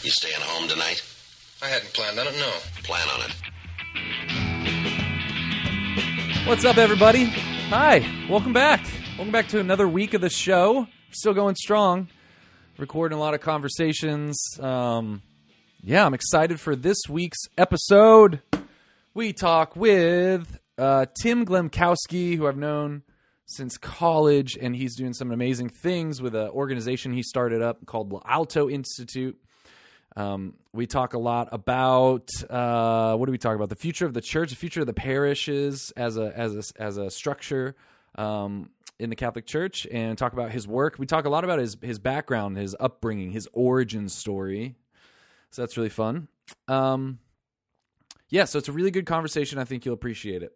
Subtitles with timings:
[0.00, 1.02] You staying home tonight?
[1.60, 2.52] I hadn't planned on it, no.
[2.84, 3.34] Plan on it.
[6.46, 7.24] What's up, everybody?
[7.24, 8.86] Hi, welcome back.
[9.16, 10.86] Welcome back to another week of the show.
[11.10, 12.06] Still going strong,
[12.78, 14.40] recording a lot of conversations.
[14.60, 15.20] Um,
[15.82, 18.40] yeah, I'm excited for this week's episode.
[19.14, 23.02] We talk with uh, Tim Glemkowski, who I've known
[23.46, 28.12] since college, and he's doing some amazing things with an organization he started up called
[28.12, 29.36] L'Alto Institute.
[30.16, 33.68] Um, we talk a lot about uh, what do we talk about?
[33.68, 36.96] The future of the church, the future of the parishes as a as a as
[36.96, 37.76] a structure
[38.16, 40.96] um, in the Catholic Church, and talk about his work.
[40.98, 44.76] We talk a lot about his his background, his upbringing, his origin story.
[45.50, 46.28] So that's really fun.
[46.66, 47.18] Um,
[48.30, 49.58] yeah, so it's a really good conversation.
[49.58, 50.52] I think you'll appreciate it.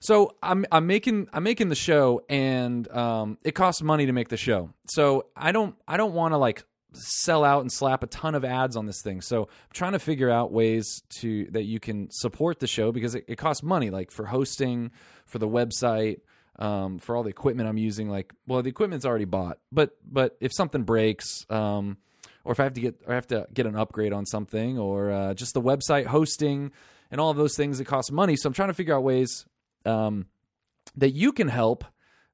[0.00, 4.28] So I'm I'm making I'm making the show, and um, it costs money to make
[4.28, 4.70] the show.
[4.88, 6.64] So I don't I don't want to like
[6.98, 9.20] sell out and slap a ton of ads on this thing.
[9.20, 13.14] So I'm trying to figure out ways to that you can support the show because
[13.14, 14.90] it, it costs money, like for hosting,
[15.26, 16.20] for the website,
[16.58, 18.08] um, for all the equipment I'm using.
[18.08, 21.98] Like, well, the equipment's already bought, but but if something breaks, um,
[22.44, 25.10] or if I have to get I have to get an upgrade on something, or
[25.10, 26.72] uh, just the website hosting
[27.10, 28.36] and all of those things, it costs money.
[28.36, 29.46] So I'm trying to figure out ways
[29.86, 30.26] um,
[30.96, 31.84] that you can help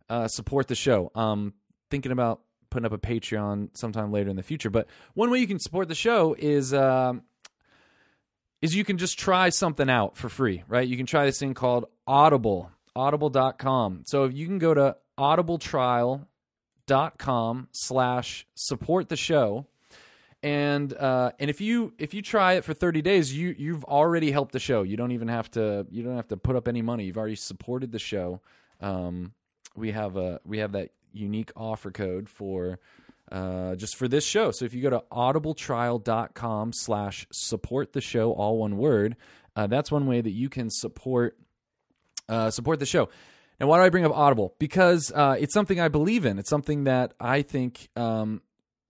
[0.09, 1.11] uh, support the show.
[1.15, 1.55] Um,
[1.91, 2.41] thinking about
[2.75, 4.69] putting up a Patreon sometime later in the future.
[4.69, 7.23] But one way you can support the show is um,
[8.61, 10.87] is you can just try something out for free, right?
[10.87, 14.03] You can try this thing called Audible, audible.com.
[14.07, 19.67] So if you can go to audibletrial.com slash support the show.
[20.43, 24.33] And uh, and if you if you try it for 30 days, you you've already
[24.33, 24.83] helped the show.
[24.83, 27.05] You don't even have to you don't have to put up any money.
[27.05, 28.41] You've already supported the show.
[28.81, 29.33] Um,
[29.77, 32.79] we have a we have that unique offer code for
[33.33, 34.51] uh, just for this show.
[34.51, 39.17] So if you go to audibletrial.com slash support the show, all one word,
[39.57, 41.37] uh, that's one way that you can support
[42.29, 43.09] uh, support the show.
[43.61, 44.55] Now, why do I bring up Audible?
[44.59, 46.39] Because uh, it's something I believe in.
[46.39, 48.43] It's something that I think um,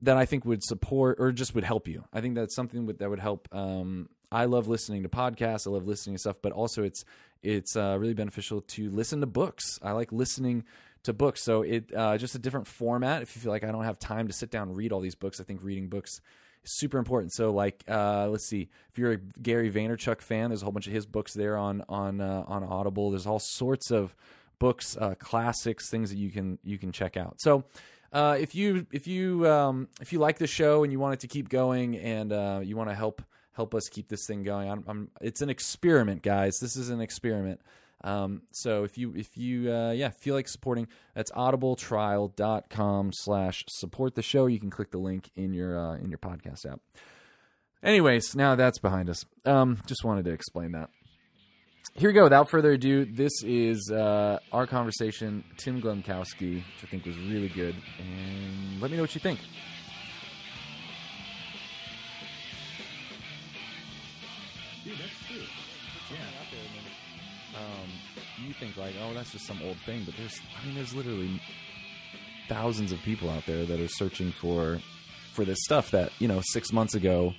[0.03, 2.05] that I think would support or just would help you.
[2.13, 3.49] I think that's something that would help.
[3.53, 5.67] Um, I love listening to podcasts.
[5.67, 7.05] I love listening to stuff, but also it's
[7.43, 9.79] it's uh, really beneficial to listen to books.
[9.83, 10.65] I like listening
[11.05, 11.43] to books.
[11.43, 13.23] So it uh, just a different format.
[13.23, 15.15] If you feel like I don't have time to sit down and read all these
[15.15, 16.21] books, I think reading books
[16.65, 17.33] is super important.
[17.33, 20.87] So like, uh, let's see, if you're a Gary Vaynerchuk fan, there's a whole bunch
[20.87, 23.11] of his books there on on uh, on Audible.
[23.11, 24.15] There's all sorts of
[24.59, 27.41] books, uh, classics, things that you can you can check out.
[27.41, 27.65] So.
[28.13, 31.19] Uh, if you if you um, if you like the show and you want it
[31.19, 33.21] to keep going and uh, you want to help
[33.55, 36.61] help us keep this thing going, I'm, I'm, it's an experiment, guys.
[36.61, 37.61] This is an experiment.
[38.05, 44.15] Um, so if you if you uh, yeah feel like supporting, that's audibletrial.com slash support
[44.15, 44.47] the show.
[44.47, 46.81] You can click the link in your uh, in your podcast app.
[47.83, 49.25] Anyways, now that's behind us.
[49.45, 50.91] Um, just wanted to explain that.
[51.97, 52.25] Here we go.
[52.25, 55.45] Without further ado, this is uh, our conversation.
[55.57, 59.39] Tim Glemkowski, which I think was really good, and let me know what you think.
[64.85, 64.99] Dude,
[68.59, 71.41] think like, oh, that's just some old thing, but there's, I mean, there's literally
[72.49, 74.79] thousands of people out there that are searching for
[75.33, 77.33] for this stuff that you know six months ago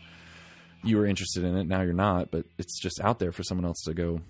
[0.83, 1.67] you were interested in it.
[1.67, 4.21] Now you're not, but it's just out there for someone else to go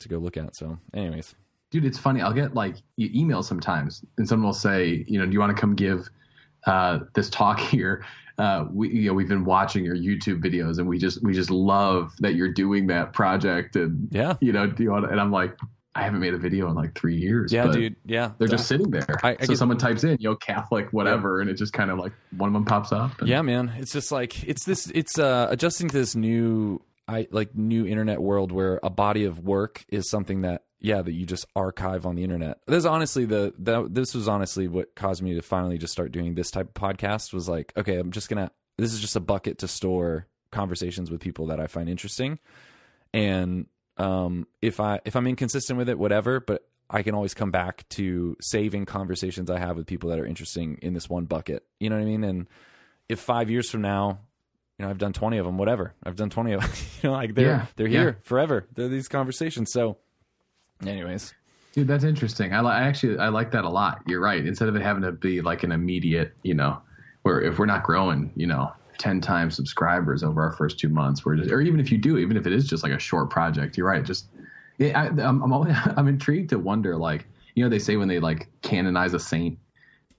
[0.00, 0.56] to go look at.
[0.56, 1.34] So, anyways,
[1.70, 2.20] dude, it's funny.
[2.20, 5.60] I'll get like emails sometimes, and someone will say, you know, do you want to
[5.60, 6.08] come give
[6.66, 8.04] uh, this talk here?
[8.38, 11.50] Uh, we you know we've been watching your YouTube videos and we just we just
[11.50, 15.30] love that you're doing that project and yeah you know do you want and I'm
[15.30, 15.54] like
[15.94, 18.90] I haven't made a video in like three years yeah dude yeah they're just sitting
[18.90, 21.42] there I, I so get, someone types in "yo Catholic whatever yeah.
[21.42, 23.92] and it just kind of like one of them pops up and, yeah man it's
[23.92, 26.80] just like it's this it's uh adjusting to this new
[27.10, 31.12] I like new internet world where a body of work is something that yeah that
[31.12, 32.58] you just archive on the internet.
[32.68, 36.36] This honestly the that this was honestly what caused me to finally just start doing
[36.36, 39.58] this type of podcast was like okay I'm just gonna this is just a bucket
[39.58, 42.38] to store conversations with people that I find interesting
[43.12, 43.66] and
[44.00, 47.88] um if I if I'm inconsistent with it whatever but I can always come back
[47.90, 51.90] to saving conversations I have with people that are interesting in this one bucket you
[51.90, 52.48] know what I mean and
[53.08, 54.20] if five years from now
[54.80, 55.92] you know, I've done 20 of them, whatever.
[56.02, 56.70] I've done 20 of them.
[57.02, 58.22] you know, like they're yeah, they're here yeah.
[58.22, 58.66] forever.
[58.74, 59.72] They're these conversations.
[59.72, 59.98] So
[60.86, 61.34] anyways.
[61.72, 62.54] Dude, that's interesting.
[62.54, 64.00] I, li- I actually I like that a lot.
[64.06, 64.44] You're right.
[64.44, 66.80] Instead of it having to be like an immediate, you know,
[67.22, 71.24] where if we're not growing, you know, 10 times subscribers over our first two months,
[71.24, 73.30] we're just, or even if you do, even if it is just like a short
[73.30, 74.04] project, you're right.
[74.04, 74.26] Just,
[74.78, 78.06] yeah, I, I'm, I'm, always, I'm intrigued to wonder, like, you know, they say when
[78.08, 79.58] they like canonize a saint,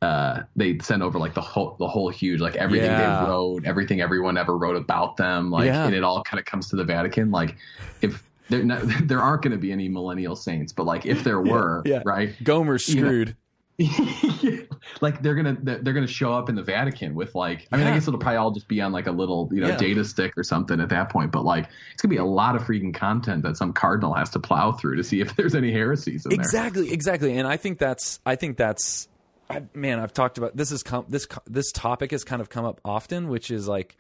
[0.02, 3.22] uh, they send over like the whole the whole huge like everything Yeah.
[3.24, 5.86] they wrote, everything everyone ever wrote about them, like Yeah.
[5.86, 7.30] and it all kind of comes to the Vatican.
[7.30, 7.56] Like
[8.02, 8.64] if there
[9.04, 12.02] there aren't going to be any millennial saints, but like if there were, yeah.
[12.04, 12.34] right?
[12.44, 13.36] Gomer's You know, screwed.
[15.02, 17.92] like they're gonna they're gonna show up in the Vatican with like I mean Yeah.
[17.92, 19.78] I guess it'll probably all just be on like a little you know Yeah.
[19.78, 22.64] data stick or something at that point but like it's gonna be a lot of
[22.64, 26.26] freaking content that some cardinal has to plow through to see if there's any heresies
[26.26, 29.08] in exactly exactly and i think that's i think that's
[29.50, 32.66] I, man i've talked about this is com- this this topic has kind of come
[32.66, 33.96] up often which is like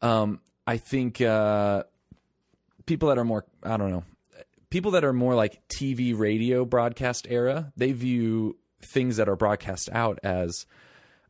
[0.00, 1.84] um i think uh
[2.86, 4.04] people that are more i don't know
[4.70, 9.88] people that are more like tv radio broadcast era they view things that are broadcast
[9.92, 10.66] out as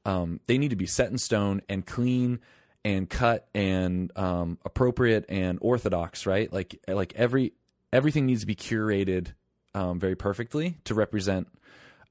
[0.05, 2.41] um, they need to be set in stone and clean
[2.85, 6.53] and cut and um, appropriate and orthodox, right?
[6.53, 7.53] Like like every
[7.93, 9.35] everything needs to be curated
[9.75, 11.49] um, very perfectly to represent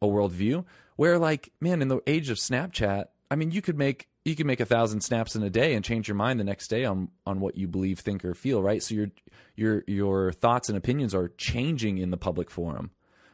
[0.01, 0.65] a worldview.
[0.95, 4.45] Where like man, in the age of Snapchat, I mean, you could make you could
[4.45, 7.09] make a thousand snaps in a day and change your mind the next day on
[7.25, 8.81] on what you believe, think, or feel, right?
[8.81, 9.07] So your
[9.55, 12.91] your your thoughts and opinions are changing in the public forum.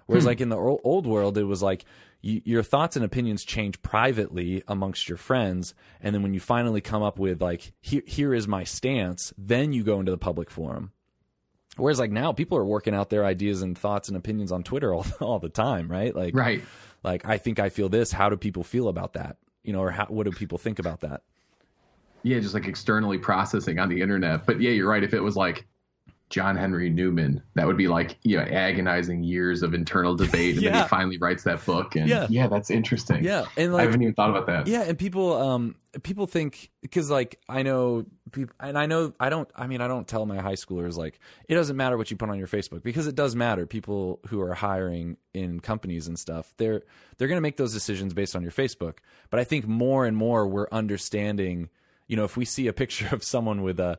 [0.08, 0.30] Whereas, hmm.
[0.30, 1.86] like in the old world, it was like
[2.22, 6.82] you, your thoughts and opinions change privately amongst your friends, and then when you finally
[6.82, 10.50] come up with like here, here is my stance, then you go into the public
[10.50, 10.92] forum.
[11.76, 14.94] Whereas, like now, people are working out their ideas and thoughts and opinions on Twitter
[14.96, 16.16] all, all the time, right?
[16.16, 16.64] Like, right
[17.04, 18.12] like I think I feel this.
[18.12, 19.38] How do people feel about that?
[19.64, 21.22] You know, or how, what do people think about that?
[22.24, 25.36] yeah just like externally processing on the internet but yeah you're right if it was
[25.36, 25.66] like
[26.30, 30.66] John Henry Newman that would be like you know agonizing years of internal debate and
[30.66, 32.28] then he finally writes that book and Yeah.
[32.30, 35.76] yeah, that's interesting Yeah, and I haven't even thought about that Yeah, and people um
[36.04, 39.88] people think because like I know people and I know I don't I mean I
[39.88, 42.84] don't tell my high schoolers like it doesn't matter what you put on your Facebook
[42.84, 43.66] because it does matter.
[43.66, 46.84] People who are hiring in companies and stuff, they're
[47.18, 48.98] they're going to make those decisions based on your Facebook.
[49.30, 51.70] But I think more and more we're understanding,
[52.08, 53.98] you know, if we see a picture of someone with a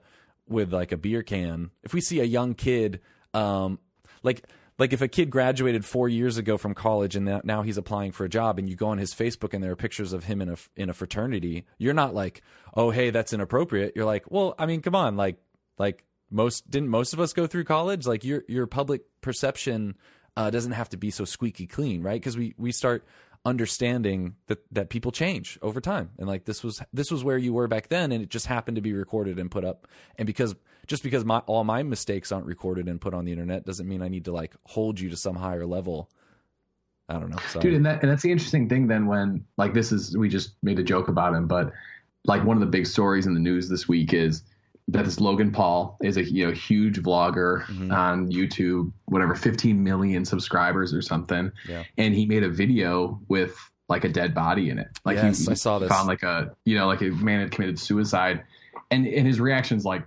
[0.49, 3.01] with like a beer can, if we see a young kid
[3.35, 3.79] um
[4.23, 4.45] like
[4.79, 8.25] like if a kid graduated four years ago from college and now he's applying for
[8.25, 10.49] a job and you go on his facebook and there are pictures of him in
[10.49, 12.41] a in a fraternity you're not like
[12.75, 13.93] oh hey that's inappropriate.
[13.95, 15.37] You're like well i mean come on like
[15.79, 18.07] like most didn't most of us go through college?
[18.07, 19.97] Like your your public perception
[20.37, 22.21] uh, doesn't have to be so squeaky clean right?
[22.21, 23.05] Because we we start
[23.49, 26.11] understanding that that people change over time.
[26.19, 28.77] And like this was this was where you were back then and it just happened
[28.77, 29.89] to be recorded and put up.
[30.17, 30.55] And because
[30.87, 34.03] just because my all my mistakes aren't recorded and put on the internet doesn't mean
[34.03, 36.11] I need to like hold you to some higher level.
[37.09, 37.39] I don't know.
[37.49, 40.29] So dude and, that, and that's the interesting thing then when like this is we
[40.29, 41.73] just made a joke about him but
[42.25, 44.43] like one of the big stories in the news this week is
[44.89, 47.93] that this Logan Paul is a you know huge vlogger Mhm.
[47.93, 51.85] on YouTube whatever 15 million subscribers or something Yeah.
[51.99, 53.57] and he made a video with
[53.89, 55.89] like a dead body in it like Yes, he, I saw this.
[55.91, 58.43] found like a you know like a man had committed suicide
[58.91, 60.05] and and his reactions like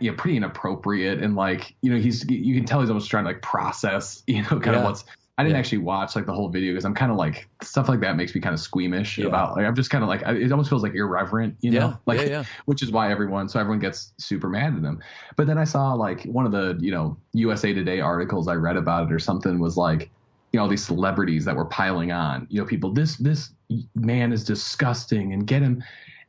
[0.00, 3.24] you know, pretty inappropriate and like you know he's you can tell he's almost trying
[3.24, 4.78] to like process you know kind Yeah.
[4.78, 5.04] of what's
[5.42, 5.58] I didn't Yeah.
[5.60, 8.34] actually watch like the whole video because I'm kind of like stuff like that makes
[8.34, 9.26] me kind of squeamish Yeah.
[9.26, 11.88] about like I'm just kind of like I- it almost feels like irreverent you know?
[11.88, 15.00] Yeah, like which is why everyone so everyone gets super mad at him
[15.36, 18.76] but then I saw like one of the you know USA Today articles I read
[18.76, 20.10] about it or something was like
[20.52, 22.46] you know all these celebrities that were piling on.
[22.50, 23.50] You know people this this
[23.94, 25.82] man is disgusting and get him.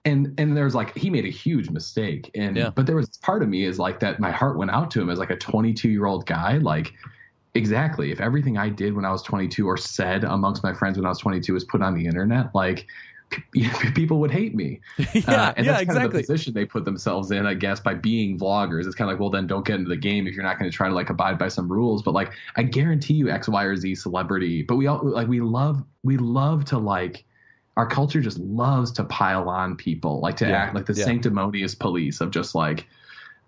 [0.05, 2.29] And and there's like he made a huge mistake.
[2.35, 2.69] And Yeah.
[2.69, 5.09] but there was part of me is like that my heart went out to him
[5.09, 6.93] as like a 22 year old guy like
[7.55, 11.05] exactly if everything i did when i was 22 or said amongst my friends when
[11.05, 12.87] i was 22 was put on the internet like
[13.95, 14.79] people would hate me
[15.27, 17.79] yeah uh, and yeah that's kind of the position they put themselves in, I guess,
[17.79, 18.85] by being vloggers.
[18.85, 20.69] It's kind of like, well, then don't get into the game if you're not going
[20.69, 22.03] to try to like abide by some rules.
[22.03, 24.61] But like, I guarantee you, X, Y, or Z celebrity.
[24.61, 27.25] But we all like we love we love to like
[27.77, 31.75] our culture just loves to pile on people, like to Yeah, act like the sanctimonious
[31.75, 32.87] police of just like.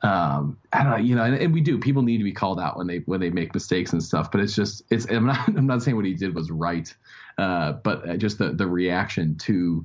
[0.02, 1.80] Um, I don't know, you know, and, and we do.
[1.80, 4.32] People need to be called out when they when they make mistakes and stuff.
[4.32, 5.06] But it's just, it's.
[5.10, 5.48] I'm not.
[5.48, 6.94] I'm not saying what he did was right,
[7.38, 9.84] uh, but uh, just the the reaction to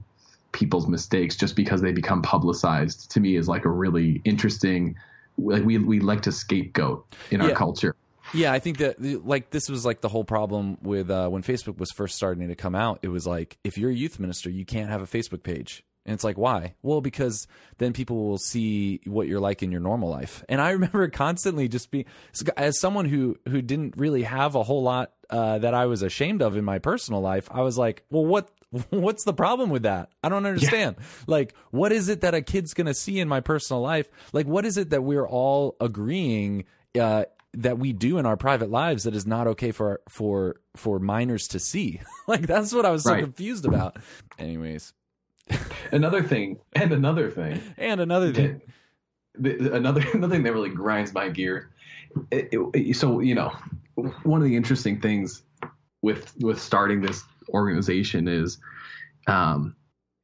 [0.53, 4.97] people's mistakes just because they become publicized to me is like a really interesting
[5.39, 7.95] like we we like to scapegoat in our culture
[8.33, 11.79] Yeah, I think that like this was like the whole problem with uh, when Facebook
[11.79, 13.01] was first starting to come out.
[13.03, 15.83] It was like if you're a youth minister, you can't have a Facebook page.
[16.07, 16.75] And it's like, why?
[16.83, 17.47] Well, because
[17.79, 20.43] then people will see what you're like in your normal life.
[20.49, 22.07] And I remember constantly just being,
[22.57, 26.43] as someone who who didn't really have a whole lot uh, that I was ashamed
[26.43, 27.49] of in my personal life.
[27.51, 28.51] I was like, well, what
[28.91, 30.11] what's the problem with that?
[30.25, 30.97] I don't understand.
[31.27, 34.09] Like, what is it that a kid's gonna see in my personal life?
[34.33, 36.65] Like, what is it that we're all agreeing?
[36.99, 41.01] Uh, that we do in our private lives that is not okay for for for
[41.01, 42.01] minors to see.
[42.29, 43.23] like that's what I was so Right.
[43.25, 43.97] confused about.
[44.39, 44.93] Anyways,
[45.93, 48.61] Another thing, and another thing, and another thing.
[49.39, 51.71] the, the- another another thing that really grinds my gear.
[52.31, 53.53] It, it- so you know,
[54.23, 55.43] one of the interesting things
[56.03, 58.59] with with starting this organization is
[59.27, 59.75] um,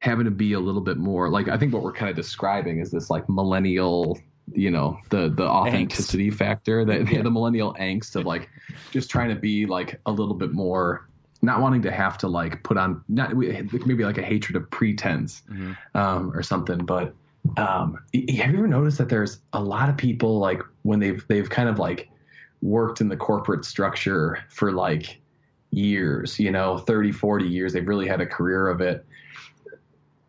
[0.01, 2.79] having to be a little bit more like I think what we're kind of describing
[2.79, 4.17] is this like millennial,
[4.53, 8.49] you know, the the authenticity factor that yeah, the millennial angst of like
[8.91, 11.09] just trying to be like a little bit more.
[11.47, 15.43] Not wanting to have to like put on not maybe like a hatred of pretense
[15.49, 15.77] Mhm.
[15.95, 17.15] um, or something, but
[17.55, 21.49] um, have you ever noticed that there's a lot of people like when they've they've
[21.49, 22.09] kind of like
[22.61, 25.21] worked in the corporate structure for like
[25.71, 29.05] years, you know, 30, 40 years, they've really had a career of it.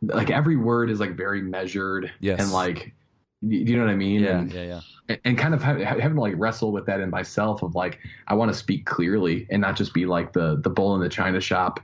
[0.03, 2.41] Like every word is like very measured Yes.
[2.41, 2.95] and like
[3.43, 4.21] y- you know what I mean?
[4.23, 5.17] Yeah, And, yeah, yeah.
[5.25, 8.35] and- kind of ha- having to like wrestle with that in myself of like I
[8.35, 11.41] want to speak clearly and not just be like the the bull in the china
[11.41, 11.81] shop,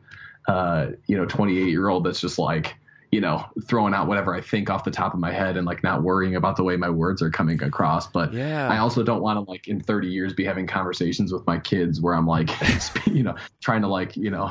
[0.49, 2.75] uh, you know, 28 year old that's just like
[3.13, 5.85] you know throwing out whatever I think off the top of my head and like
[5.85, 8.09] not worrying about the way my words are coming across.
[8.09, 8.69] But Yeah.
[8.69, 12.01] I also don't want to like in 30 years be having conversations with my kids
[12.01, 12.51] where I'm like,
[13.07, 14.51] you know, trying to like you know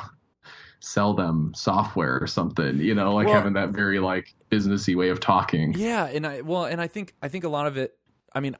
[0.85, 5.09] sell them software or something, you know, like Well- having that very like businessy way
[5.09, 5.73] of talking.
[5.77, 7.97] Yeah, and I well, and I think I think a lot of it.
[8.35, 8.57] I mean,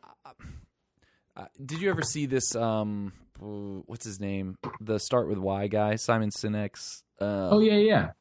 [1.36, 2.56] uh, did you ever see this?
[2.56, 4.58] Um, what's his name?
[4.80, 7.04] The start with Why guy, Simon Sinek's.
[7.20, 8.12] Uh, Oh yeah, yeah.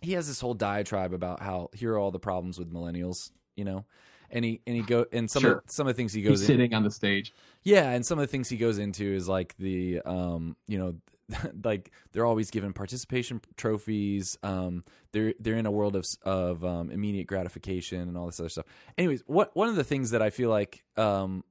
[0.00, 3.64] he has this whole diatribe about how here are all the problems with millennials, you
[3.64, 3.84] know,
[4.30, 5.52] and he and he go and some Sure.
[5.58, 7.32] of some of the things he goes He's in, sitting on the stage.
[7.62, 10.94] yeah, and some of the things he goes into is like the um, you know,
[11.64, 14.38] like they're always given participation trophies.
[14.42, 18.48] Um, they're they're in a world of of um, immediate gratification and all this other
[18.48, 18.66] stuff.
[18.98, 21.44] Anyways, what one of the things that I feel like um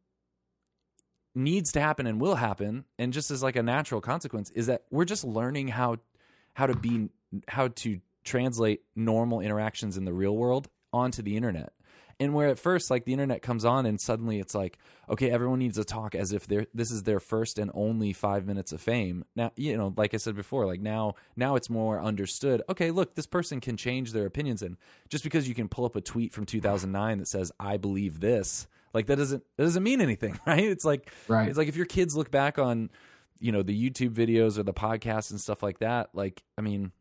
[1.35, 4.83] needs to happen and will happen, and just as like a natural consequence, is that
[4.89, 5.97] we're just learning how
[6.53, 7.09] how to be
[7.47, 11.73] how to translate normal interactions in the real world onto the internet.
[12.21, 14.77] And where at first, like the internet comes on, and suddenly it's like,
[15.09, 18.45] okay, everyone needs to talk as if they're this is their first and only five
[18.45, 19.23] minutes of fame.
[19.37, 22.61] Now, you know, like I said before, like now, now it's more understood.
[22.67, 24.75] Okay, look, this person can change their opinions, and
[25.07, 28.67] just because you can pull up a tweet from 2009 that says "I believe this,"
[28.93, 30.63] like that doesn't that doesn't mean anything, right?
[30.65, 31.47] It's like, Right.
[31.47, 32.89] it's like if your kids look back on,
[33.39, 36.91] you know, the YouTube videos or the podcasts and stuff like that, like, I mean,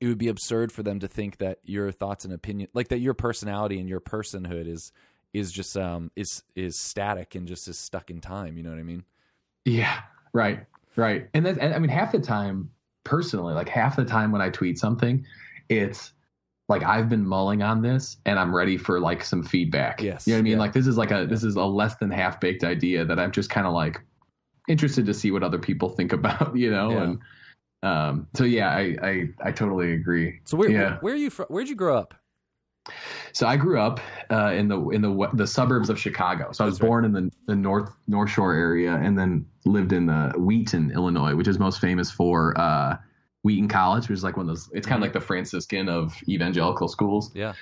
[0.00, 2.98] it would be absurd for them to think that your thoughts and opinion like that
[3.00, 4.92] your personality and your personhood is
[5.34, 8.78] is just um is is static and just is stuck in time you know what
[8.78, 9.04] i mean
[9.64, 10.00] Yeah,
[10.32, 10.60] right,
[10.96, 11.28] right.
[11.34, 12.70] And that's, and I mean, half the time,
[13.04, 15.24] personally, like half the time when I tweet something,
[15.68, 16.12] it's
[16.68, 20.00] like I've been mulling on this and I'm ready for like some feedback.
[20.02, 20.52] Yes, you know what I mean?
[20.52, 20.58] yeah.
[20.58, 23.32] Like this is like a this is a less than half baked idea that I'm
[23.32, 24.00] just kind of like
[24.68, 26.56] interested to see what other people think about.
[26.56, 27.02] You know, Yeah.
[27.02, 27.18] and
[27.82, 30.40] um, so yeah, I, I I totally agree.
[30.44, 30.98] so where yeah.
[31.00, 32.14] where are you from where'd you grow up
[33.32, 36.52] So I grew up uh, in the in the the suburbs of Chicago.
[36.52, 36.88] So I was That's right.
[36.88, 41.34] born in the the North North Shore area, and then lived in uh, Wheaton, Illinois,
[41.34, 42.96] which is most famous for uh,
[43.42, 44.70] Wheaton College, which is like one of those.
[44.72, 47.30] It's kind of like the Franciscan of evangelical schools.
[47.34, 47.54] yeah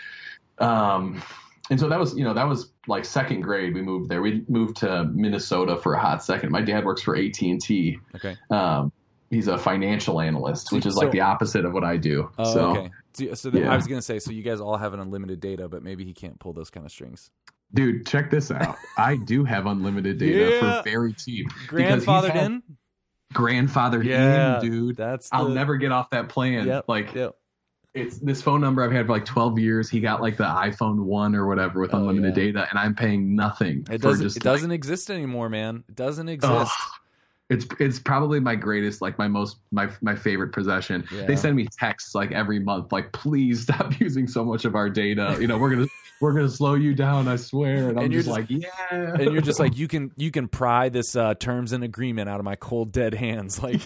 [0.59, 1.23] Um,
[1.71, 3.75] and so that was you know that was like second grade.
[3.75, 4.23] We moved there.
[4.23, 6.51] We moved to Minnesota for a hot second.
[6.51, 7.99] My dad works for AT and T.
[8.15, 8.93] okay Um,
[9.31, 12.31] he's a financial analyst, which is So- like the opposite of what I do.
[12.39, 12.71] oh so.
[12.77, 12.91] okay
[13.35, 13.73] so, Yeah.
[13.73, 16.13] i was gonna say so you guys all have an unlimited data but maybe he
[16.13, 17.31] can't pull those kind of strings
[17.75, 18.77] Dude, check this out.
[18.97, 20.83] I do have unlimited data Yeah.
[20.83, 21.49] for very cheap.
[21.69, 22.63] Grandfathered had- in
[23.35, 24.97] Grandfathered yeah in, dude.
[24.97, 26.67] that's I'll never get off that plan.
[26.67, 27.35] yep Like yep.
[27.95, 29.91] it's this phone number I've had for like 12 years.
[29.91, 32.45] He got like the iPhone 1 or whatever with Oh, unlimited yeah.
[32.53, 33.87] data and I'm paying nothing.
[33.91, 36.69] it doesn't just, it doesn't exist anymore man it doesn't exist Ugh.
[37.49, 41.07] It's it's probably my greatest, like my most my my favorite possession.
[41.13, 41.27] Yeah.
[41.27, 44.91] They send me texts like every month, like please stop using so much of our
[44.91, 45.37] data.
[45.41, 45.87] You know, we're gonna
[46.21, 47.91] we're gonna slow you down, I swear.
[47.91, 49.15] And I'm you're just, just- like, yeah.
[49.15, 52.41] and you're just like you can you can pry this uh, terms and agreement out
[52.41, 53.81] of my cold dead hands like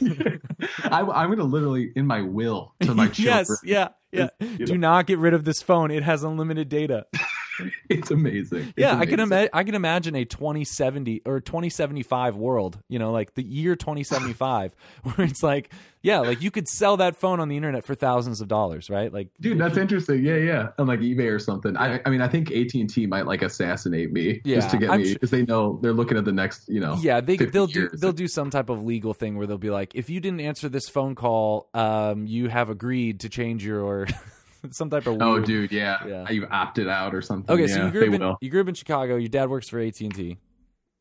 [0.85, 3.47] I, I'm gonna literally in my will to my children.
[3.49, 4.89] yes yeah yeah do know.
[4.89, 7.07] not get rid of this phone it has unlimited data
[7.89, 8.61] It's amazing.
[8.61, 9.45] It's yeah i can amazing.
[9.45, 14.75] ima- i can imagine a 2070 or 2075 world you know like the year 2075
[15.03, 18.41] where it's like yeah like you could sell that phone on the internet for thousands
[18.41, 20.25] of dollars right like Dude, that's interesting.
[20.25, 20.69] Yeah, yeah.
[20.79, 21.77] On like eBay or something.
[21.77, 24.79] I, I mean, I think AT and T might like assassinate me Yeah, just to
[24.79, 26.97] get I'm me because they know they're looking at the next, you know.
[27.01, 29.71] yeah they 50 they'll do they'll do some type of legal thing where they'll be
[29.71, 34.07] like if you didn't answer this phone call um you have agreed to change your
[34.71, 35.99] some type of Oh, dude, yeah.
[36.07, 36.31] Yeah.
[36.31, 37.53] You opted out or something.
[37.53, 38.39] Okay, yeah, so you grew up in will.
[38.41, 39.17] you grew up in Chicago.
[39.17, 40.39] Your dad works for AT and T.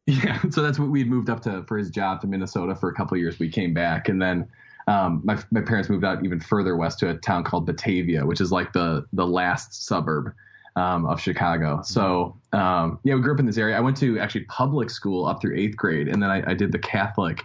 [0.08, 2.94] Yeah, so that's what we'd moved up to for his job to Minnesota for a
[2.96, 3.38] couple of years.
[3.38, 4.48] We came back, and then
[4.88, 8.42] um, my my parents moved out even further west to a town called Batavia, which
[8.42, 10.34] is like the the last suburb
[10.76, 11.82] um, of Chicago.
[11.84, 13.78] So um, yeah, we grew up in this area.
[13.78, 16.72] I went to actually public school up through eighth grade, and then I, I did
[16.72, 17.44] the Catholic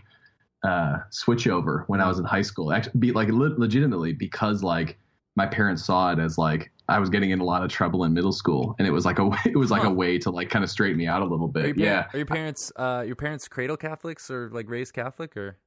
[0.62, 2.72] uh, switch over when I was in high school.
[2.72, 4.96] Actually, be like le- legitimately because like
[5.36, 8.12] my parents saw it as like I was getting in a lot of trouble in
[8.14, 9.90] middle school, and it was like a it was like Huh.
[9.90, 11.76] a way to like kind of straighten me out a little Are bit.
[11.76, 15.58] par- Yeah, are your parents uh, your parents cradle Catholics or like raised Catholic or?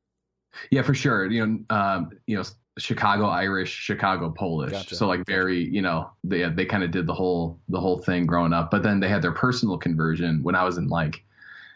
[0.72, 1.30] yeah, for sure.
[1.30, 2.44] You know, um, you know,
[2.78, 4.72] Chicago Irish, Chicago Polish.
[4.72, 4.96] Gotcha.
[4.96, 8.26] So like very, you know, they they kind of did the whole the whole thing
[8.26, 8.72] growing up.
[8.72, 11.24] But then they had their personal conversion when I was in like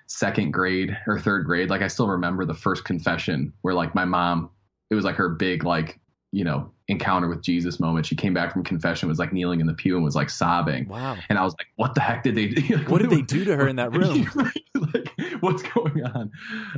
[0.07, 1.69] second grade or third grade.
[1.69, 4.50] Like I still remember the first confession where like my mom,
[4.89, 6.00] it was like her big like
[6.31, 8.05] you know encounter with Jesus moment.
[8.05, 10.88] She came back from confession, was like kneeling in the pew and was like sobbing.
[10.88, 11.17] Wow.
[11.29, 12.77] And I was like, "What the heck did they do?
[12.88, 14.29] What did they do to her in that room?
[14.93, 15.10] like,
[15.41, 16.31] what's going on?"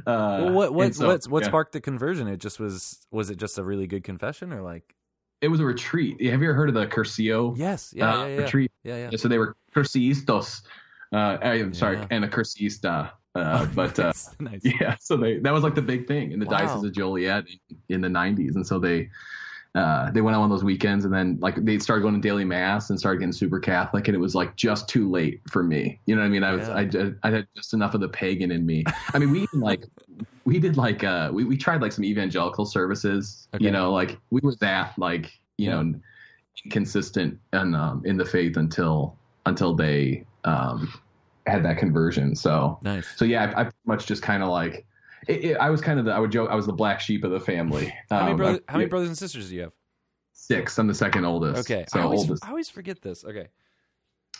[0.08, 1.48] Uh, Well, what what so, what what yeah.
[1.50, 2.27] sparked the conversion?
[2.27, 4.96] It just was was it just a really good confession or like
[5.41, 6.22] It was a retreat.
[6.22, 8.72] Have you ever heard of the Cursillo yes yeah uh, yeah yeah retreat?
[8.84, 9.10] yeah yeah.
[9.12, 10.62] Yeah, so they were Cursillistas.
[11.12, 13.12] Uh, I am sorry, and a Cursista.
[13.36, 14.62] Uh, but uh, Nice, nice.
[14.63, 16.60] yeah, so they that was like the big thing in the Wow.
[16.60, 19.10] diocese of Joliet in, in the '90s, and so they
[19.75, 22.20] uh, they went on one of those weekends, and then like they started going to
[22.22, 25.63] daily mass and started getting super Catholic, and it was like just too late for
[25.63, 26.00] me.
[26.06, 26.44] You know what I mean?
[26.44, 27.13] I was Yeah.
[27.24, 28.86] I, I had just enough of the pagan in me.
[29.13, 29.86] I mean, we even like
[30.46, 33.48] we did like uh we we tried like some evangelical services.
[33.56, 33.65] Okay.
[33.65, 35.82] You know, like we were that like you Yeah.
[35.82, 35.94] know
[36.65, 40.92] inconsistent and um, in the faith until until they um
[41.46, 42.36] had that conversion.
[42.36, 43.08] So Nice.
[43.18, 44.86] so yeah, I, I pretty much just kind of like
[45.27, 47.24] it, it, I was kind of the I would joke I was the black sheep
[47.24, 47.94] of the family.
[48.10, 48.60] How many Um, brothers?
[48.68, 49.74] I- How many brothers and sisters do you have?
[50.34, 50.77] Six.
[50.77, 51.70] I'm the second oldest.
[51.72, 52.46] Okay, so I always oldest.
[52.46, 53.24] I always forget this.
[53.24, 53.48] Okay,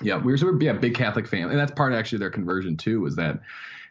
[0.02, 2.30] Yeah, we were so we yeah big Catholic family, and that's part of actually their
[2.32, 3.00] conversion too.
[3.02, 3.40] Was that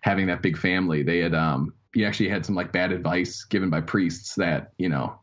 [0.03, 1.03] having that big family?
[1.03, 4.89] They had um you actually had some like bad advice given by priests that you
[4.89, 5.19] know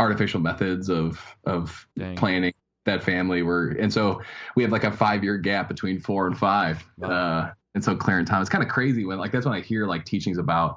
[0.00, 2.16] artificial methods of of Dang.
[2.16, 2.52] planning
[2.84, 4.20] that family were, and so
[4.56, 6.84] we have like a five year gap between four and five.
[6.98, 7.08] Wow.
[7.10, 9.60] Uh, and so Claire and Tom, it's kind of crazy when like that's when I
[9.60, 10.76] hear like teachings about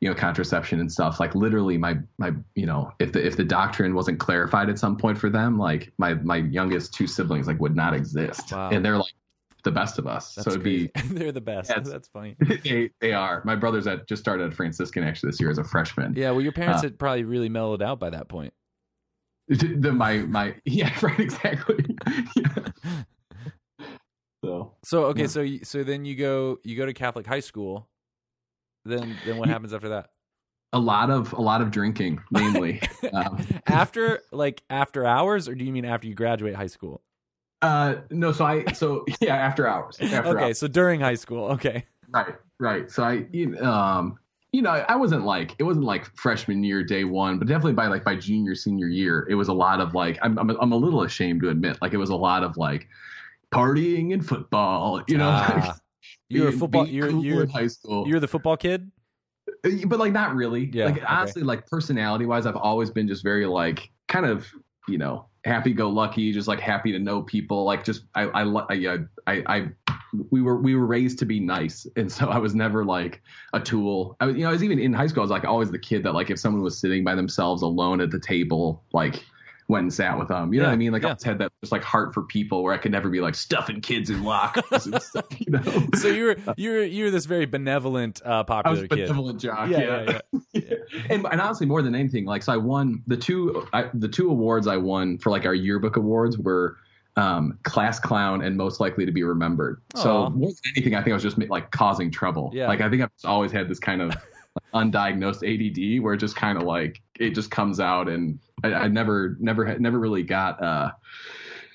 [0.00, 3.44] you know contraception and stuff like literally my my you know if the if the
[3.44, 7.60] doctrine wasn't clarified at some point for them like my my youngest two siblings like
[7.60, 8.70] would not exist Wow.
[8.70, 9.12] and they're like
[9.62, 11.68] the best of us that's so it'd be they're the best.
[11.68, 12.34] Yeah, That's funny.
[12.64, 15.64] they, they are my brother's at just started at franciscan actually this year as a
[15.64, 18.54] freshman Yeah, well, your parents Uh, had probably really mellowed out by that point.
[19.48, 21.84] the, my my yeah right exactly
[22.36, 23.02] Yeah.
[24.42, 25.26] so So okay, Yeah.
[25.26, 27.86] so you, so then you go you go to Catholic high school.
[28.84, 30.10] Then then what happens after that?
[30.72, 32.80] a lot of a lot of drinking mainly
[33.12, 37.02] um, after like after hours, or do you mean after you graduate high school?
[37.62, 40.58] uh no so i so yeah after hours after okay, hours.
[40.58, 41.46] so during high school.
[41.52, 42.90] Okay, Right, right.
[42.90, 44.18] So I, you- um,
[44.52, 47.86] you know, I wasn't like it wasn't like freshman year day one, but definitely by
[47.86, 50.76] like by junior senior year, it was a lot of like I'm I'm, I'm a
[50.76, 52.88] little ashamed to admit like it was a lot of like
[53.52, 55.30] partying and football, you know.
[55.30, 55.78] Ah,
[56.30, 56.86] you're a football.
[56.86, 58.90] You're cool you're in high school, you're the football kid.
[59.64, 60.70] Uh, but like not really.
[60.72, 61.06] Yeah, Like okay.
[61.06, 64.46] honestly, like personality wise, I've always been just very like kind of
[64.88, 67.64] you know happy go lucky, just like happy to know people.
[67.64, 69.68] Like just I I I I, I
[70.30, 73.60] we were we were raised to be nice, and so I was never like a
[73.60, 74.16] tool.
[74.20, 75.22] I was you know I was even in high school.
[75.22, 78.00] I was like always the kid that like if someone was sitting by themselves alone
[78.00, 79.24] at the table, like
[79.70, 80.52] went and sat with them.
[80.52, 80.92] You know Yeah, what I mean?
[80.92, 81.08] Like yeah.
[81.08, 83.34] I always had that just like heart for people where I could never be like
[83.34, 85.26] stuffing kids in lockers and stuff.
[85.38, 85.86] You know.
[85.96, 88.88] So you're you're you're this very benevolent, uh, I was popular kid.
[88.88, 89.70] benevolent jock.
[89.70, 90.20] Yeah,
[90.52, 90.74] Yeah,
[91.08, 94.30] and, and honestly, more than anything, like so, I won the two I, the two
[94.30, 96.76] awards I won for like our yearbook awards were
[97.16, 99.80] um, class clown and most likely to be remembered.
[99.94, 99.98] Aw.
[100.02, 102.50] So more than anything, I think I was just like causing trouble.
[102.52, 102.68] Yeah.
[102.68, 104.14] Like I think I've just always had this kind of
[104.74, 108.88] undiagnosed ADD where it just kind of like it just comes out, and I, I
[108.88, 110.90] never never never really got uh,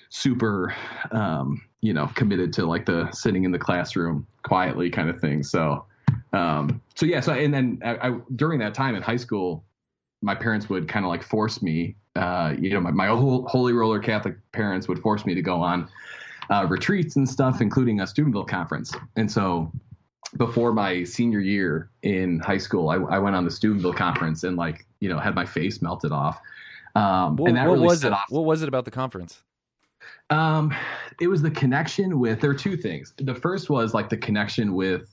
[0.10, 0.74] super
[1.12, 5.44] um, you know committed to like the sitting in the classroom quietly kind of thing.
[5.44, 5.86] So
[6.34, 9.64] um, so yeah, so and then I, I during that time in high school,
[10.22, 13.74] my parents would kind of like force me, uh, you know, my, my whole holy
[13.74, 15.88] roller Catholic parents would force me to go on
[16.50, 18.94] uh, retreats and stuff, including a Steubenville conference.
[19.16, 19.72] And so
[20.38, 24.58] before my senior year in high school, I, I went on the Steubenville conference and
[24.58, 26.40] like, you know, had my face melted off.
[26.96, 28.12] Um, What, and that what really was it?
[28.14, 28.26] off.
[28.30, 29.44] What was it about the conference?
[30.30, 30.74] Um,
[31.22, 32.42] it was the connection with.
[32.42, 33.14] There are two things.
[33.18, 35.08] The first was like the connection with,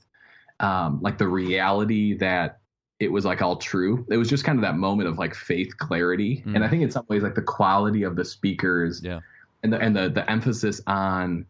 [0.59, 2.59] um, like the reality that
[2.99, 4.05] it was like all true.
[4.09, 6.55] It was just kind of that moment of like faith clarity, Mm.
[6.55, 9.19] and I think in some ways like the quality of the speakers, Yeah.
[9.61, 11.45] and the and the the emphasis on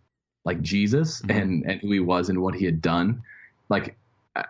[0.45, 1.41] like Jesus Mhm.
[1.41, 3.21] and and who he was and what he had done,
[3.74, 3.98] like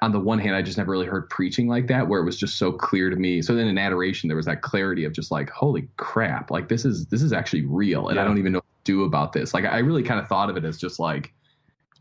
[0.02, 2.38] on the one hand, I just never really heard preaching like that, where it was
[2.38, 3.42] just so clear to me.
[3.42, 6.86] So then in adoration, there was that clarity of just like, holy crap, like this
[6.86, 9.54] is this is actually real, and I don't even know what to do about this.
[9.54, 11.34] Like I really kind of thought of it as just like,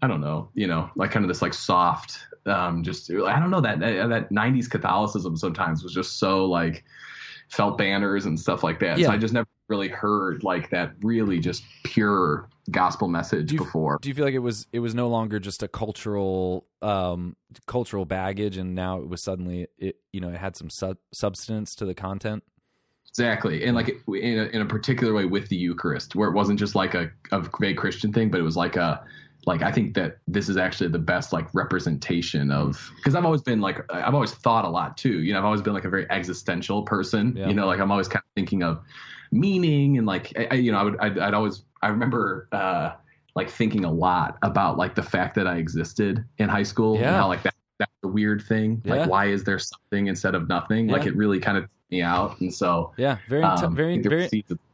[0.02, 3.50] I don't know, you know, like kind of this like soft, um, just I don't
[3.50, 6.84] know that that '90s Catholicism sometimes was just so like
[7.48, 8.98] felt banners and stuff like that.
[8.98, 9.06] Yeah.
[9.06, 13.64] So I just never really heard like that really just pure gospel message Do you-
[13.64, 13.98] before.
[14.00, 18.04] Do you feel like it was it was no longer just a cultural um cultural
[18.04, 21.84] baggage and now it was suddenly it you know it had some sub- substance to
[21.84, 22.42] the content?
[23.08, 26.58] Exactly, and like in a, in a particular way with the Eucharist, where it wasn't
[26.58, 29.04] just like a, a vague Christian thing, but it was like a
[29.44, 33.42] like I think that this is actually the best like representation of because I've always
[33.42, 35.20] been like I've always thought a lot too.
[35.20, 37.34] You know, I've always been like a very existential person.
[37.36, 37.48] Yeah.
[37.48, 38.80] You know, like I'm always kind of thinking of
[39.30, 42.92] meaning and like I, I- you know I would I'd, I'd always I remember uh
[43.34, 47.08] like thinking a lot about like the fact that I existed in high school Yeah.
[47.08, 48.82] and how like that that's a weird thing.
[48.84, 48.94] Yeah.
[48.94, 50.88] Like why is there something instead of nothing?
[50.88, 53.98] Like it really kind of me out and so Yeah, very in t- um, very
[53.98, 54.28] very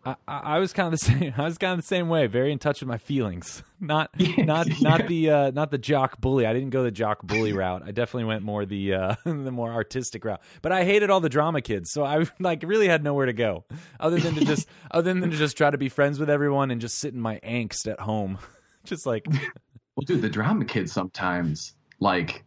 [0.04, 1.34] I, I I was kind of the same.
[1.36, 2.26] I was kind of the same way.
[2.28, 3.62] Very in touch with my feelings.
[3.80, 4.74] Not not yeah.
[4.80, 6.46] not the uh, not the jock bully.
[6.46, 7.82] I didn't go the jock bully route.
[7.84, 10.40] I definitely went more the uh, the more artistic route.
[10.62, 13.64] But I hated all the drama kids, so I like really had nowhere to go
[14.00, 16.80] other than to just other than to just try to be friends with everyone and
[16.80, 18.38] just sit in my angst at home.
[18.84, 22.44] just like Well, dude, the drama kids sometimes like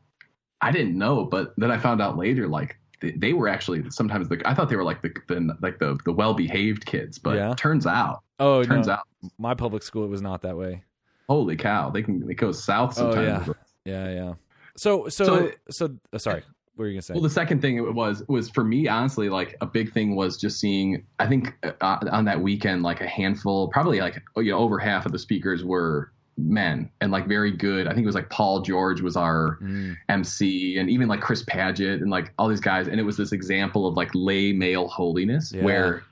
[0.60, 4.30] I didn't know, but then I found out later like they, they were actually sometimes
[4.30, 7.36] the I thought they were like the, the like the the well behaved kids, but
[7.36, 7.54] Yeah.
[7.58, 9.04] turns out oh turns no, out
[9.38, 10.84] my public school it was not that way.
[11.28, 13.18] holy cow they can it goes south sometimes.
[13.18, 13.48] Oh, sometimes.
[13.86, 14.06] yeah.
[14.08, 14.34] Yeah, yeah.
[14.78, 16.44] So so So- so, uh, sorry.
[16.76, 17.14] What were you gonna say?
[17.16, 20.38] Well, the second thing it was was for me honestly like a big thing was
[20.38, 24.58] just seeing I think uh, on that weekend like a handful probably like you know
[24.60, 27.88] over half of the speakers were men and like very good.
[27.88, 31.44] I think it was like Paul George was our Mm, MC and even like Chris
[31.44, 32.88] Padgett and like all these guys.
[32.88, 35.64] And it was this example of like lay male holiness Yeah.
[35.64, 36.04] where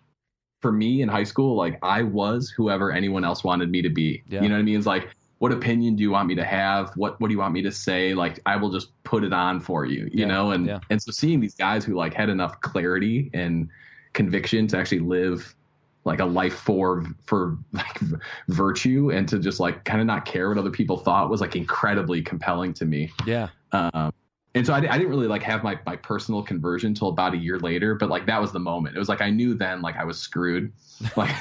[0.61, 4.21] for me in high school, like I was whoever anyone else wanted me to be.
[4.27, 4.41] Yeah.
[4.43, 4.77] You know what I mean?
[4.77, 6.91] It's like, what opinion do you want me to have?
[6.97, 8.13] What what do you want me to say?
[8.13, 10.51] Like I will just put it on for you, you Yeah, know?
[10.51, 13.69] And and so seeing these guys who like had enough clarity and
[14.11, 15.55] conviction to actually live
[16.05, 17.99] like a life for for like
[18.47, 21.55] virtue and to just like kind of not care what other people thought was like
[21.55, 23.11] incredibly compelling to me.
[23.25, 23.49] yeah.
[23.71, 24.11] Um,
[24.55, 27.37] and so I, I didn't really like have my, my personal conversion until about a
[27.37, 28.95] year later, but like that was the moment.
[28.95, 30.71] It was like I knew then like I was screwed.
[31.15, 31.33] Like,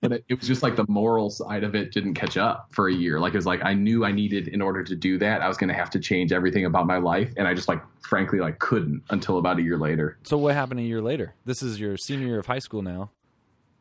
[0.00, 2.88] but it, it was just like the moral side of it didn't catch up for
[2.88, 3.20] a year.
[3.20, 5.56] Like it was like I knew I needed in order to do that, I was
[5.56, 8.58] going to have to change everything about my life, and I just like frankly like
[8.58, 10.18] couldn't until about a year later.
[10.24, 11.34] So what happened a year later?
[11.44, 13.10] This is your senior year of high school now.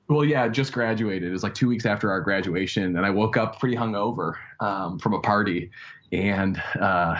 [0.09, 1.29] Well, yeah, just graduated.
[1.29, 4.99] It was like two weeks after our graduation, and I woke up pretty hungover um,
[4.99, 5.71] from a party,
[6.11, 7.17] and uh,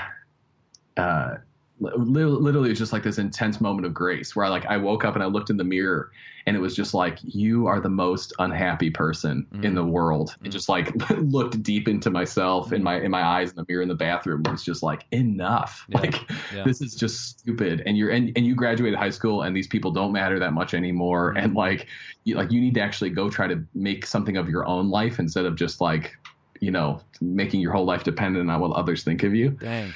[0.98, 1.36] uh,
[1.80, 4.78] li- literally it was just like this intense moment of grace where I like I
[4.78, 6.12] woke up and I looked in the mirror,
[6.46, 9.76] and it was just like you are the most unhappy person in mm.
[9.76, 10.36] the world.
[10.44, 10.52] It mm.
[10.52, 12.86] just like looked deep into myself in mm.
[12.86, 14.44] my in my eyes in the mirror in the bathroom.
[14.44, 15.86] Was just like enough.
[15.90, 16.64] Yeah, Like yeah.
[16.64, 17.84] this is just stupid.
[17.86, 20.74] And you're and, and you graduated high school, and these people don't matter that much
[20.74, 21.30] anymore.
[21.30, 21.46] Mm-hmm.
[21.46, 21.88] And like
[22.24, 25.20] you, like you need to actually go try to make something of your own life
[25.20, 26.16] instead of just like
[26.60, 29.94] you know making your whole life dependent on what others think of you Dang.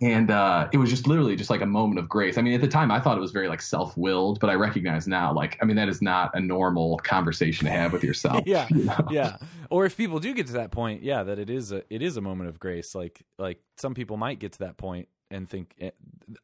[0.00, 2.60] And uh, it was just literally just like a moment of grace i mean at
[2.60, 5.64] the time i thought it was very like self-willed but i recognize now like i
[5.64, 8.66] mean that is not a normal conversation to have with yourself Yeah.
[8.70, 9.06] you know?
[9.10, 9.36] yeah
[9.70, 12.16] or if people do get to that point yeah that it is a it is
[12.16, 15.74] a moment of grace like like some people might get to that point and think
[15.80, 15.90] eh,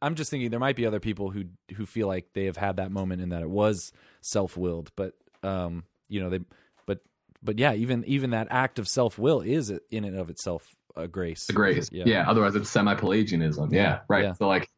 [0.01, 2.77] i'm just thinking there might be other people who who feel like they have had
[2.77, 6.39] that moment and that it was self-willed but um you know they
[6.85, 6.99] but
[7.43, 11.45] but yeah even even that act of self-will is in and of itself a grace.
[11.47, 11.89] The grace.
[11.91, 12.03] Yeah.
[12.07, 13.73] yeah, otherwise it's semi-pelagianism.
[13.73, 14.23] Yeah, Yeah, right.
[14.25, 14.33] yeah.
[14.33, 14.69] so like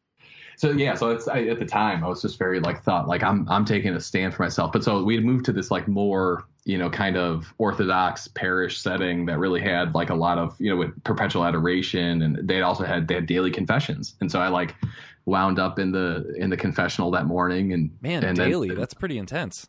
[0.56, 3.24] so yeah so it's I, at the time i was just very like thought like
[3.24, 4.70] i'm i'm taking a stand for myself.
[4.72, 8.78] But so we had moved to this like more you know kind of orthodox parish
[8.78, 12.22] setting that really had like a lot of you know with perpetual adoration.
[12.22, 14.14] And they also had they had daily confessions.
[14.20, 14.76] And so i like
[15.26, 18.72] wound up in the in the confessional that morning and man and then- daily.
[18.74, 19.66] That's pretty intense.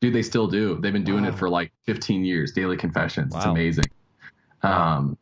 [0.00, 0.78] Dude they still do.
[0.80, 1.30] They've been doing Wow.
[1.30, 2.52] it for like 15 years.
[2.52, 3.34] Daily confessions.
[3.34, 3.86] It's amazing.
[4.62, 4.98] Wow.
[4.98, 5.18] um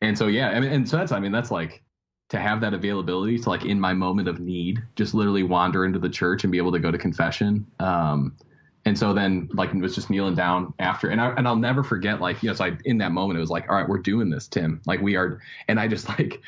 [0.00, 1.82] and so yeah I mean, and so that's i mean that's like
[2.30, 5.98] to have that availability to like in my moment of need just literally wander into
[5.98, 7.66] the church and be able to go to confession.
[7.78, 8.36] Um
[8.86, 11.82] and so then like it was just kneeling down after and I and I'll never
[11.82, 13.98] forget like you know so I in that moment it was like all right we're
[13.98, 14.80] doing this Tim.
[14.86, 16.40] Like we are and I just like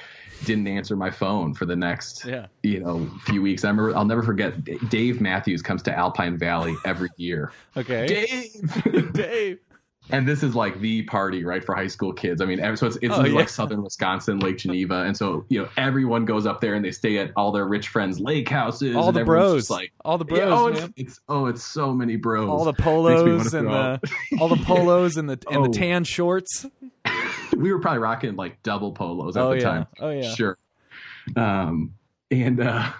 [0.45, 2.47] didn't answer my phone for the next yeah.
[2.63, 3.65] you know few weeks.
[3.65, 4.55] I remember I'll never forget
[4.89, 7.53] Dave Matthews comes to Alpine Valley every year.
[7.77, 8.07] Okay.
[8.07, 9.13] Dave!
[9.13, 9.59] Dave
[10.11, 12.41] and this is like the party, right, for high school kids.
[12.41, 13.35] I mean, so it's it's Oh, yeah.
[13.35, 16.91] like southern Wisconsin, Lake Geneva, and so you know everyone goes up there and they
[16.91, 18.97] stay at all their rich friends' lake houses.
[18.97, 21.93] All and the bros, like all the bros, Yeah, oh, it's, it's oh, it's so
[21.93, 22.49] many bros.
[22.49, 24.01] all the polos and the
[24.41, 25.63] all the polos and the and Oh.
[25.69, 26.67] the tan shorts.
[27.57, 29.87] we were probably rocking like double polos at Oh the yeah, time.
[30.01, 30.35] oh yeah.
[30.35, 30.59] Sure.
[31.37, 31.95] Um,
[32.31, 32.91] and uh,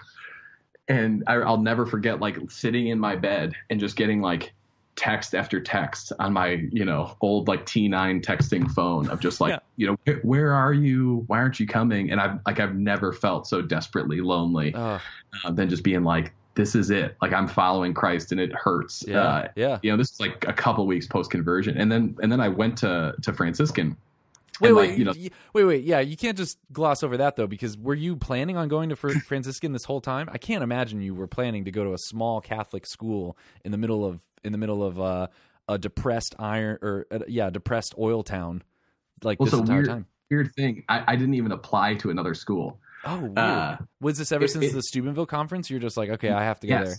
[0.87, 4.53] and I, I'll never forget like sitting in my bed and just getting like
[4.95, 9.51] text after text on my you know old like T9 texting phone of just like
[9.51, 9.59] Yeah.
[9.75, 11.23] you know "Where- are you?
[11.27, 12.11] Why aren't you coming?
[12.11, 14.99] And I've like I've never felt so desperately lonely uh,
[15.51, 17.15] than just being like this is it.
[17.21, 19.03] Like I'm following Christ and it hurts.
[19.07, 19.79] yeah, Uh, yeah.
[19.81, 22.49] you know this is like a couple weeks post conversion and then and then I
[22.49, 23.97] went to to Franciscan.
[24.61, 25.13] Wait, wait, you know
[25.53, 25.83] wait, wait.
[25.83, 28.95] Yeah, you can't just gloss over that though, because were you planning on going to
[28.95, 30.29] Fr- Franciscan this whole time?
[30.31, 33.79] I can't imagine you were planning to go to a small Catholic school in the
[33.79, 35.27] middle of in the middle of uh,
[35.67, 38.63] a depressed iron or uh, yeah, depressed oil town
[39.23, 40.05] like well, this entire weird, time.
[40.29, 40.83] weird thing.
[40.89, 42.79] I, I didn't even apply to another school.
[43.05, 43.33] Oh.
[43.35, 45.69] Uh, was this ever it- since it- the Steubenville conference?
[45.69, 46.87] You're just like, okay, I have to go Yes.
[46.87, 46.97] there.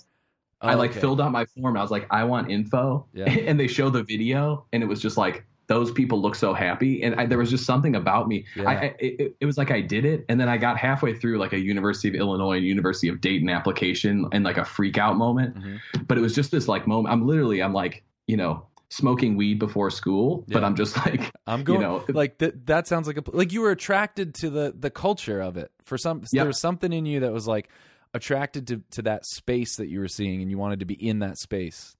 [0.70, 1.00] I Oh, like okay.
[1.00, 1.76] filled out my form.
[1.76, 3.24] I was like, I want info, Yeah.
[3.28, 7.02] and they show the video, and it was just like those people look so happy,
[7.02, 8.44] and I, there was just something about me.
[8.54, 8.68] Yeah.
[8.68, 11.38] I, I it, it was like I did it, and then I got halfway through
[11.38, 15.16] like a University of Illinois and University of Dayton application, and like a freak out
[15.16, 15.56] moment.
[15.56, 15.80] Mhm.
[16.06, 17.12] But it was just this like moment.
[17.12, 21.64] I'm literally, I'm like, you know, smoking weed before school, but I'm just like, I'm
[21.64, 22.66] going know, it- like that.
[22.66, 25.70] That sounds like a like you were attracted to the the culture of it.
[25.84, 26.42] For some, Yeah.
[26.42, 27.68] there was something in you that was like
[28.12, 31.20] attracted to to that space that you were seeing, and you wanted to be in
[31.20, 31.96] that space.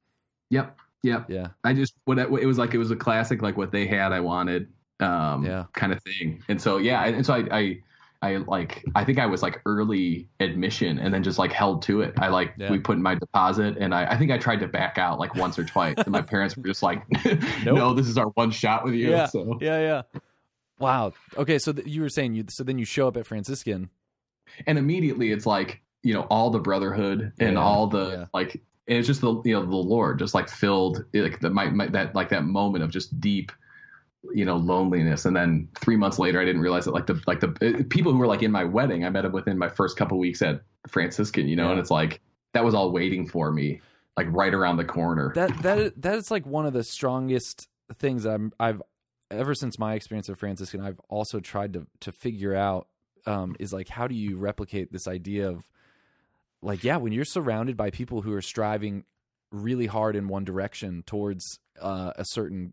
[0.51, 1.27] yep, yep.
[1.31, 2.75] Yeah, I just what it was like.
[2.75, 4.69] It was a classic, like what they had, I wanted,
[5.01, 5.65] um, Yeah.
[5.75, 6.43] kind of thing.
[6.49, 7.79] And so yeah, and, and so I, I,
[8.23, 12.01] I like, I think I was like early admission, and then just like held to
[12.01, 12.15] it.
[12.19, 12.71] I like Yeah.
[12.71, 15.35] we put in my deposit, and I, I think I tried to back out like
[15.35, 17.77] once or twice, and my parents were just like, Nope.
[17.77, 20.21] "No, this is our one shot with you." yeah, So yeah, yeah.
[20.79, 21.13] Wow.
[21.37, 22.45] Okay, so th- you were saying you.
[22.49, 23.91] So then you show up at Franciscan.
[24.67, 28.25] and immediately it's like you know all the brotherhood and Yeah, all the yeah.
[28.35, 31.67] like and it's just the you know the lord just like filled like the my,
[31.67, 33.51] my that like that moment of just deep
[34.33, 37.41] you know loneliness and then three months later i didn't realize that like the like
[37.41, 39.97] the uh, people who were like in my wedding i met them within my first
[39.97, 41.71] couple weeks at franciscan you know Yeah.
[41.73, 42.21] and it's like
[42.55, 43.81] that was all waiting for me
[44.17, 47.69] like right around the corner That that that is like one of the strongest
[47.99, 48.81] things I'm I've
[49.31, 50.81] ever since my experience of Franciscan.
[50.81, 52.87] I've also tried to to figure out
[53.27, 55.65] um, is like how do you replicate this idea of
[56.65, 59.05] like yeah when you're surrounded by people who are striving
[59.53, 62.73] really hard in one direction towards uh, a certain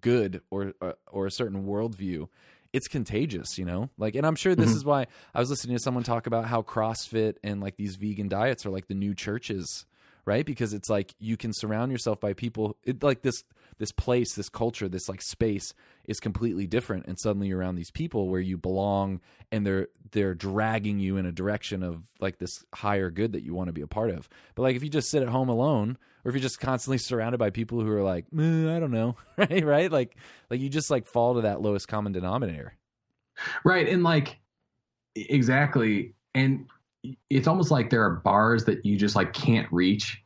[0.00, 2.26] good or uh, or a certain worldview
[2.72, 4.76] it's contagious you know like and i'm sure this Mhm.
[4.76, 8.28] is why i was listening to someone talk about how crossfit and like these vegan
[8.28, 9.84] diets are like the new churches
[10.24, 13.44] right because it's like you can surround yourself by people it, like this
[13.78, 17.90] this place this culture this like space is completely different and suddenly you're around these
[17.90, 22.64] people where you belong and they're they're dragging you in a direction of like this
[22.74, 25.10] higher good that you want to be a part of but like if you just
[25.10, 28.26] sit at home alone or if you're just constantly surrounded by people who are like
[28.38, 30.16] "Eh, i don't know right right like
[30.50, 32.74] like you just like fall to that lowest common denominator
[33.64, 33.88] Right.
[33.88, 34.38] And like,
[35.14, 36.14] exactly.
[36.34, 36.66] And
[37.30, 40.22] it's almost like there are bars that you just like can't reach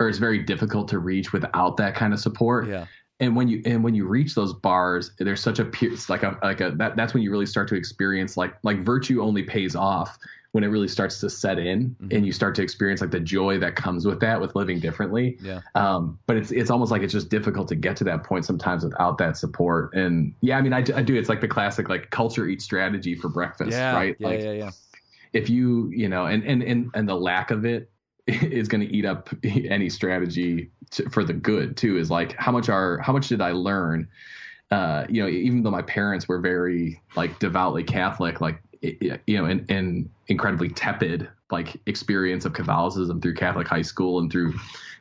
[0.00, 2.66] or it's very difficult to reach without that kind of support.
[2.68, 2.86] yeah
[3.20, 6.36] And when you, and when you reach those bars, there's such a, it's like a,
[6.42, 9.76] like a, that, that's when you really start to experience like, like virtue only pays
[9.76, 10.18] off
[10.52, 12.16] when it really starts to set in Mhm.
[12.16, 15.36] and you start to experience like the joy that comes with that, with living differently.
[15.40, 18.44] yeah Um, but it's it's almost like it's just difficult to get to that point
[18.44, 19.94] sometimes without that support.
[19.94, 21.14] And yeah, I mean, I, do- I do.
[21.16, 24.16] It's like the classic like culture eat strategy for breakfast, yeah right?
[24.18, 24.70] yeah like yeah yeah
[25.34, 27.90] if you you know, and and and and the lack of it
[28.26, 31.98] is going to eat up any strategy to, for the good too.
[31.98, 34.08] Is like how much are how much did I learn?
[34.70, 39.44] Uh, you know, even though my parents were very like devoutly Catholic, like you know,
[39.44, 44.54] and, and incredibly tepid like experience of Catholicism through Catholic high school and through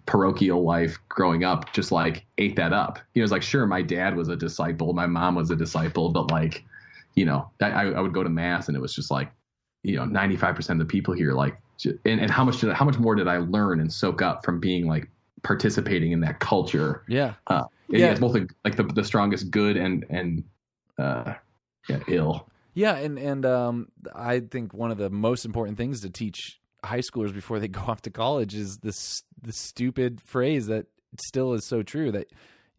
[0.05, 2.99] parochial life growing up, just like ate that up.
[3.13, 6.09] You know, it's like sure, my dad was a disciple, my mom was a disciple,
[6.09, 6.63] but like,
[7.15, 9.31] you know, I, I would go to mass and it was just like,
[9.83, 12.69] you know, ninety five percent of the people here, like, and, and how much did
[12.69, 15.09] I, how much more did I learn and soak up from being like
[15.43, 17.03] participating in that culture?
[17.07, 17.99] yeah Uh, Yeah.
[17.99, 20.43] yeah, it's both a, like the the strongest good and and
[20.97, 21.33] uh,
[21.89, 22.47] yeah, ill.
[22.73, 26.99] Yeah, and and um, I think one of the most important things to teach high
[27.01, 30.85] schoolers before they go off to college is this the stupid phrase that
[31.19, 32.27] still is so true that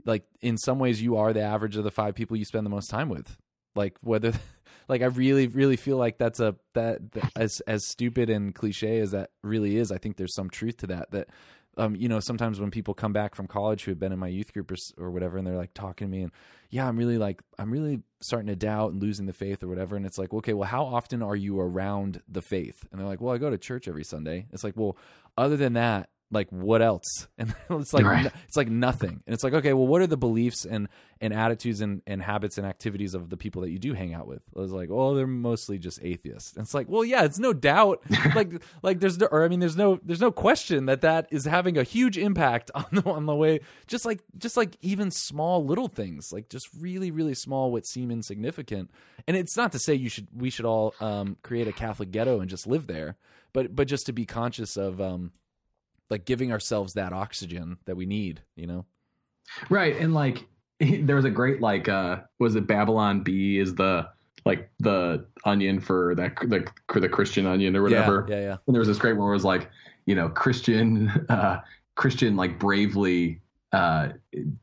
[0.04, 2.70] like in some ways you are the average of the five people you spend the
[2.70, 3.36] most time with.
[3.74, 4.32] Like whether
[4.88, 8.98] like I really really feel like that's a that, that as as stupid and cliche
[9.00, 11.28] as that really is, I think there's some truth to that that
[11.76, 14.28] um, you know, sometimes when people come back from college who have been in my
[14.28, 16.32] youth group or, or whatever, and they're like talking to me, and
[16.70, 19.96] yeah, I'm really like, I'm really starting to doubt and losing the faith or whatever.
[19.96, 22.84] And it's like, okay, well, how often are you around the faith?
[22.90, 24.46] And they're like, well, I go to church every Sunday.
[24.52, 24.96] It's like, well,
[25.36, 27.26] other than that, like what else?
[27.38, 28.30] And it's like, Right.
[28.46, 29.22] it's like nothing.
[29.26, 30.88] And it's like, okay, well, what are the beliefs and
[31.20, 34.26] and attitudes and, and habits and activities of the people that you do hang out
[34.26, 34.42] with?
[34.56, 36.54] I was like, oh, they're mostly just atheists.
[36.56, 38.02] And it's like, well, yeah, it's no doubt.
[38.34, 41.44] like like there's no, or I mean, there's no there's no question that that is
[41.44, 43.60] having a huge impact on the on the way.
[43.86, 48.10] Just like just like even small little things, like just really really small, what seem
[48.10, 48.90] insignificant.
[49.26, 52.40] And it's not to say you should we should all um, create a Catholic ghetto
[52.40, 53.16] and just live there,
[53.52, 55.00] but but just to be conscious of.
[55.00, 55.32] Um,
[56.14, 58.84] like giving ourselves that oxygen that we need, you know?
[59.68, 59.96] Right.
[59.96, 60.46] And like
[60.78, 64.08] there was a great like uh was it Babylon Bee is the
[64.44, 68.26] like the onion for that the the Christian onion or whatever.
[68.28, 68.56] Yeah, yeah, yeah.
[68.66, 69.68] And there was this great one where it was like,
[70.06, 71.60] you know, Christian uh
[71.96, 73.40] Christian like bravely
[73.72, 74.10] uh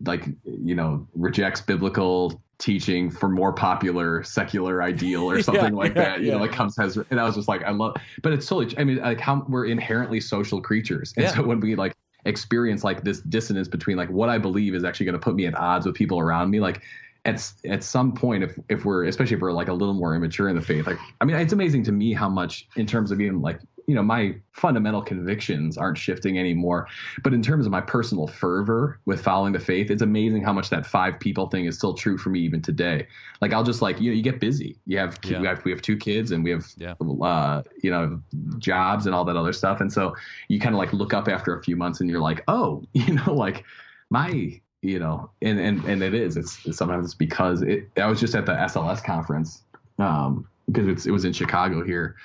[0.05, 5.95] like you know rejects biblical teaching for more popular secular ideal or something Yeah, like
[5.95, 6.33] yeah, that you yeah.
[6.33, 8.83] know like comes has and i was just like i love but it's totally i
[8.83, 11.95] mean like how we're inherently social creatures and so when we like
[12.25, 15.47] experience like this dissonance between like what i believe is actually going to put me
[15.47, 16.81] at odds with people around me like
[17.25, 20.47] at at some point if if we're especially if we're like a little more immature
[20.47, 23.19] in the faith like i mean it's amazing to me how much in terms of
[23.19, 23.59] even like
[23.91, 26.87] you know my fundamental convictions aren't shifting anymore.
[27.23, 30.69] But in terms of my personal fervor with following the faith it's amazing how much
[30.69, 33.05] that five people thing is still true for me even today.
[33.41, 34.77] Like i'll just like you know you get busy.
[34.85, 35.41] You have Yeah.
[35.41, 36.93] we have we have two kids and we have Yeah.
[37.21, 38.21] uh you know
[38.59, 39.81] jobs and all that other stuff.
[39.81, 40.15] And so
[40.47, 43.13] you kind of like look up after a few months and you're like oh you
[43.13, 43.65] know like
[44.09, 46.37] my you know and and and it is.
[46.37, 49.63] It's, it's sometimes it's because it i was just at the sls conference
[49.99, 52.15] um because it's, it was in chicago here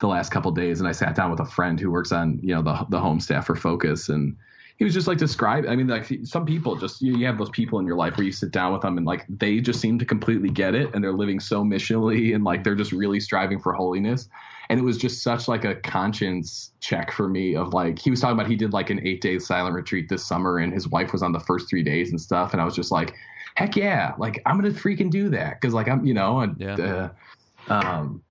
[0.00, 2.54] the last couple days and i sat down with a friend who works on you
[2.54, 4.36] know the the home staff for focus and
[4.76, 7.50] he was just like describe i mean like some people just you, you have those
[7.50, 9.98] people in your life where you sit down with them and like they just seem
[9.98, 13.58] to completely get it and they're living so missionally and like they're just really striving
[13.58, 14.28] for holiness
[14.68, 18.20] and it was just such like a conscience check for me of like he was
[18.20, 21.10] talking about he did like an eight day silent retreat this summer and his wife
[21.12, 23.14] was on the first three days and stuff and i was just like
[23.54, 26.74] heck yeah like i'm gonna freaking do that because like i'm you know and Yeah.
[26.74, 27.08] uh,
[27.68, 28.22] um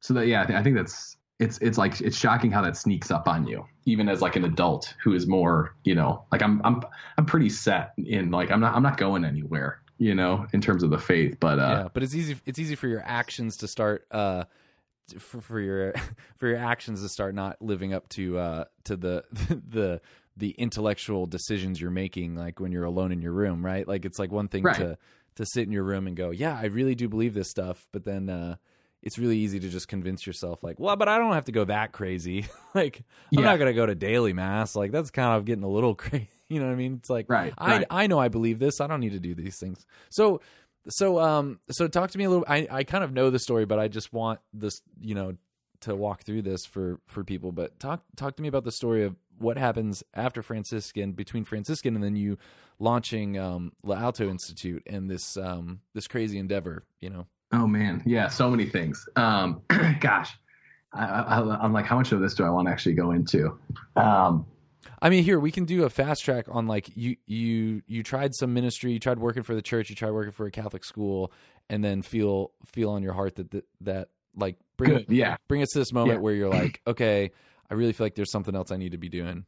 [0.00, 2.76] so that yeah I, th- I think that's it's it's like it's shocking how that
[2.76, 6.42] sneaks up on you even as like an adult who is more you know like
[6.42, 6.82] i'm i'm
[7.18, 10.82] i'm pretty set in like i'm not i'm not going anywhere you know in terms
[10.82, 12.36] of the faith but uh yeah, but it's easy.
[12.46, 14.06] It's easy for your actions to start.
[14.10, 14.44] Uh,
[15.18, 15.92] for, for your
[16.36, 19.24] for your actions to start not living up to uh to the
[19.68, 20.00] the
[20.36, 24.18] the intellectual decisions you're making like when you're alone in your room right like it's
[24.20, 24.76] like one thing Right.
[24.76, 24.98] to
[25.34, 28.04] to sit in your room and go yeah i really do believe this stuff but
[28.04, 28.54] then uh
[29.02, 31.64] it's really easy to just convince yourself like well but i don't have to go
[31.64, 32.46] that crazy.
[32.74, 33.44] Like i'm Yeah.
[33.46, 34.76] not gonna go to daily mass.
[34.76, 36.94] Like that's kind of getting a little crazy you know what i mean?
[36.98, 37.86] It's like Right, i right.
[37.90, 38.80] i know i believe this.
[38.80, 39.84] I don't need to do these things.
[40.10, 40.40] So
[40.88, 43.64] so um so talk to me a little I I kind of know the story
[43.66, 45.36] but I just want this you know
[45.80, 47.52] to walk through this for for people.
[47.52, 51.94] But talk talk to me about the story of what happens after Franciscan between Franciscan
[51.94, 52.36] and then you
[52.78, 58.28] launching um L'Alto Institute and this um this crazy endeavor you know Oh man, yeah,
[58.28, 59.08] so many things.
[59.16, 59.62] Um,
[60.00, 60.32] gosh,
[60.92, 63.58] I, I, I'm like, how much of this do I want to actually go into?
[63.96, 64.46] Um,
[65.02, 68.34] I mean here we can do a fast track on like you you you tried
[68.34, 71.32] some ministry you tried working for the church you tried working for a Catholic school
[71.70, 75.62] and then feel feel on your heart that that, that like bring good, yeah, bring
[75.62, 76.22] us to this moment Yeah.
[76.22, 77.30] where you're like, okay,
[77.70, 79.44] I really feel like there's something else I need to be doing.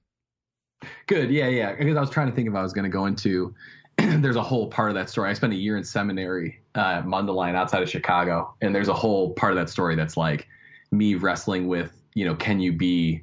[1.06, 1.74] good, yeah, yeah.
[1.74, 3.54] Because I was trying to think if I was going to go into.
[3.98, 5.30] there's a whole part of that story.
[5.30, 8.94] I spent a year in seminary, uh, at Mundelein outside of Chicago, and there's a
[8.94, 10.48] whole part of that story that's like
[10.90, 13.22] me wrestling with, you know, can you be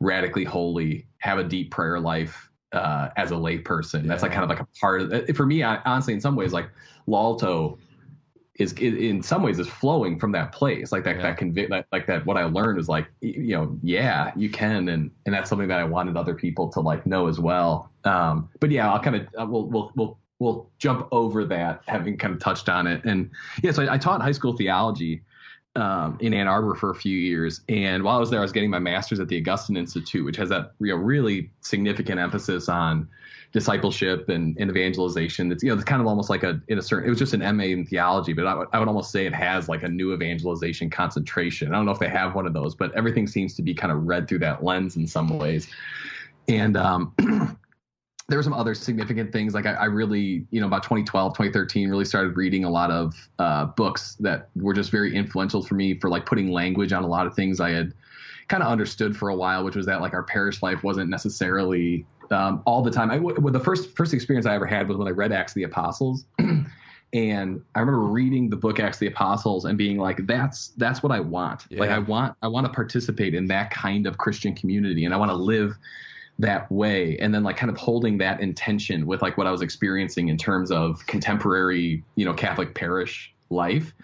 [0.00, 4.06] radically holy, have a deep prayer life uh, as a lay person?
[4.06, 5.36] That's like kind of like a part of it.
[5.36, 6.68] For me, I, honestly, in some ways, like
[7.06, 7.78] L'Alto
[8.58, 11.22] is in- in some ways is flowing from that place like that Yeah.
[11.22, 14.88] that convict that, like that what i learned is like you know yeah you can
[14.88, 18.48] and and that's something that i wanted other people to like know as well um
[18.60, 22.32] but yeah i'll kind of uh, we'll we'll we'll we'll jump over that having kind
[22.32, 23.30] of touched on it and
[23.62, 25.22] yeah so i, I taught high school theology
[25.76, 28.50] um, in Ann Arbor for a few years, and while I was there, I was
[28.50, 32.68] getting my master's at the Augustine Institute, which has that you know, really significant emphasis
[32.68, 33.08] on
[33.52, 35.52] discipleship and, and evangelization.
[35.52, 37.06] It's you know it's kind of almost like a in a certain.
[37.06, 39.34] It was just an MA in theology, but I would, I would almost say it
[39.34, 41.72] has like a new evangelization concentration.
[41.72, 43.92] I don't know if they have one of those, but everything seems to be kind
[43.92, 45.68] of read through that lens in some ways.
[46.48, 47.14] And um,
[48.28, 49.54] there were some other significant things.
[49.54, 53.14] Like I, I really, you know, about 2012, 2013, really started reading a lot of
[53.38, 57.06] uh, books that were just very influential for me for like putting language on a
[57.06, 57.94] lot of things I had
[58.48, 62.04] kind of understood for a while, which was that like our parish life wasn't necessarily
[62.30, 63.10] um, all the time.
[63.10, 65.56] I, well, the first first experience I ever had was when I read Acts of
[65.56, 66.26] the Apostles.
[67.14, 71.02] and I remember reading the book Acts of the Apostles and being like, "That's that's
[71.02, 71.64] what I want.
[71.70, 71.80] Yeah.
[71.80, 75.16] Like I want I want to participate in that kind of Christian community, and I
[75.16, 75.78] want to live
[76.38, 79.62] that way." And then like kind of holding that intention with like what I was
[79.62, 83.94] experiencing in terms of contemporary, you know, Catholic parish life.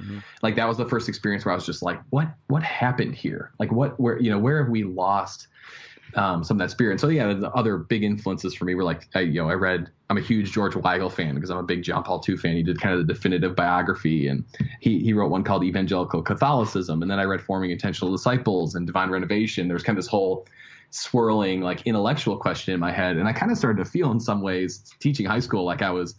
[0.43, 3.53] Like that was the first experience where I was just like, "What what happened here?
[3.59, 5.49] Like what where you know where have we lost?"
[6.17, 7.01] um, some of that spirit.
[7.01, 9.91] So yeah, the other big influences for me were like, I, you know, I read.
[10.11, 12.57] I'm a huge George Weigel fan because I'm a big John Paul II fan.
[12.57, 14.45] He did kind of the definitive biography, and
[14.81, 18.87] he he wrote one called Evangelical Catholicism, and then I read Forming Intentional Disciples and
[18.87, 19.67] Divine Renovation.
[19.67, 20.47] There was kind of this whole
[20.95, 24.21] swirling like intellectual question in my head, and I kind of started to feel in
[24.21, 26.15] some ways teaching high school like I was.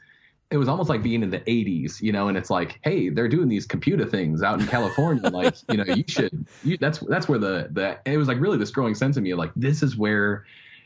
[0.51, 3.27] It was almost like being in the 80s, you know, and it's like, hey, they're
[3.27, 5.27] doing these computer things out in California.
[5.33, 6.45] like, you know, you should.
[6.63, 9.33] You, that's that's where the the it was like really this growing sense of me
[9.33, 10.45] like this is where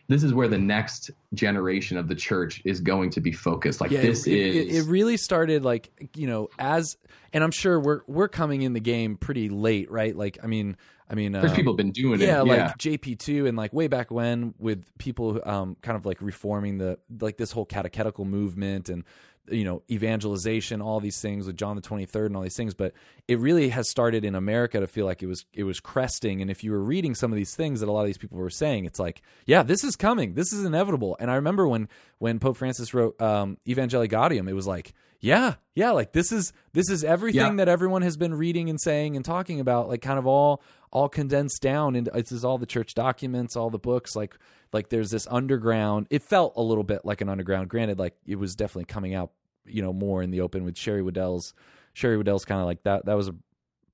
[0.09, 3.79] this is where the next generation of the church is going to be focused.
[3.79, 6.97] Like yeah, this it, is it, it really started like you know as
[7.31, 10.15] and I'm sure we're we're coming in the game pretty late, right?
[10.15, 10.75] Like I mean
[11.09, 12.47] I mean there's um, people been doing yeah, it.
[12.47, 16.79] Yeah, like JP2 and like way back when with people um kind of like reforming
[16.79, 19.03] the like this whole catechetical movement and
[19.49, 22.93] you know evangelization all these things with John the 23rd and all these things but
[23.27, 26.41] it really has started in America to feel like it was it was cresting.
[26.41, 28.37] And if you were reading some of these things that a lot of these people
[28.37, 30.33] were saying it's like yeah this is coming.
[30.33, 31.15] This is inevitable.
[31.19, 31.87] And I remember when
[32.17, 36.53] when Pope Francis wrote um Evangelii Gaudium it was like yeah yeah like this is
[36.73, 37.65] this is everything Yeah.
[37.65, 40.61] that everyone has been reading and saying and talking about like kind of all
[40.91, 44.35] all condensed down into this is all the church documents all the books like
[44.73, 47.69] like there's this underground it felt a little bit like an underground.
[47.69, 49.31] Granted like it was definitely coming out
[49.65, 51.53] you know more in the open with Sherry Weddell's
[51.93, 53.35] Sherry Weddell's kind of like that that was a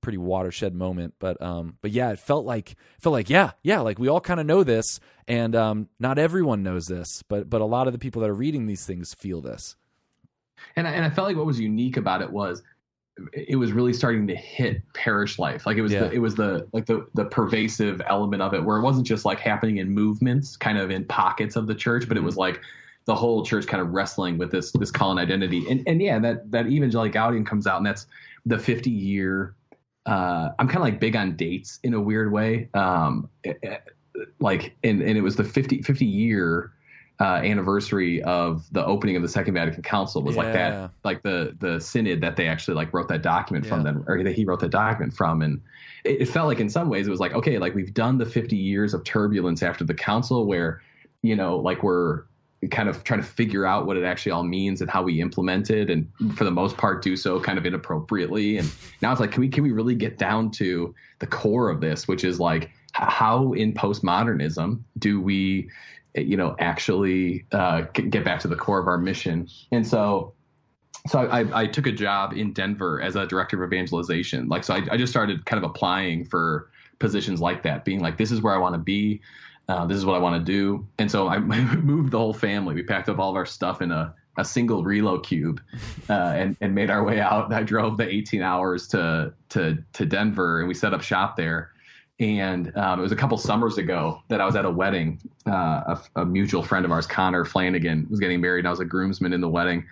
[0.00, 3.98] pretty watershed moment but um but yeah it felt like felt like yeah yeah like
[3.98, 7.64] we all kind of know this and um not everyone knows this but but a
[7.64, 9.74] lot of the people that are reading these things feel this.
[10.74, 12.62] And I, and I felt like what was unique about it was
[13.32, 15.64] it was really starting to hit parish life.
[15.66, 16.04] Like it was Yeah.
[16.04, 19.24] the it was the like the the pervasive element of it where it wasn't just
[19.24, 22.60] like happening in movements, kind of in pockets of the church, but it was like
[23.06, 25.64] the whole church kind of wrestling with this this call and identity.
[25.70, 28.06] And and yeah, that that Evangelii Gaudium comes out and that's
[28.44, 29.54] the 50 year
[30.04, 32.68] uh I'm kind of like big on dates in a weird way.
[32.74, 33.78] Um eh, eh,
[34.40, 36.72] like and and it was the 50 50 year
[37.18, 40.22] uh, anniversary of the opening of the Second Vatican Council.
[40.22, 43.80] Was like that, like the the synod that they actually like wrote that document from,
[43.86, 43.92] Yeah.
[43.92, 45.60] then or that he wrote that document from, and
[46.04, 48.26] it, it felt like in some ways it was like okay, like we've done the
[48.26, 50.82] 50 years of turbulence after the council, where
[51.22, 52.24] you know like we're
[52.70, 55.70] kind of trying to figure out what it actually all means and how we implement
[55.70, 56.06] it, and
[56.36, 59.48] for the most part do so kind of inappropriately, and now it's like can we
[59.48, 63.72] can we really get down to the core of this, which is like how in
[63.74, 65.68] postmodernism do we
[66.16, 70.32] you know actually uh, get back to the core of our mission and so
[71.08, 74.74] so I, I took a job in denver as a director of evangelization like so
[74.74, 78.40] I, I just started kind of applying for positions like that being like this is
[78.40, 79.20] where i want to be
[79.68, 82.74] uh, this is what i want to do and so i moved the whole family
[82.74, 85.60] we packed up all of our stuff in a a single relo cube
[86.08, 87.52] uh, and and made our way out.
[87.52, 91.72] I drove the 18 hours to to to Denver and we set up shop there.
[92.18, 95.20] And um, it was a couple summers ago that I was at a wedding.
[95.46, 98.60] Uh, a, a mutual friend of ours, Connor Flanagan, was getting married.
[98.60, 99.86] And I was a groomsman in the wedding,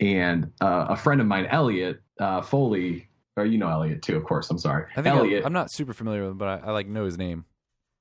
[0.00, 4.24] and uh, a friend of mine, Elliot uh, Foley, or you know Elliot too, of
[4.24, 4.50] course.
[4.50, 5.44] I'm sorry, I think Elliot.
[5.44, 7.44] I, am not super familiar with him but I, I like know his name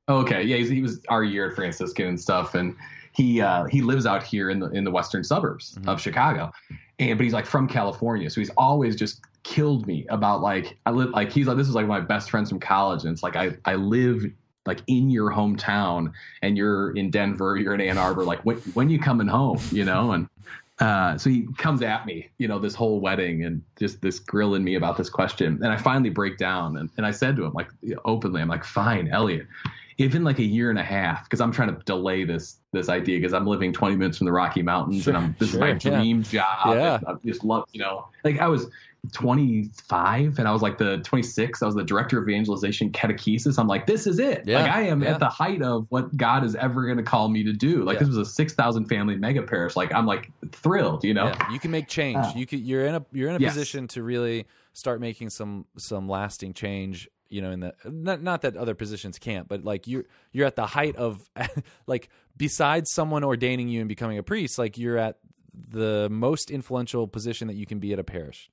[0.09, 2.75] Okay, yeah, he's, he was our year at Franciscan and stuff, and
[3.11, 6.51] he uh, he lives out here in the in the western suburbs of Chicago,
[6.99, 10.91] and but he's like from California, so he's always just killed me about like I
[10.91, 13.37] live like he's like this is like my best friends from college, and it's like
[13.37, 14.25] I I live
[14.65, 18.89] like in your hometown, and you're in Denver, you're in Ann Arbor, like when when
[18.89, 20.27] you coming home, you know, and
[20.79, 24.63] uh, so he comes at me, you know, this whole wedding and just this grilling
[24.63, 25.59] me about this question.
[25.63, 27.69] And I finally break down and, and I said to him, like
[28.05, 29.47] openly, I'm like, fine, Elliot,
[29.97, 32.89] if in like a year and a half, because I'm trying to delay this this
[32.89, 35.57] idea because I'm living 20 minutes from the Rocky Mountains Sure, and I'm this sure,
[35.57, 35.99] is my yeah.
[35.99, 36.75] dream job.
[36.75, 36.99] Yeah.
[37.07, 38.67] I just love, you know, like I was
[39.13, 41.61] 25 and I was like the 26.
[41.61, 43.57] I was the director of evangelization catechesis.
[43.57, 44.43] I'm like, this is it.
[44.45, 45.13] Yeah, like I am yeah.
[45.13, 47.83] at the height of what God is ever going to call me to do.
[47.83, 47.99] Like Yeah.
[47.99, 49.75] this was a 6,000 family mega parish.
[49.75, 51.33] Like I'm like thrilled, you know?
[51.51, 52.17] You can make change.
[52.17, 52.59] Uh, you could.
[52.59, 53.05] You're in a.
[53.11, 53.53] You're in a yes.
[53.53, 57.09] position to really start making some some lasting change.
[57.29, 60.55] You know, in the not not that other positions can't, but like you're you're at
[60.55, 61.29] the height of
[61.87, 65.17] like besides someone ordaining you and becoming a priest, like you're at
[65.69, 68.49] the most influential position that you can be at a parish.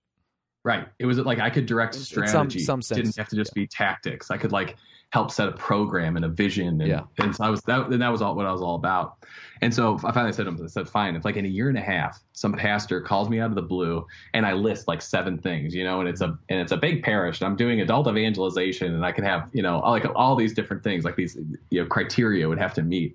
[0.65, 0.89] Right.
[0.99, 2.61] It was like I could direct strategy.
[2.61, 4.31] some- some sense, Didn't have to just be tactics.
[4.31, 4.77] I could like
[5.11, 6.81] help set a program and a vision.
[6.81, 7.03] And, Yeah.
[7.19, 7.89] and so I was that.
[7.89, 9.19] And that was all what I was all about.
[9.61, 11.15] And so I finally said to him, I said, fine.
[11.17, 13.63] If like in a year and a half, some pastor calls me out of the
[13.63, 16.77] blue and I list like seven things, you know, and it's a and it's a
[16.79, 20.35] big parish and I'm doing adult evangelization and I can have you know like all
[20.35, 21.37] these different things like these
[21.71, 23.15] you know criteria would have to meet.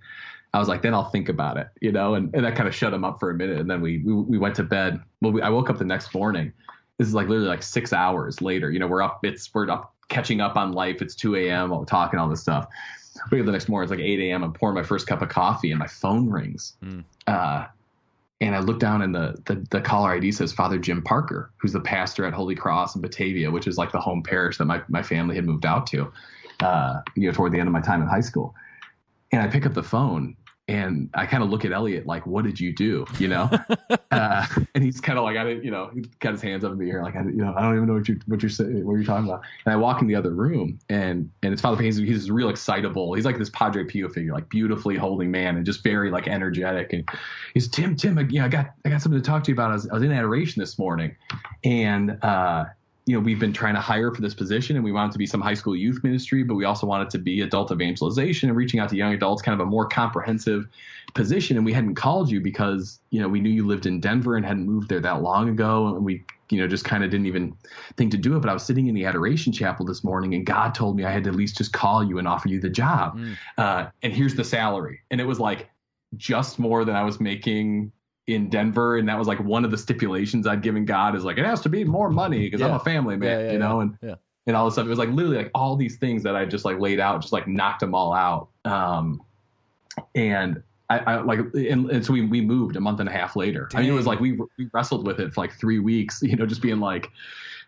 [0.53, 2.73] I was like, then I'll think about it, you know, and, and that kind of
[2.73, 3.59] shut him up for a minute.
[3.59, 5.01] And then we we, we went to bed.
[5.21, 6.53] Well, we, I woke up the next morning.
[6.99, 8.69] This is like literally like six hours later.
[8.69, 9.21] You know, we're up.
[9.23, 11.01] It's we're up catching up on life.
[11.01, 11.85] It's 2 a.m.
[11.85, 12.67] Talking all this stuff.
[13.31, 13.85] Wake up the next morning.
[13.85, 14.43] It's like 8 a.m.
[14.43, 16.73] I'm pouring my first cup of coffee, and my phone rings.
[16.83, 17.05] Mm.
[17.25, 17.65] Uh,
[18.41, 21.73] and I look down, and the, the the caller ID says Father Jim Parker, who's
[21.73, 24.81] the pastor at Holy Cross in Batavia, which is like the home parish that my
[24.89, 26.11] my family had moved out to.
[26.59, 28.53] Uh, you know, toward the end of my time in high school.
[29.31, 30.35] And I pick up the phone
[30.69, 33.49] and I kind of look at Elliot like, "What did you do?" You know,
[34.11, 34.45] uh,
[34.75, 36.77] and he's kind of like, "I didn't," you know, he got his hands up in
[36.77, 38.85] the air like, "I, you know, I don't even know what you what you're saying,
[38.85, 41.75] what you're talking about." And I walk in the other room, and and it's Father
[41.75, 41.85] Payne.
[41.85, 43.15] He's, he's real excitable.
[43.15, 46.93] He's like this Padre Pio figure, like beautifully holding man, and just very like energetic.
[46.93, 47.09] And
[47.55, 49.71] he's Tim, Tim, yeah, I got I got something to talk to you about.
[49.71, 51.15] I was, I was in adoration this morning,
[51.63, 52.65] and uh,
[53.09, 55.17] you know, we've been trying to hire for this position and we want it to
[55.17, 58.49] be some high school youth ministry, but we also want it to be adult evangelization
[58.49, 60.67] and reaching out to young adults, kind of a more comprehensive
[61.15, 61.57] position.
[61.57, 64.45] And we hadn't called you because, you know, we knew you lived in Denver and
[64.45, 65.87] hadn't moved there that long ago.
[65.87, 67.57] And we, you know, just kind of didn't even
[67.97, 68.41] think to do it.
[68.41, 71.09] But I was sitting in the adoration chapel this morning and God told me I
[71.09, 73.17] had to at least just call you and offer you the job.
[73.17, 73.37] Mm.
[73.57, 74.99] Uh, and here's the salary.
[75.09, 75.67] And it was like
[76.15, 77.91] just more than I was making
[78.33, 81.37] in Denver, and that was like one of the stipulations I'd given God is like
[81.37, 83.77] it has to be more money because I'm a family man, Yeah, yeah, you know,
[83.77, 83.81] yeah.
[83.81, 84.15] and Yeah.
[84.47, 84.85] and all this stuff.
[84.85, 87.33] It was like literally like all these things that I just like laid out, just
[87.33, 88.49] like knocked them all out.
[88.65, 89.21] Um,
[90.15, 93.35] and I, I like, and, and so we we moved a month and a half
[93.35, 93.69] later.
[93.73, 96.35] I mean, it was like we we wrestled with it for like three weeks, you
[96.35, 97.09] know, just being like.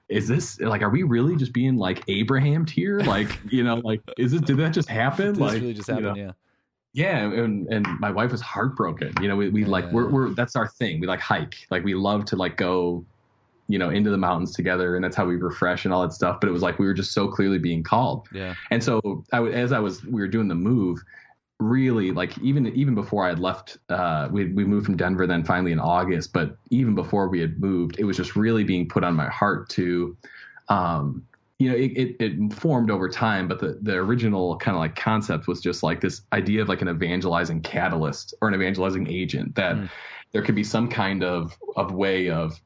[0.10, 0.82] Is this like?
[0.82, 3.00] Are we really just being like Abraham here?
[3.00, 4.44] Like, you know, like, is it?
[4.44, 5.28] Did that just happen?
[5.28, 6.16] Did like, this really just you know?
[6.16, 6.32] Yeah.
[6.94, 9.14] Yeah, and and my wife was heartbroken.
[9.22, 11.00] You know, we, we like we're we're that's our thing.
[11.00, 11.56] We like hike.
[11.70, 13.06] Like we love to like go,
[13.68, 16.40] you know, into the mountains together, and that's how we refresh and all that stuff.
[16.42, 18.28] But it was like we were just so clearly being called.
[18.34, 18.56] Yeah.
[18.72, 21.00] And so I w- as I was we were doing the move,
[21.60, 25.46] really like even even before I had left, uh, we we moved from Denver then
[25.46, 26.34] finally in August.
[26.34, 29.70] But even before we had moved, it was just really being put on my heart
[29.70, 30.18] to,
[30.68, 31.26] um,
[31.62, 34.96] you know, it, it, it formed over time, but the, the original kind of like
[34.96, 39.54] concept was just like this idea of like an evangelizing catalyst or an evangelizing agent
[39.56, 39.90] that Mm.
[40.32, 42.60] there could be some kind of, of way of,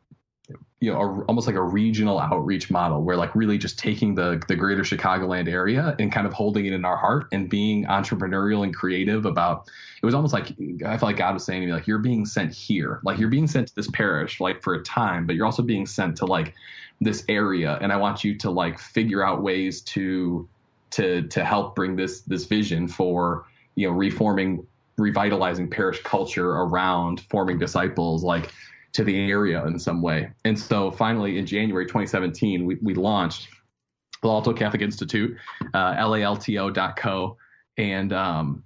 [0.79, 4.41] you know, a, almost like a regional outreach model where like really just taking the,
[4.47, 8.63] the greater Chicagoland area and kind of holding it in our heart and being entrepreneurial
[8.63, 9.67] and creative about,
[10.01, 10.53] it was almost like,
[10.85, 13.29] I felt like God was saying to me, like, you're being sent here, like you're
[13.29, 16.25] being sent to this parish, like for a time, but you're also being sent to
[16.25, 16.53] like,
[17.01, 20.47] this area and i want you to like figure out ways to
[20.91, 24.65] to to help bring this this vision for you know reforming
[24.97, 28.51] revitalizing parish culture around forming disciples like
[28.93, 30.31] to the area in some way.
[30.45, 33.49] And so finally in january 2017 we, we launched
[34.21, 35.37] the L'Alto catholic institute
[35.73, 37.37] uh, lalto.co
[37.77, 38.63] and um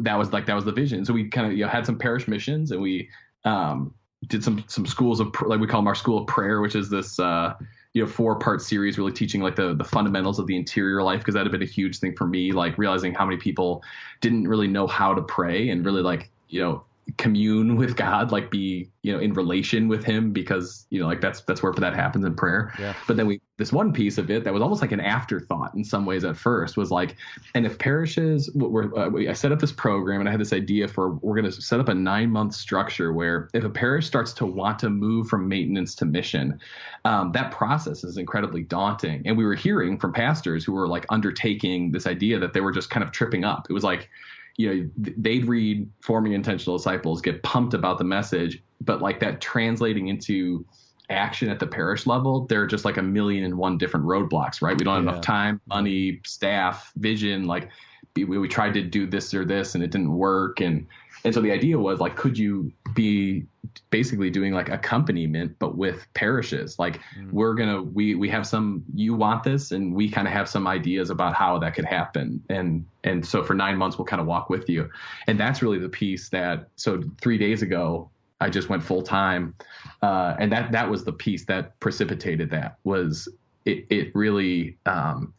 [0.00, 1.04] that was like that was the vision.
[1.04, 3.08] So we kind of you know had some parish missions and we
[3.44, 3.94] um
[4.26, 6.88] did some some schools of like we call them our school of prayer, which is
[6.88, 7.54] this uh,
[7.92, 11.20] you know four part series really teaching like the the fundamentals of the interior life
[11.20, 13.82] because that had been a huge thing for me, like realizing how many people
[14.20, 16.84] didn't really know how to pray and really like you know
[17.18, 21.20] commune with God, like be you know in relation with Him because you know like
[21.20, 22.72] that's that's where that happens in prayer.
[22.78, 22.94] Yeah.
[23.06, 25.84] But then we this one piece of it that was almost like an afterthought in
[25.84, 27.14] some ways at first was like,
[27.54, 30.52] and if parishes were, uh, we- I set up this program and I had this
[30.52, 34.06] idea for we're going to set up a nine month structure where if a parish
[34.06, 36.58] starts to want to move from maintenance to mission,
[37.04, 39.22] um, that process is incredibly daunting.
[39.26, 42.72] And we were hearing from pastors who were like undertaking this idea that they were
[42.72, 43.66] just kind of tripping up.
[43.70, 44.08] It was like,
[44.56, 49.40] you know, they'd read Forming Intentional Disciples, get pumped about the message, but like that
[49.40, 50.64] translating into
[51.10, 54.62] action at the parish level, there are just like a million and one different roadblocks,
[54.62, 54.76] right?
[54.78, 55.10] We don't have Yeah.
[55.10, 57.46] enough time, money, staff, vision.
[57.46, 57.70] Like
[58.16, 60.60] we, we tried to do this or this and it didn't work.
[60.60, 60.86] And,
[61.24, 63.46] and so the idea was like, could you be
[63.90, 66.78] basically doing like accompaniment, but with parishes?
[66.78, 67.00] Like
[67.30, 70.48] we're going to, we, we have some, you want this and we kind of have
[70.48, 72.42] some ideas about how that could happen.
[72.48, 74.90] And, and so for nine months, we'll kind of walk with you.
[75.26, 78.10] And that's really the piece that, so three days ago,
[78.40, 79.54] I just went full time.
[80.02, 83.28] Uh, and that, that was the piece that precipitated that was
[83.64, 85.32] it, it really, um,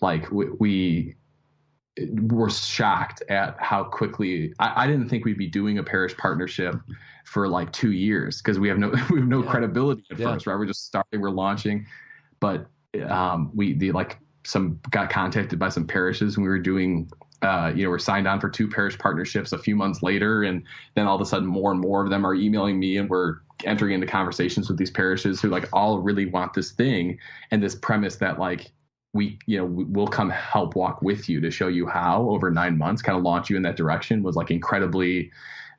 [0.00, 1.14] like we, we
[2.10, 6.76] were shocked at how quickly I, I, didn't think we'd be doing a parish partnership
[7.24, 9.50] for like two years because we have no we have no yeah.
[9.50, 10.32] credibility at yeah.
[10.32, 10.56] first, right?
[10.56, 11.86] We're just starting, we're launching,
[12.40, 12.66] but
[13.06, 17.10] um, we the like some got contacted by some parishes and we were doing
[17.42, 20.64] uh, you know, we're signed on for two parish partnerships a few months later, and
[20.96, 23.36] then all of a sudden, more and more of them are emailing me, and we're
[23.64, 27.18] entering into conversations with these parishes who like all really want this thing
[27.50, 28.72] and this premise that like
[29.12, 32.76] we you know we'll come help walk with you to show you how over nine
[32.76, 35.30] months kind of launch you in that direction was like incredibly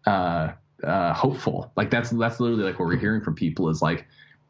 [0.08, 0.50] uh,
[0.84, 4.06] uh, hopeful like that's that's literally like what we're hearing from people is like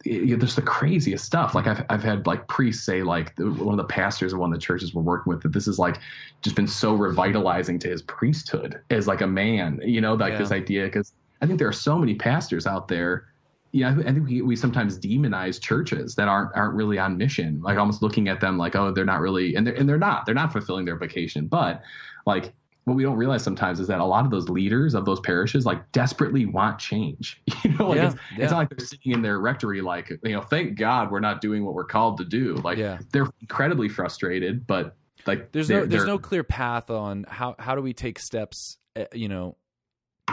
[0.05, 3.83] there's the craziest stuff like I've, I've had like priests say like one of the
[3.83, 5.99] pastors of one of the churches we're working with that this is like
[6.41, 10.37] just been so revitalizing to his priesthood as like a man you know like yeah.
[10.37, 11.11] this idea because
[11.41, 13.28] i think there are so many pastors out there
[13.71, 17.77] yeah, I think we, we sometimes demonize churches that aren't aren't really on mission, like
[17.77, 20.35] almost looking at them like, oh, they're not really, and they're and they're not, they're
[20.35, 21.47] not fulfilling their vocation.
[21.47, 21.83] But
[22.25, 22.53] like,
[22.85, 25.65] what we don't realize sometimes is that a lot of those leaders of those parishes
[25.65, 27.41] like desperately want change.
[27.63, 28.43] You know, like yeah, it's, yeah.
[28.43, 31.41] it's, not like they're sitting in their rectory like, you know, thank God we're not
[31.41, 32.55] doing what we're called to do.
[32.55, 32.99] Like, yeah.
[33.11, 34.95] they're incredibly frustrated, but
[35.27, 39.05] like, there's no there's no clear path on how how do we take steps, eh,
[39.13, 39.57] you know,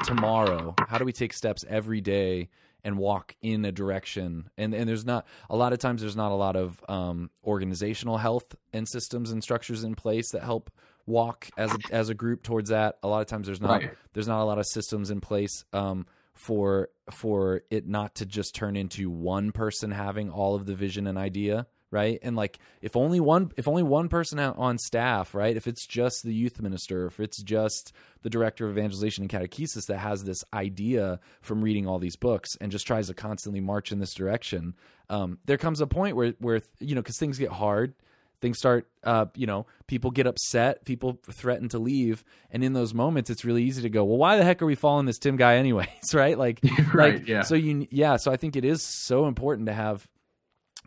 [0.05, 0.74] tomorrow?
[0.89, 2.49] How do we take steps every day?
[2.87, 4.49] And walk in a direction.
[4.57, 8.16] And and there's not a lot of times there's not a lot of um, organizational
[8.16, 10.70] health and systems and structures in place that help
[11.05, 12.99] walk as a, as a group towards that.
[13.03, 13.91] A lot of times there's not right.
[14.14, 18.55] there's not a lot of systems in place um, for for it not to just
[18.55, 22.18] turn into one person having all of the vision and idea right?
[22.22, 25.57] And like if only one if only one person on staff right?
[25.57, 29.87] If it's just the youth minister if it's just the director of evangelization and catechesis
[29.87, 33.93] that has this idea from reading all these books and just tries to constantly march
[33.93, 34.74] in this direction
[35.09, 37.95] um, there comes a point where where you know because things get hard
[38.41, 42.93] things start uh, you know people get upset people threaten to leave and in those
[42.93, 45.37] moments it's really easy to go well why the heck are we following this tim
[45.37, 45.89] guy anyways?
[46.14, 46.39] Right?
[46.39, 46.61] Like
[46.95, 47.43] right like, yeah.
[47.43, 50.07] so you yeah so i think it is so important to have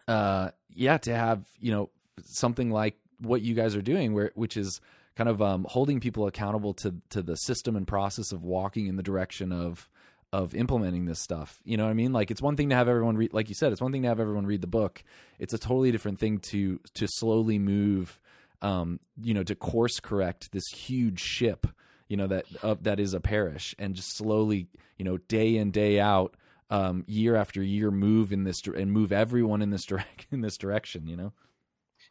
[0.07, 1.89] uh yeah, to have you know
[2.23, 4.81] something like what you guys are doing, where which is
[5.15, 8.95] kind of um, holding people accountable to to the system and process of walking in
[8.95, 9.89] the direction of
[10.31, 11.59] of implementing this stuff.
[11.63, 12.13] You know what I mean?
[12.13, 14.07] Like it's one thing to have everyone read, like you said, it's one thing to
[14.07, 15.03] have everyone read the book.
[15.39, 18.19] It's a totally different thing to to slowly move,
[18.61, 21.67] um, you know, to course correct this huge ship,
[22.07, 24.67] you know, that uh, that is a parish, and just slowly,
[24.97, 26.35] you know, day in day out,
[26.69, 30.57] um, year after year move in this and move everyone in this direct in this
[30.57, 31.07] direction.
[31.07, 31.33] You know.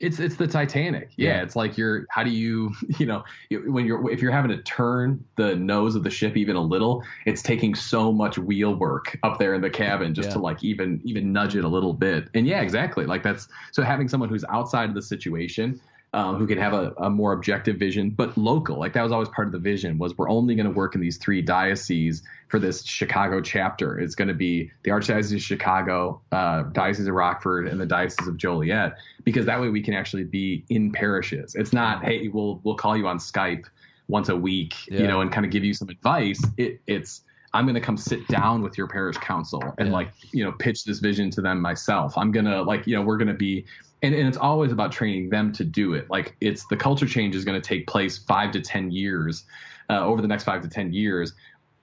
[0.00, 1.10] It's it's the Titanic.
[1.16, 2.06] Yeah, yeah, it's like you're.
[2.10, 6.04] How do you you know when you're if you're having to turn the nose of
[6.04, 9.70] the ship even a little, it's taking so much wheel work up there in the
[9.70, 10.34] cabin just yeah.
[10.34, 12.28] to like even even nudge it a little bit.
[12.34, 13.06] And yeah, exactly.
[13.06, 15.80] Like that's so having someone who's outside of the situation
[16.14, 18.78] um, who can have a, a, more objective vision, but local.
[18.78, 21.00] Like that was always part of the vision was we're only going to work in
[21.00, 23.98] these three dioceses for this Chicago chapter.
[23.98, 28.26] It's going to be the Archdiocese of Chicago, uh, Diocese of Rockford, and the Diocese
[28.26, 31.54] of Joliet, because that way we can actually be in parishes.
[31.54, 33.66] It's not, hey, we'll we'll call you on Skype
[34.08, 35.00] once a week, yeah.
[35.00, 36.42] you know, and kind of give you some advice.
[36.56, 39.94] It, it's I'm going to come sit down with your parish council and yeah.
[39.94, 42.16] like, you know, pitch this vision to them myself.
[42.16, 43.64] I'm going to like, you know, we're going to be
[44.02, 46.08] and, and it's always about training them to do it.
[46.10, 49.44] Like it's the culture change is going to take place five to ten years
[49.90, 51.32] uh, over the next five to ten years.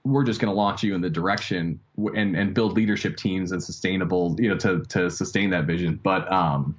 [0.04, 1.80] We're just going to launch you in the direction
[2.14, 6.00] and and build leadership teams and sustainable, you know, to to sustain that vision.
[6.02, 6.76] But um,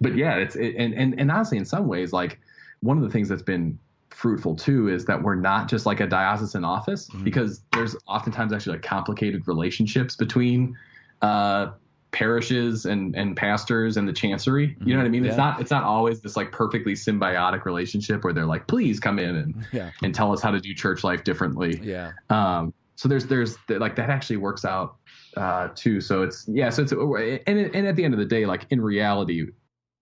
[0.00, 2.38] but yeah, it's it, and and and honestly, in some ways, like
[2.80, 3.78] one of the things that's been
[4.10, 7.24] fruitful too is that we're not just like a diocesan office mm-hmm.
[7.24, 10.76] because there's oftentimes actually like complicated relationships between
[11.22, 11.72] uh,
[12.14, 14.76] parishes and and pastors and the chancery.
[14.84, 15.24] You know what I mean?
[15.24, 15.30] Yeah.
[15.30, 19.18] It's not it's not always this like perfectly symbiotic relationship where they're like, please come
[19.18, 19.90] in and yeah.
[20.02, 21.78] and tell us how to do church life differently.
[21.82, 22.12] Yeah.
[22.30, 22.72] Um.
[22.96, 24.96] So there's there's like that actually works out
[25.36, 26.00] uh too.
[26.00, 26.70] So it's yeah.
[26.70, 29.48] So it's and and at the end of the day, like in reality,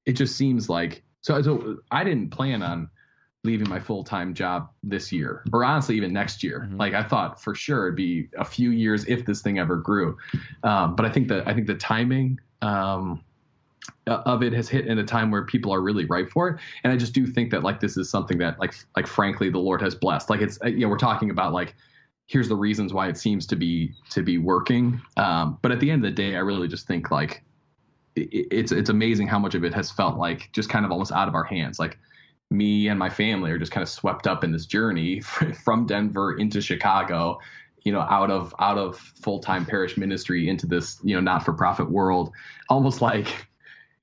[0.05, 2.91] it just seems like so so I didn't plan on
[3.45, 6.61] leaving my full time job this year, or honestly, even next year.
[6.61, 6.77] Mm-hmm.
[6.77, 10.17] Like I thought for sure it'd be a few years if this thing ever grew.
[10.63, 13.23] Um, but I think that I think the timing um,
[14.07, 16.93] of it has hit in a time where people are really ripe for it, and
[16.93, 19.81] I just do think that like this is something that like like frankly the Lord
[19.83, 20.31] has blessed.
[20.31, 21.75] Like it's you know we're talking about like
[22.27, 25.01] here's the reasons why it seems to be to be working.
[25.17, 27.43] Um, but at the end of the day, I really just think like
[28.15, 31.11] it, it's it's amazing how much of it has felt like just kind of almost
[31.11, 31.81] out of our hands.
[31.81, 31.99] Like
[32.53, 35.21] me and my family are just kind of swept up in this journey
[35.65, 37.39] from Denver into Chicago,
[37.83, 41.45] you know, out of out of full time parish ministry into this you know not
[41.45, 42.33] for profit world,
[42.69, 43.49] almost like.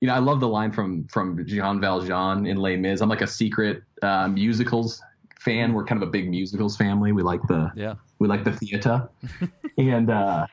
[0.02, 3.02] You know, I love the line from from Jean Valjean in Les Mis.
[3.02, 5.02] I'm like a secret uh, musicals
[5.38, 5.74] fan.
[5.74, 7.12] We're kind of a big musicals family.
[7.12, 7.96] We like the Yeah.
[8.18, 9.10] we like the theater,
[9.76, 10.46] and uh,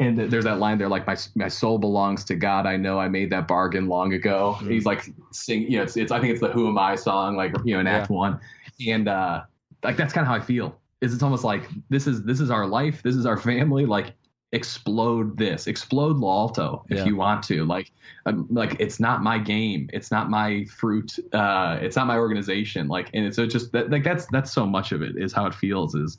[0.00, 2.66] and there's that line there like my my soul belongs to God.
[2.66, 4.56] I know I made that bargain long ago.
[4.60, 4.70] Mm.
[4.72, 7.36] He's like sing, you know, it's, it's I think it's the Who Am I song,
[7.36, 8.40] like you know, in Act One,
[8.88, 9.42] and uh,
[9.84, 10.76] like that's kind of how I feel.
[11.00, 13.86] Is it's almost like this is this is our life, this is our family.
[13.86, 14.14] Like
[14.52, 17.04] explode this, explode L'Alto if Yeah.
[17.04, 17.64] you want to.
[17.64, 17.92] Like
[18.26, 22.88] um, like it's not my game, it's not my fruit, uh, it's not my organization.
[22.88, 25.32] Like and it's so it's just that, like that's that's so much of it is
[25.32, 26.18] how it feels is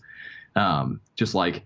[0.56, 1.64] um, just like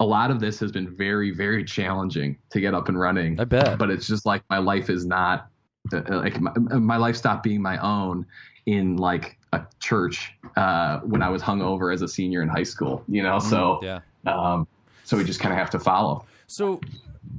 [0.00, 3.44] a lot of this has been very very challenging to get up and running I
[3.44, 3.78] bet.
[3.78, 5.48] but it's just like my life is not
[5.92, 8.26] like my, my life stopped being my own
[8.66, 13.02] in like a church uh, when I was hungover as a senior in high school,
[13.08, 13.38] you know.
[13.38, 14.00] So, yeah.
[14.26, 14.66] um,
[15.04, 16.24] so we just kind of have to follow.
[16.46, 16.80] So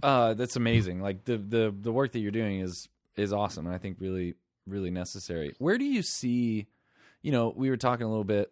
[0.04, 1.02] uh, that's amazing.
[1.02, 4.36] Like the the the work that you're doing is is awesome, and I think really
[4.68, 5.54] really necessary.
[5.60, 6.68] Where do you see?
[7.22, 8.52] You know, we were talking a little bit.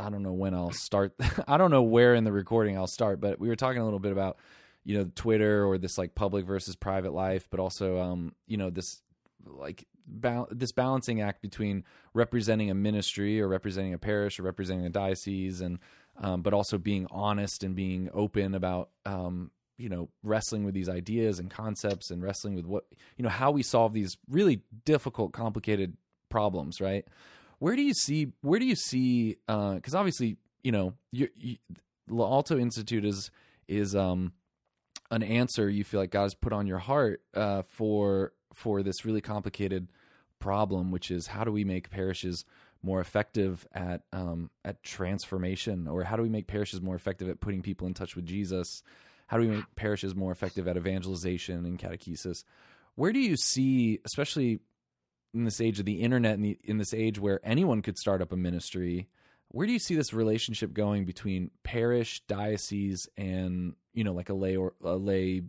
[0.00, 1.14] I don't know when I'll start.
[1.48, 3.98] I don't know where in the recording I'll start, but we were talking a little
[3.98, 4.38] bit about
[4.84, 8.70] you know Twitter or this like public versus private life, but also um you know
[8.70, 9.02] this
[9.46, 11.84] like ba- this balancing act between
[12.14, 15.78] representing a ministry or representing a parish or representing a diocese and
[16.16, 20.88] um, but also being honest and being open about um, you know wrestling with these
[20.88, 22.84] ideas and concepts and wrestling with what
[23.16, 25.96] you know how we solve these really difficult complicated
[26.28, 27.06] problems right
[27.60, 31.56] where do you see where do you see because obviously you know you, you,
[32.08, 33.30] L'Alto Institute is
[33.68, 34.32] is um
[35.10, 39.04] an answer you feel like God has put on your heart uh, for for this
[39.04, 39.88] really complicated
[40.38, 42.44] problem, which is how do we make parishes
[42.82, 47.40] more effective at um, at transformation, or how do we make parishes more effective at
[47.40, 48.82] putting people in touch with Jesus?
[49.26, 52.42] How do we make parishes more effective at evangelization and catechesis?
[52.96, 54.60] Where do you see, especially
[55.34, 58.20] in this age of the internet, and the, in this age where anyone could start
[58.22, 59.08] up a ministry,
[59.48, 64.34] where do you see this relationship going between parish, diocese, and you know, like a
[64.34, 65.42] lay or a lay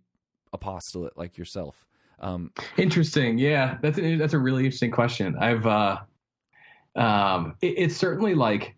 [0.53, 1.85] apostolate like yourself?
[2.19, 3.37] Um, Interesting.
[3.37, 5.35] Yeah, that's a, that's a really interesting question.
[5.39, 5.97] I've uh,
[6.95, 8.75] um, it, it's certainly like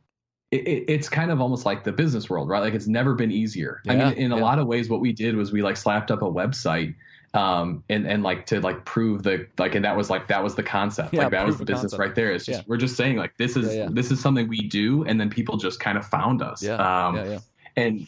[0.52, 2.60] it, it- it's kind of almost like the business world, right?
[2.60, 3.82] Like it's never been easier.
[3.88, 4.42] I mean, in a yeah.
[4.42, 6.96] lot of ways, what we did was we like slapped up a website.
[7.34, 10.54] Um and and like to like prove the like and that was like that was
[10.56, 12.00] the concept Yeah, like that was the business concept.
[12.00, 12.64] right there it's just Yeah.
[12.68, 15.58] we're just saying like this is Yeah, this is something we do and then people
[15.58, 17.40] just kind of found us yeah, um yeah, yeah.
[17.76, 18.08] and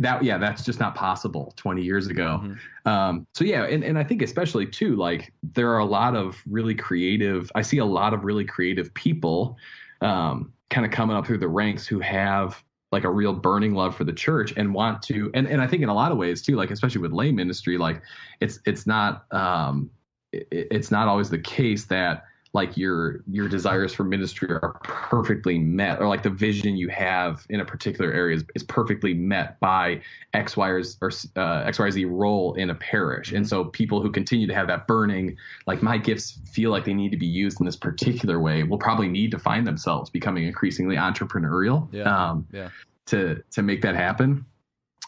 [0.00, 2.58] that yeah that's just not possible 20 years ago Mhm.
[2.90, 6.42] um so yeah and, and i think especially too like there are a lot of
[6.48, 9.56] really creative i see a lot of really creative people
[10.00, 13.96] um kind of coming up through the ranks who have like a real burning love
[13.96, 16.42] for the church and want to and, and i think in a lot of ways
[16.42, 18.00] too like especially with lay ministry like
[18.40, 19.90] it's it's not um
[20.32, 22.24] it, it's not always the case that
[22.56, 27.46] like your your desires for ministry are perfectly met or like the vision you have
[27.50, 30.00] in a particular area is, is perfectly met by
[30.32, 34.00] x y or, or uh, x y z role in a parish and so people
[34.00, 35.36] who continue to have that burning
[35.66, 38.78] like my gifts feel like they need to be used in this particular way will
[38.78, 42.30] probably need to find themselves becoming increasingly entrepreneurial Yeah.
[42.30, 42.70] um, Yeah.
[43.06, 44.46] to to make that happen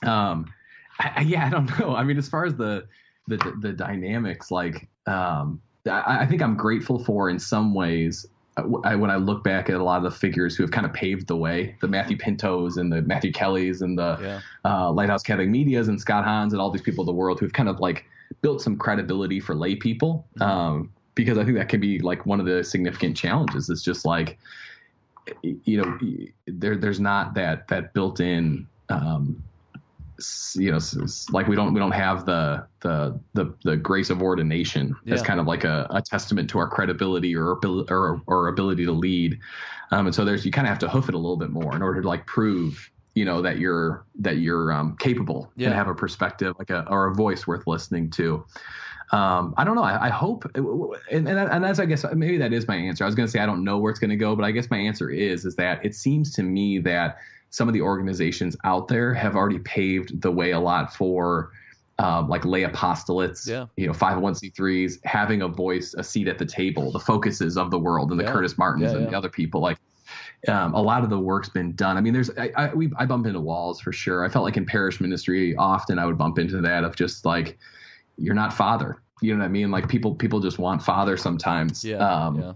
[0.05, 0.53] um
[1.01, 2.87] I, I- yeah i don't know i mean as far as the
[3.27, 8.27] the the dynamics like um I, I think i'm grateful for in some ways
[8.57, 10.85] uh, I, when I look back at a lot of the figures who have kind
[10.85, 14.41] of paved the way, the Matthew Pintos and the Matthew Kellys and the Yeah.
[14.65, 17.53] uh, Lighthouse Catholic Medias and Scott Hahns and all these people of the world who've
[17.53, 18.05] kind of like
[18.43, 20.27] built some credibility for lay people.
[20.41, 23.71] Um, because I think that can be like one of the significant challenges.
[23.71, 24.39] It's just like,
[25.43, 25.99] you know,
[26.47, 29.43] there there's not that that built in, um,
[30.57, 30.79] you know,
[31.31, 35.39] like we don't we don't have the the the, the grace of ordination as kind
[35.41, 39.39] of like a, a testament to our credibility or ability or, or ability to lead.
[39.91, 41.75] Um, and so there's you kind of have to hoof it a little bit more
[41.75, 45.69] in order to like prove you know that you're that you're um, capable Yeah.
[45.69, 48.45] and have a perspective like a or a voice worth listening to.
[49.11, 49.83] Um, I don't know.
[49.83, 53.05] I, I hope, and, and and that's I guess maybe that is my answer.
[53.05, 54.51] I was going to say I don't know where it's going to go, but I
[54.51, 57.17] guess my answer is is that it seems to me that
[57.51, 61.51] some of the organizations out there have already paved the way a lot for.
[62.01, 63.67] Um, like lay apostolates, Yeah.
[63.77, 67.79] you know, 501c3s, having a voice, a seat at the table, the focuses of the
[67.81, 68.33] world, and the Yeah.
[68.33, 69.61] Curtis Martins Yeah, and the other people.
[69.61, 69.79] Like,
[70.47, 71.97] um, a lot of the work's been done.
[71.97, 74.25] I mean, there's I, I we I bump into walls for sure.
[74.25, 77.59] I felt like in parish ministry, often I would bump into that of just like
[78.17, 79.03] you're not father.
[79.21, 79.73] You know what I mean?
[79.73, 81.85] Like people people just want father sometimes.
[81.85, 81.97] Yeah.
[81.97, 82.53] Um, yeah.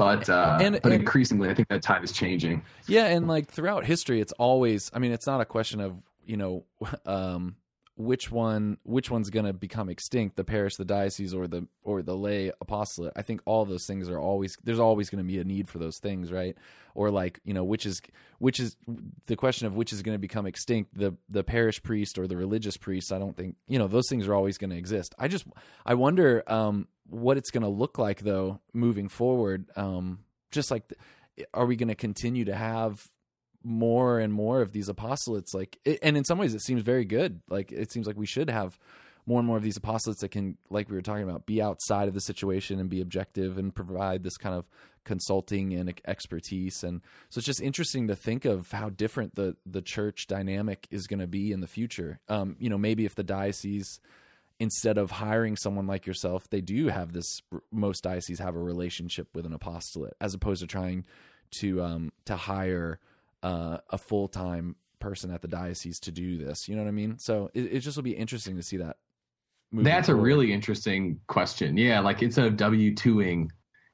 [0.00, 2.62] But uh, And- but and- increasingly, I think that tide is changing.
[2.86, 4.90] Yeah, and like throughout history, it's always.
[4.94, 6.64] I mean, it's not a question of you know,
[7.06, 7.56] um,
[8.00, 12.02] which one which one's going to become extinct, the parish, the diocese, or the or
[12.02, 13.12] the lay apostolate.
[13.16, 15.78] I think all those things are always there's always going to be a need for
[15.78, 16.56] those things, right?
[16.94, 18.00] Or like you know which is
[18.38, 18.76] which is
[19.26, 22.36] the question of which is going to become extinct, the the parish priest or the
[22.36, 23.12] religious priest.
[23.12, 25.14] I don't think you know those things are always going to exist.
[25.18, 25.44] I just
[25.84, 29.66] I wonder um, what it's going to look like though moving forward.
[29.76, 30.20] Um,
[30.50, 30.92] just like.
[31.54, 33.08] Are we going to continue to have
[33.62, 37.40] more and more of these apostolates like and in some ways it seems very good.
[37.48, 38.78] Like it seems like we should have
[39.26, 42.08] more and more of these apostolates that can like we were talking about be outside
[42.08, 44.64] of the situation and be objective and provide this kind of
[45.04, 46.82] consulting and expertise.
[46.82, 47.00] And
[47.30, 51.20] so it's just interesting to think of how different the the church dynamic is going
[51.20, 52.20] to be in the future.
[52.28, 54.00] Um you know maybe if the diocese
[54.58, 57.40] instead of hiring someone like yourself they do have this
[57.70, 61.04] most dioceses have a relationship with an apostolate as opposed to trying
[61.50, 62.98] to um to hire
[63.42, 66.68] uh, a full time person at the diocese to do this.
[66.68, 67.18] You know what I mean?
[67.18, 68.96] So it, it just will be interesting to see that.
[69.72, 70.20] That's forward.
[70.20, 71.76] a really interesting question.
[71.76, 73.50] Yeah, like instead of W twoing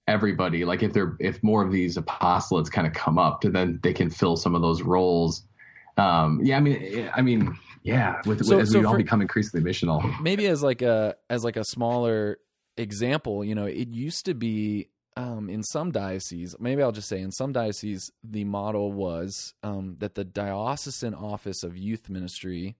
[0.08, 3.92] everybody, like if they're if more of these apostolates kind of come up, then they
[3.92, 5.42] can fill some of those roles.
[5.98, 9.20] Um, yeah, I mean, I mean, yeah, with, so, as so we for, all become
[9.20, 10.20] increasingly missional.
[10.20, 12.38] Maybe as like a as like a smaller
[12.76, 17.20] example, you know, it used to be um, in some dioceses, maybe I'll just say
[17.20, 22.76] in some dioceses, the model was um, that the diocesan office of youth ministry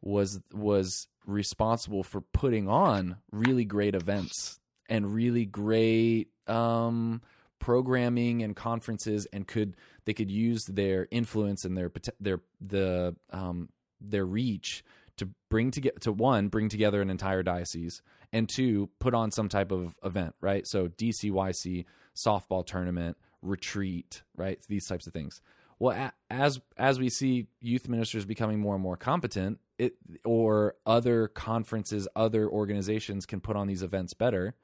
[0.00, 7.22] was was responsible for putting on really great events and really great um,
[7.58, 9.76] programming and conferences, and could
[10.06, 13.68] they could use their influence and their their the um,
[14.00, 14.84] their reach
[15.16, 18.02] to bring together to one bring together an entire diocese
[18.34, 20.66] and two put on some type of event right?
[20.66, 24.58] So dcyc softball tournament retreat right?
[24.68, 25.40] These types of things.
[25.78, 31.28] Well as as we see youth ministers becoming more and more competent it or other
[31.28, 34.54] conferences other organizations can put on these events better.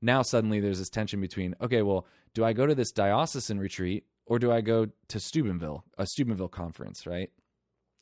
[0.00, 4.04] Now suddenly there's this tension between okay well do i go to this diocesan retreat
[4.24, 7.30] or do i go to steubenville a steubenville conference right?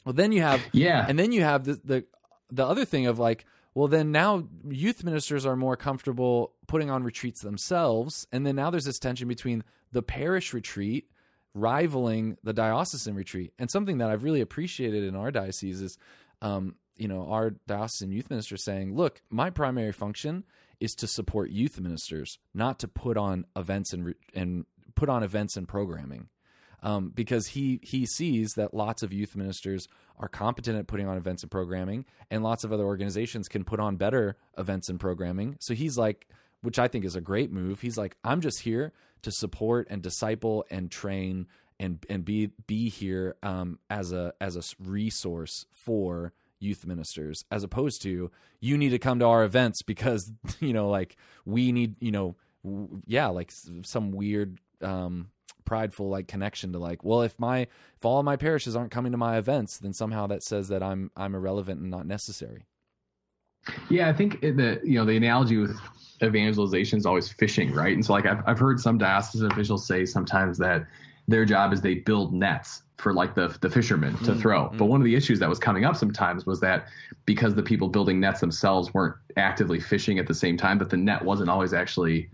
[0.05, 2.05] Well, then you have yeah, and then you have the the
[2.51, 7.03] the other thing of like, well, then now youth ministers are more comfortable putting on
[7.03, 11.11] retreats themselves, and then now there's this tension between the parish retreat
[11.55, 15.99] rivaling the diocesan retreat, and something that I've really appreciated in our diocese is,
[16.43, 20.45] um, you know, our diocesan youth minister saying, look, my primary function
[20.81, 25.57] is to support youth ministers, not to put on events and and put on events
[25.57, 26.29] and programming.
[26.83, 29.89] Um, because he he sees that lots of youth ministers
[30.19, 33.81] are competent at putting on events and programming, and lots of other organizations can put
[33.81, 35.57] on better events and programming.
[35.61, 36.29] So he's like,
[36.63, 37.81] which I think is a great move.
[37.81, 38.93] He's like, I'm just here
[39.23, 41.47] to support and disciple and train
[41.81, 47.63] and and be be here um, as a as a resource for youth ministers as
[47.63, 51.97] opposed to you need to come to our events because you know like we need
[52.01, 52.37] you know
[53.07, 53.53] yeah like
[53.83, 55.29] some weird um
[55.65, 59.13] prideful like connection to like well if my if all of my parishes aren't coming
[59.13, 62.65] to my events then somehow that says that i'm i'm irrelevant and not necessary
[63.89, 65.79] yeah i think the you know the analogy with
[66.23, 70.05] evangelization is always fishing right and so like i've, I've heard some diocesan officials say
[70.05, 70.87] sometimes that
[71.29, 74.41] their job is they build nets for like the the fishermen to mm-hmm.
[74.41, 74.69] throw.
[74.77, 76.87] But one of the issues that was coming up sometimes was that
[77.27, 80.97] because the people building nets themselves weren't actively fishing at the same time, that the
[80.97, 82.31] net wasn't always actually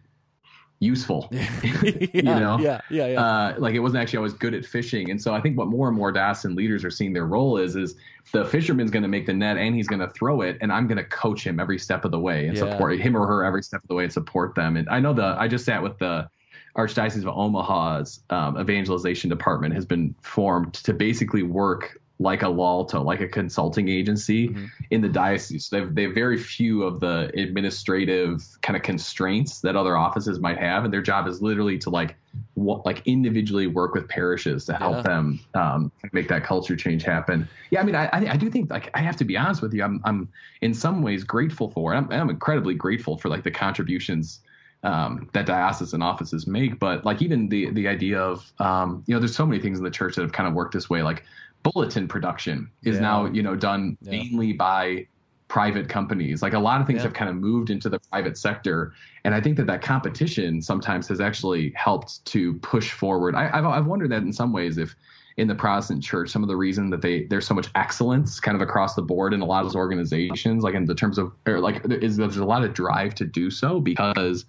[0.80, 1.28] useful.
[1.32, 1.48] yeah,
[2.12, 3.22] you know, yeah, yeah, yeah.
[3.22, 5.88] Uh, like it wasn't actually always good at fishing, and so I think what more
[5.88, 7.94] and more diocesan leaders are seeing their role is is
[8.32, 10.86] the fisherman's going to make the net and he's going to throw it, and I'm
[10.86, 12.70] going to coach him every step of the way and Yeah.
[12.70, 14.76] support him or her every step of the way and support them.
[14.76, 16.28] And I know the I just sat with the
[16.76, 23.02] Archdiocese of Omaha's um, evangelization department has been formed to basically work like a L'Alto,
[23.02, 24.66] like a consulting agency Mm-hmm.
[24.90, 25.70] in the diocese.
[25.70, 30.38] They have, they have very few of the administrative kind of constraints that other offices
[30.38, 32.16] might have, and their job is literally to like
[32.56, 35.02] w- like individually work with parishes to help Yeah.
[35.02, 37.48] them um, make that culture change happen.
[37.70, 39.72] Yeah, I mean, I, I I do think like I have to be honest with
[39.72, 40.28] you, I'm I'm
[40.60, 41.94] in some ways grateful for.
[41.94, 44.40] I'm, I'm incredibly grateful for like the contributions
[44.82, 46.78] um, that diocesan offices make.
[46.78, 49.84] But like even the the idea of um, you know, there's so many things in
[49.84, 51.02] the church that have kind of worked this way.
[51.02, 51.24] Like
[51.62, 53.02] bulletin production is Yeah.
[53.02, 54.12] now you know done Yeah.
[54.12, 55.06] mainly by
[55.48, 56.42] private companies.
[56.42, 57.04] Like a lot of things Yeah.
[57.04, 58.92] have kind of moved into the private sector,
[59.24, 63.34] and I think that that competition sometimes has actually helped to push forward.
[63.34, 64.94] I, I've I've wondered that in some ways if
[65.36, 68.54] in the Protestant church, some of the reason that they there's so much excellence kind
[68.54, 71.32] of across the board in a lot of those organizations, like in the terms of
[71.46, 74.44] or like is there's a lot of drive to do so because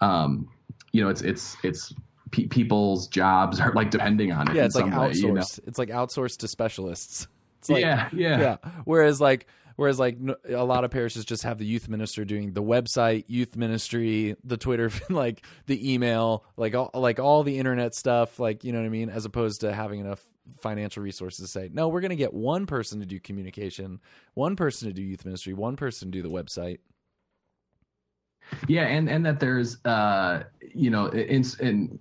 [0.00, 0.48] um,
[0.92, 1.92] you know it's it's it's
[2.30, 4.54] pe- people's jobs are like depending on it.
[4.54, 5.44] yeah it's like some way, outsourced you know?
[5.66, 9.46] it's like outsourced to specialists it's like yeah, yeah, yeah whereas like
[9.76, 10.16] Whereas like
[10.48, 14.56] a lot of parishes just have the youth minister doing the website, youth ministry, the
[14.56, 18.86] Twitter, like the email, like all like all the internet stuff, like you know what
[18.86, 20.24] I mean, as opposed to having enough
[20.60, 24.00] financial resources to say, no, we're going to get one person to do communication,
[24.34, 26.78] one person to do youth ministry, one person to do the website.
[28.68, 31.98] Yeah, and and that there's uh you know in in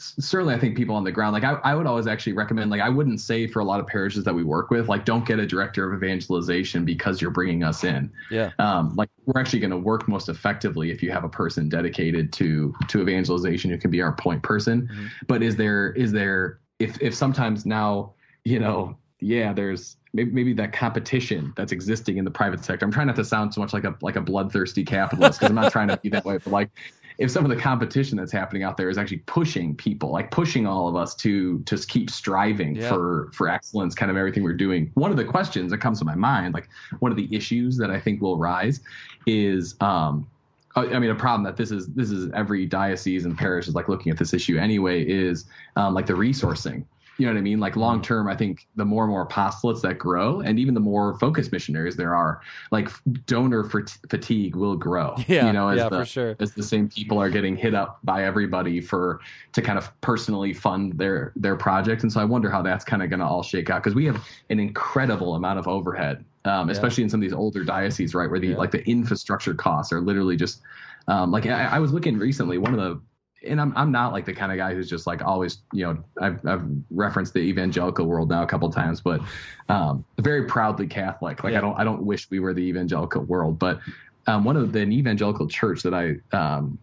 [0.00, 2.80] certainly I think people on the ground like I, I would always actually recommend like
[2.80, 5.40] I wouldn't say for a lot of parishes that we work with like don't get
[5.40, 8.12] a director of evangelization because you're bringing us in.
[8.30, 8.52] Yeah.
[8.60, 12.32] Um, like we're actually going to work most effectively if you have a person dedicated
[12.34, 14.88] to to evangelization who can be our point person.
[14.92, 15.08] Mhm.
[15.26, 18.12] But is there is there if if sometimes now
[18.44, 22.86] you know yeah there's maybe, maybe that competition that's existing in the private sector.
[22.86, 25.56] I'm trying not to sound so much like a like a bloodthirsty capitalist because I'm
[25.56, 26.70] not trying to be that way, but like
[27.18, 30.66] if some of the competition that's happening out there is actually pushing people, like pushing
[30.66, 32.88] all of us to to keep striving Yeah.
[32.88, 34.90] for for excellence, kind of everything we're doing.
[34.94, 36.68] One of the questions that comes to my mind, like
[37.00, 38.80] one of the issues that I think will rise,
[39.26, 40.28] is um,
[40.76, 43.74] I I mean, a problem that this is this is every diocese and parish is
[43.74, 45.44] like looking at this issue anyway is
[45.76, 46.84] um, like the resourcing.
[47.18, 47.58] You know what I mean?
[47.58, 50.80] Like long term, I think the more and more apostolates that grow, and even the
[50.80, 52.40] more focused missionaries there are,
[52.70, 52.88] like
[53.26, 55.16] donor fat- fatigue will grow.
[55.26, 56.36] Yeah, you know, as yeah, the, for sure.
[56.38, 59.18] as the same people are getting hit up by everybody for
[59.52, 63.02] to kind of personally fund their their projects, and so I wonder how that's kind
[63.02, 66.68] of going to all shake out because we have an incredible amount of overhead, um,
[66.68, 66.72] Yeah.
[66.72, 68.56] especially in some of these older dioceses, right, where the Yeah.
[68.58, 70.62] like the infrastructure costs are literally just
[71.08, 72.58] um, like I, I was looking recently.
[72.58, 73.00] One of the
[73.46, 75.98] and I'm I'm not like the kind of guy who's just like always you know
[76.20, 79.20] I've I've referenced the evangelical world now a couple times, but
[79.68, 81.44] um, very proudly Catholic.
[81.44, 81.58] Like Yeah.
[81.58, 83.80] I don't I don't wish we were the evangelical world, but
[84.26, 86.78] um, one of the an evangelical church that I um,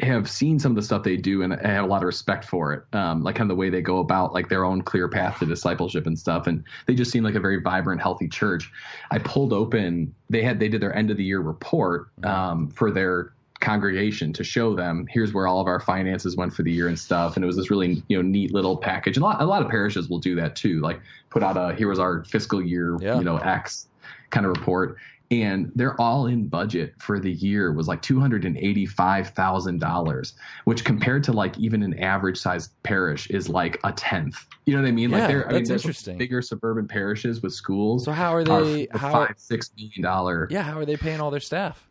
[0.00, 2.44] have seen some of the stuff they do and I have a lot of respect
[2.46, 2.84] for it.
[2.96, 5.46] Um, like kind of the way they go about like their own clear path to
[5.46, 6.46] discipleship and stuff.
[6.46, 8.72] And they just seem like a very vibrant, healthy church.
[9.10, 12.90] I pulled open, they had, they did their end of the year report, um, for
[12.90, 13.33] their
[13.64, 16.98] congregation to show them here's where all of our finances went for the year and
[16.98, 17.36] stuff.
[17.36, 19.16] And it was this really, you know, neat little package.
[19.16, 20.80] And a lot, a lot of parishes will do that too.
[20.80, 21.00] Like
[21.30, 23.18] put out a, here was our fiscal year, Yeah.
[23.18, 23.88] you know, X
[24.30, 24.96] kind of report
[25.30, 30.34] and their all-in budget for the year was like two hundred and eighty-five thousand dollars,
[30.64, 34.36] which compared to like even an average-sized parish is like a tenth.
[34.66, 35.08] You know what I mean?
[35.10, 36.18] Yeah, like they're I mean, that's there's interesting.
[36.18, 38.86] Bigger suburban parishes with schools So how are are they?
[38.92, 39.12] f- How?
[39.12, 41.88] five, six million dollar, Yeah, how are they paying all their staff?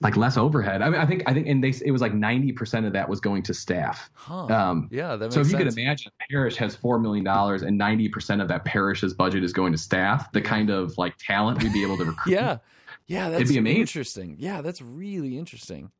[0.00, 0.82] Like less overhead.
[0.82, 3.08] I mean, I think I think, and they it was like ninety percent of that
[3.08, 4.10] was going to staff.
[4.14, 4.46] Huh?
[4.46, 5.74] Um, yeah, that makes so if you sense.
[5.74, 9.44] could imagine a parish has four million dollars and ninety percent of that parish's budget
[9.44, 12.32] is going to staff, the kind of like talent we'd be able to recruit.
[12.32, 12.58] yeah,
[13.06, 13.80] yeah, that's be amazing.
[13.80, 14.36] interesting.
[14.38, 15.90] Yeah, that's really interesting.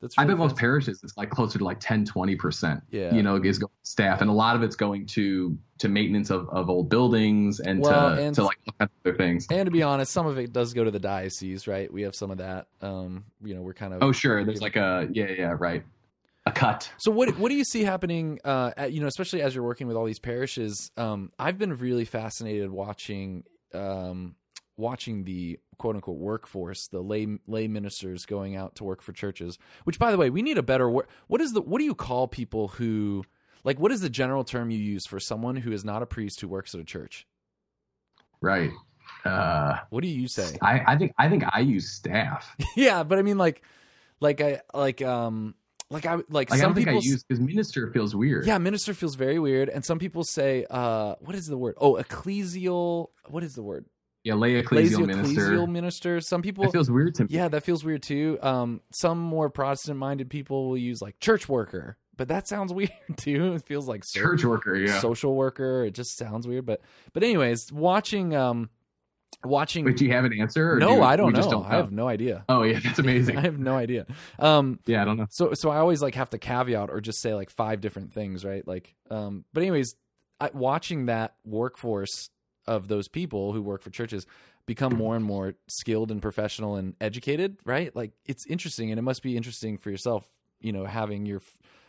[0.00, 2.82] That's I bet most parishes it's like closer to like 10, 20 percent.
[2.90, 3.14] Yeah.
[3.14, 6.30] You know, is going to staff, and a lot of it's going to to maintenance
[6.30, 9.46] of, of old buildings and Well, to and- to like all kinds of other things.
[9.50, 11.92] And to be honest, some of it does go to the diocese, right?
[11.92, 12.66] We have some of that.
[12.80, 14.42] Um, you know, we're kind of Oh, sure.
[14.44, 15.82] There's like a yeah, yeah, right.
[16.46, 16.90] A cut.
[16.98, 18.40] So what what do you see happening?
[18.42, 20.90] Uh, at, you know, especially as you're working with all these parishes.
[20.96, 23.44] Um, I've been really fascinated watching
[23.74, 24.34] um,
[24.78, 29.58] watching the quote unquote workforce, the lay lay ministers going out to work for churches.
[29.84, 31.06] Which, by the way, we need a better word.
[31.26, 33.24] What is the what do you call people who
[33.64, 33.80] like?
[33.80, 36.48] What is the general term you use for someone who is not a priest who
[36.48, 37.26] works at a church?
[38.40, 38.70] Right.
[39.24, 40.56] Uh, What do you say?
[40.62, 42.54] I I think I think I use staff.
[42.76, 43.62] yeah, but I mean, like,
[44.20, 45.54] like I like um
[45.90, 47.04] like I like, Like I some don't think I people.
[47.04, 48.46] use because minister feels weird.
[48.46, 51.74] Yeah, minister feels very weird, and some people say, uh, what is the word?
[51.78, 53.08] Oh, ecclesial.
[53.28, 53.86] What is the word?
[54.24, 55.40] Yeah, lay ecclesial minister.
[55.50, 56.20] ecclesial minister.
[56.20, 56.64] Some people.
[56.64, 57.28] That feels weird to me.
[57.30, 58.38] yeah, that feels weird too.
[58.42, 63.54] Um, some more Protestant-minded people will use like church worker, but that sounds weird too.
[63.54, 64.76] It feels like Church worker.
[64.76, 65.00] Yeah.
[65.00, 65.84] social worker.
[65.84, 66.66] It just sounds weird.
[66.66, 66.82] But
[67.14, 68.68] but anyways, watching um,
[69.42, 69.86] watching.
[69.86, 70.74] Wait, do you have an answer?
[70.74, 71.36] Or no, do, I don't know.
[71.38, 72.44] Just don't I have no idea.
[72.48, 73.38] Oh yeah, that's amazing.
[73.38, 74.06] I have no idea.
[74.38, 75.26] Um, yeah, I don't know.
[75.30, 78.44] so so I always like have to caveat or just say like five different things,
[78.44, 78.66] right?
[78.66, 79.94] Like, um, but anyways,
[80.38, 82.28] I, watching that workforce
[82.66, 84.26] of those people who work for churches
[84.66, 87.94] become more and more skilled and professional and educated, right?
[87.94, 90.24] Like it's interesting, and it must be interesting for yourself,
[90.60, 91.42] you know, having your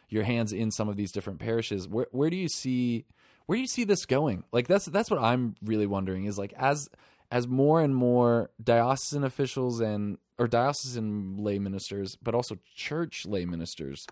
[0.09, 1.87] your hands in some of these different parishes.
[1.87, 3.05] Where where do you see
[3.45, 4.43] where do you see this going?
[4.51, 6.89] Like that's that's what I'm really wondering is like as
[7.31, 13.45] as more and more diocesan officials and or diocesan lay ministers, but also church lay
[13.45, 14.05] ministers,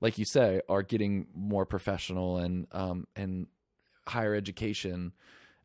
[0.00, 3.46] like you say, are getting more professional and um and
[4.06, 5.12] higher education.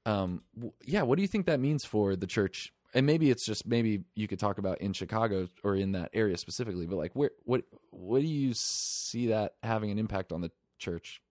[0.07, 2.71] Um, w- yeah, what do you think that means for the church?
[2.93, 6.37] And maybe it's just maybe you could talk about in Chicago or in that area
[6.37, 10.49] specifically, but like where what what do you see that having an impact on the
[10.79, 11.21] church?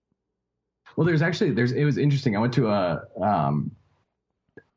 [0.97, 2.37] Well, there's actually there's it was interesting.
[2.37, 3.73] I went to a um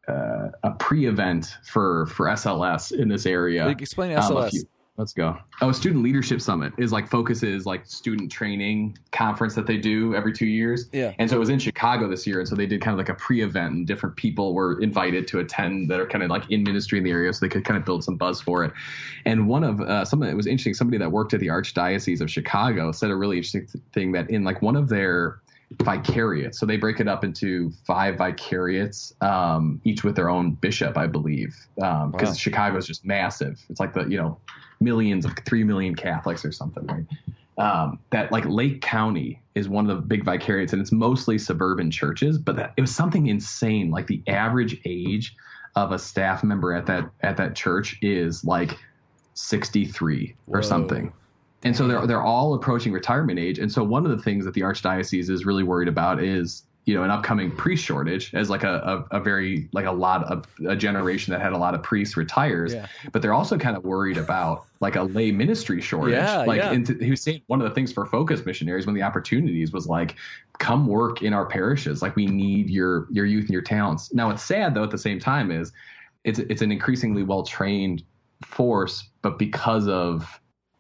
[0.08, 3.66] uh, a pre-event for for SLS in this area.
[3.66, 4.50] Like, explain Um, SLS.
[4.52, 4.64] few-
[5.00, 5.38] let's go.
[5.62, 10.34] Oh, Student Leadership Summit is like focuses like student training conference that they do every
[10.34, 10.90] two years.
[10.92, 11.14] Yeah.
[11.18, 13.08] And so it was in Chicago this year, and so they did kind of like
[13.08, 16.64] a pre-event, and different people were invited to attend that are kind of like in
[16.64, 18.74] ministry in the area, so they could kind of build some buzz for it.
[19.24, 22.30] And one of uh, something that was interesting, somebody that worked at the Archdiocese of
[22.30, 25.40] Chicago said a really interesting th- thing that in like one of their
[25.82, 30.98] vicariates, so they break it up into five vicariates, um, each with their own bishop,
[30.98, 32.34] I believe, because Wow.
[32.34, 33.64] Chicago is just massive.
[33.70, 34.40] It's like the you know
[34.80, 37.06] millions of three million Catholics or something, right?
[37.58, 41.92] Um, that like Lake County is one of the big vicariates, and it's mostly suburban
[41.92, 42.38] churches.
[42.38, 43.92] But that, it was something insane.
[43.92, 45.36] Like the average age
[45.76, 48.78] of a staff member at that at that church is like
[49.36, 50.58] 63 Whoa.
[50.58, 51.14] or something.
[51.64, 53.60] And so they're they're all approaching retirement age.
[53.60, 56.96] And so one of the things that the archdiocese is really worried about is you
[56.96, 60.46] know an upcoming priest shortage as like a, a, a very like a lot of
[60.68, 62.88] a generation that had a lot of priests retires Yeah.
[63.12, 66.72] but they're also kind of worried about like a lay ministry shortage Yeah, like yeah.
[66.72, 69.72] and to- he was saying one of the things for focus missionaries when the opportunities
[69.72, 70.16] was like
[70.58, 74.28] come work in our parishes like we need your your youth and your talents now
[74.30, 75.72] what's sad though at the same time is
[76.24, 78.02] it's it's an increasingly well trained
[78.44, 80.40] force but because of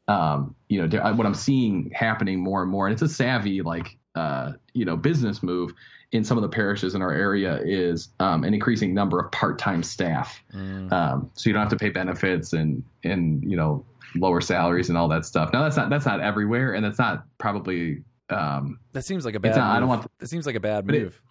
[0.09, 3.95] um, you know, what I'm seeing happening more and more, and it's a savvy like
[4.15, 5.71] uh, you know business move
[6.11, 9.83] in some of the parishes in our area is um, an increasing number of part-time
[9.83, 10.41] staff.
[10.53, 10.91] Mm.
[10.91, 13.85] Um, so you don't have to pay benefits and and you know
[14.15, 15.51] lower salaries and all that stuff.
[15.53, 19.39] Now that's not that's not everywhere, and that's not probably um, That seems like a
[19.39, 19.55] bad.
[19.55, 21.21] Not- I don't want- That seems like a bad move.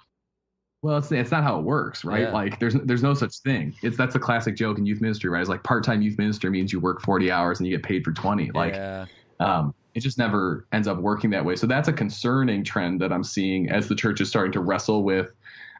[0.82, 2.22] Well, it's it's not how it works, right?
[2.22, 2.32] Yeah.
[2.32, 3.74] Like there's there's no such thing.
[3.82, 5.40] It's that's a classic joke in youth ministry, right?
[5.40, 8.12] It's like part-time youth minister means you work 40 hours and you get paid for
[8.12, 8.52] 20.
[8.52, 9.06] Like yeah.
[9.40, 11.56] um, it just never ends up working that way.
[11.56, 15.02] So that's a concerning trend that I'm seeing as the church is starting to wrestle
[15.02, 15.32] with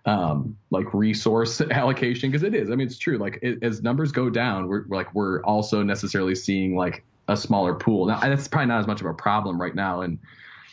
[0.05, 2.69] um, like resource allocation because it is.
[2.71, 3.19] I mean, it's true.
[3.19, 7.37] Like it, as numbers go down, we're, we're like we're also necessarily seeing like a
[7.37, 8.07] smaller pool.
[8.07, 10.19] Now that's probably not as much of a problem right now in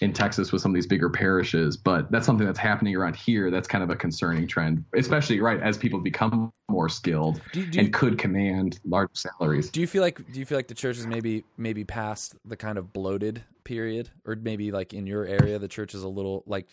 [0.01, 3.49] in Texas with some of these bigger parishes, but that's something that's happening around here.
[3.49, 7.65] That's kind of a concerning trend, especially right as people become more skilled Do you-
[7.67, 9.69] do you- and could command large salaries.
[9.69, 12.57] Do you feel like do you feel like the church is maybe maybe past the
[12.57, 16.43] kind of bloated period, or maybe like in your area the church is a little
[16.45, 16.67] like,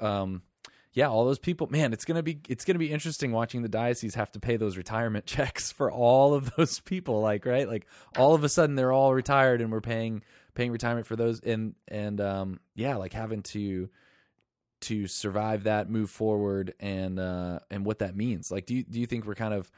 [0.00, 0.42] um,
[0.94, 1.68] yeah, all those people.
[1.68, 4.76] Man, it's gonna be it's gonna be interesting watching the diocese have to pay those
[4.76, 7.20] retirement checks for all of those people.
[7.20, 7.86] Like right, like
[8.16, 10.22] all of a sudden they're all retired and we're paying
[10.58, 13.88] paying retirement for those, and and um, yeah, like having to
[14.80, 18.50] to survive that, move forward, and uh, and what that means.
[18.50, 19.70] Like, do you do you think we're kind of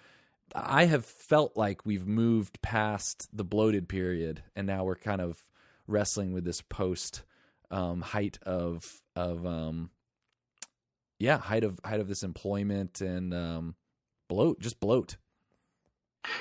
[0.55, 5.39] I have felt like we've moved past the bloated period, and now we're kind of
[5.87, 7.22] wrestling with this post
[7.70, 9.91] um, height of of um,
[11.18, 13.74] yeah height of height of this employment and um,
[14.28, 15.18] bloat, just bloat.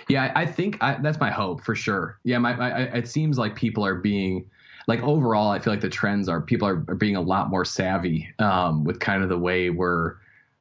[0.07, 2.19] Yeah, I think I, that's my hope for sure.
[2.23, 4.49] Yeah, my, my it seems like people are being
[4.87, 5.51] like overall.
[5.51, 8.83] I feel like the trends are people are, are being a lot more savvy um,
[8.83, 10.15] with kind of the way we're.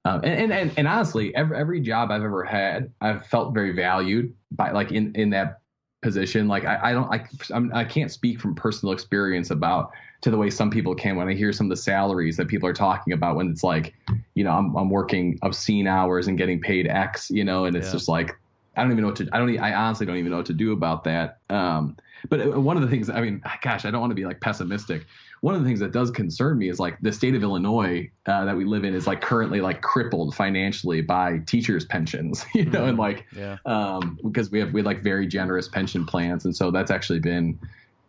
[0.05, 4.35] Um, and, and, and honestly, every every job I've ever had, I've felt very valued
[4.53, 5.61] by like in in that
[6.01, 6.47] position.
[6.47, 9.91] Like I, I don't I I'm, I can't speak from personal experience about
[10.23, 12.69] to the way some people can when I hear some of the salaries that people
[12.69, 13.95] are talking about when it's like,
[14.35, 17.89] you know, I'm I'm working obscene hours and getting paid X, you know, and it's
[17.89, 17.93] Yeah.
[17.93, 18.37] just like
[18.79, 19.29] I don't even know what to.
[19.33, 19.59] I don't.
[19.59, 21.39] I honestly don't even know what to do about that.
[21.51, 21.97] Um,
[22.29, 23.11] but uh, one of the things.
[23.11, 25.05] I mean, gosh, I don't want to be like pessimistic.
[25.41, 28.45] One of the things that does concern me is like the state of Illinois uh,
[28.45, 32.45] that we live in is like currently like crippled financially by teachers' pensions.
[32.55, 36.07] You know, and like Yeah, um, because we have we have like very generous pension
[36.07, 37.59] plans, and so that's actually been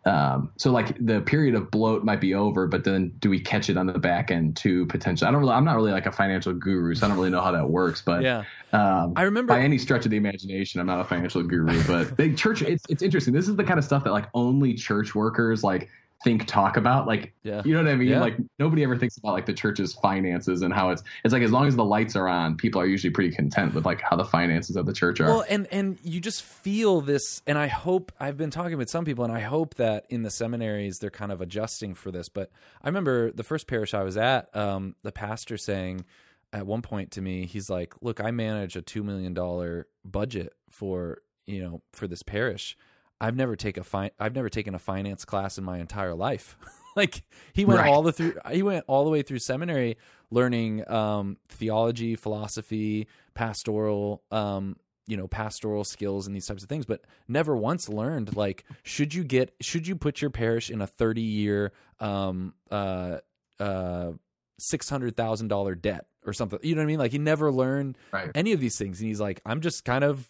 [0.06, 3.68] um, so like the period of bloat might be over, but then do we catch
[3.68, 4.86] it on the back end too?
[4.86, 5.52] Potentially, I don't really.
[5.52, 8.00] I'm not really like a financial guru, so I don't really know how that works.
[8.00, 8.44] But yeah.
[8.72, 12.16] um, I remember- by any stretch of the imagination, I'm not a financial guru, but
[12.16, 12.62] the church.
[12.62, 13.34] It's it's interesting.
[13.34, 15.90] This is the kind of stuff that like only church workers like
[16.22, 17.06] think talk about.
[17.06, 17.62] Like, Yeah.
[17.64, 18.08] you know what I mean?
[18.08, 18.20] Yeah.
[18.20, 21.02] Like nobody ever thinks about like the church's finances and how it's.
[21.24, 23.86] It's like as long as the lights are on, people are usually pretty content with
[23.86, 25.28] like how the finances of the church are.
[25.28, 29.04] Well, and and you just feel this, and I hope I've been talking with some
[29.04, 32.28] people, and I hope that in the seminaries they're kind of adjusting for this.
[32.28, 32.50] But
[32.82, 36.04] I remember the first parish I was at, um, the pastor saying
[36.52, 40.52] at one point to me, he's like, "Look, I manage a two million dollar budget
[40.68, 42.76] for you know for this parish.
[43.20, 46.56] I've never taken a fi- I've never taken a finance class in my entire life."
[46.96, 47.22] like
[47.52, 47.88] he went Right.
[47.88, 49.96] all the through he went all the way through seminary
[50.30, 54.76] learning um, theology, philosophy, pastoral, um,
[55.06, 59.12] you know, pastoral skills and these types of things, but never once learned like should
[59.14, 63.18] you get should you put your parish in a thirty year um, uh,
[63.58, 64.12] uh,
[64.58, 66.58] six hundred thousand dollar debt or something.
[66.62, 66.98] You know what I mean?
[66.98, 68.30] Like he never learned Right.
[68.34, 70.28] any of these things, and he's like, I'm just kind of,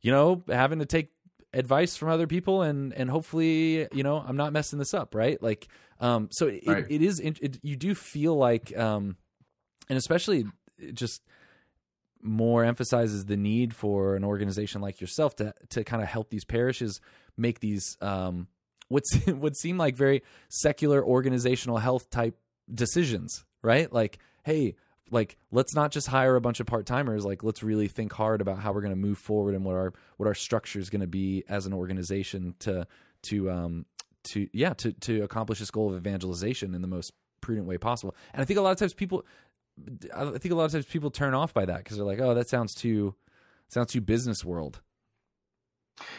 [0.00, 1.10] you know, having to take
[1.54, 5.42] advice from other people, and and hopefully, you know, I'm not messing this up, right?
[5.42, 5.68] Like,
[6.00, 6.86] um, so it, Right.
[6.88, 7.20] it is.
[7.20, 9.16] int- It, you do feel like, um,
[9.88, 10.44] and especially
[10.78, 11.22] it just
[12.22, 16.44] more emphasizes the need for an organization like yourself to to kind of help these
[16.44, 17.00] parishes
[17.36, 18.48] make these um
[18.88, 22.38] what's would seem like very secular organizational health type
[22.72, 23.92] decisions, right?
[23.92, 24.74] Like, hey,
[25.10, 28.58] like let's not just hire a bunch of part-timers, like let's really think hard about
[28.58, 31.06] how we're going to move forward and what our what our structure is going to
[31.06, 32.86] be as an organization to
[33.24, 33.86] to um
[34.24, 38.14] to yeah, to to accomplish this goal of evangelization in the most prudent way possible.
[38.32, 39.24] And I think a lot of times people
[40.14, 42.32] I think a lot of times people turn off by that because they're like, "Oh,
[42.34, 43.14] that sounds too
[43.68, 44.80] sounds too business world."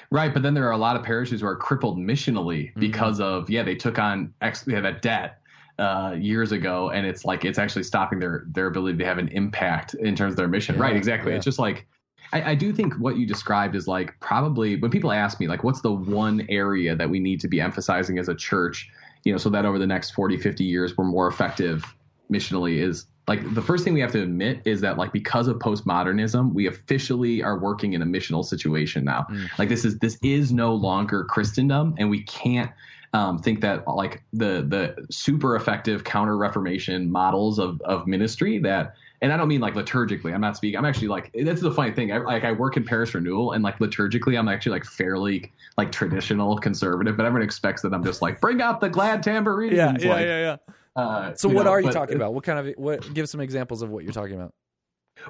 [0.09, 2.79] Right, but then there are a lot of parishes who are crippled missionally Mm-hmm.
[2.79, 5.41] because of yeah they took on ex they had that debt
[5.77, 9.27] uh, years ago, and it's like it's actually stopping their their ability to have an
[9.29, 10.75] impact in terms of their mission.
[10.75, 11.31] Yeah, right, exactly.
[11.31, 11.37] yeah.
[11.37, 11.87] It's just like
[12.33, 15.63] I, I do think what you described is like probably when people ask me like
[15.63, 18.89] what's the one area that we need to be emphasizing as a church,
[19.23, 21.83] you know, so that over the next 40, 50 years we're more effective
[22.31, 25.57] missionally is like the first thing we have to admit is that like because of
[25.57, 29.27] postmodernism we officially are working in a missional situation now
[29.59, 32.71] like this is this is no longer christendom and we can't
[33.15, 38.93] um, think that like the the super effective counter reformation models of of ministry that
[39.21, 40.33] and I don't mean like liturgically.
[40.33, 40.77] I'm not speaking.
[40.77, 42.11] I'm actually like that's the funny thing.
[42.11, 45.93] I, like I work in parish renewal, and like liturgically, I'm actually like fairly like
[45.93, 47.15] traditional conservative.
[47.15, 49.73] But everyone expects that I'm just like bring out the glad tambourines.
[50.09, 50.57] like, yeah.
[50.97, 52.33] uh, So, what know, are you talking about?
[52.33, 53.13] What kind of what?
[53.13, 54.53] Give some examples of what you're talking about.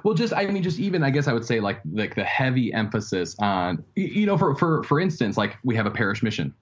[0.02, 2.72] Well, just I mean, just even I guess I would say like like the heavy
[2.72, 6.52] emphasis on you know for for for instance like we have a parish mission,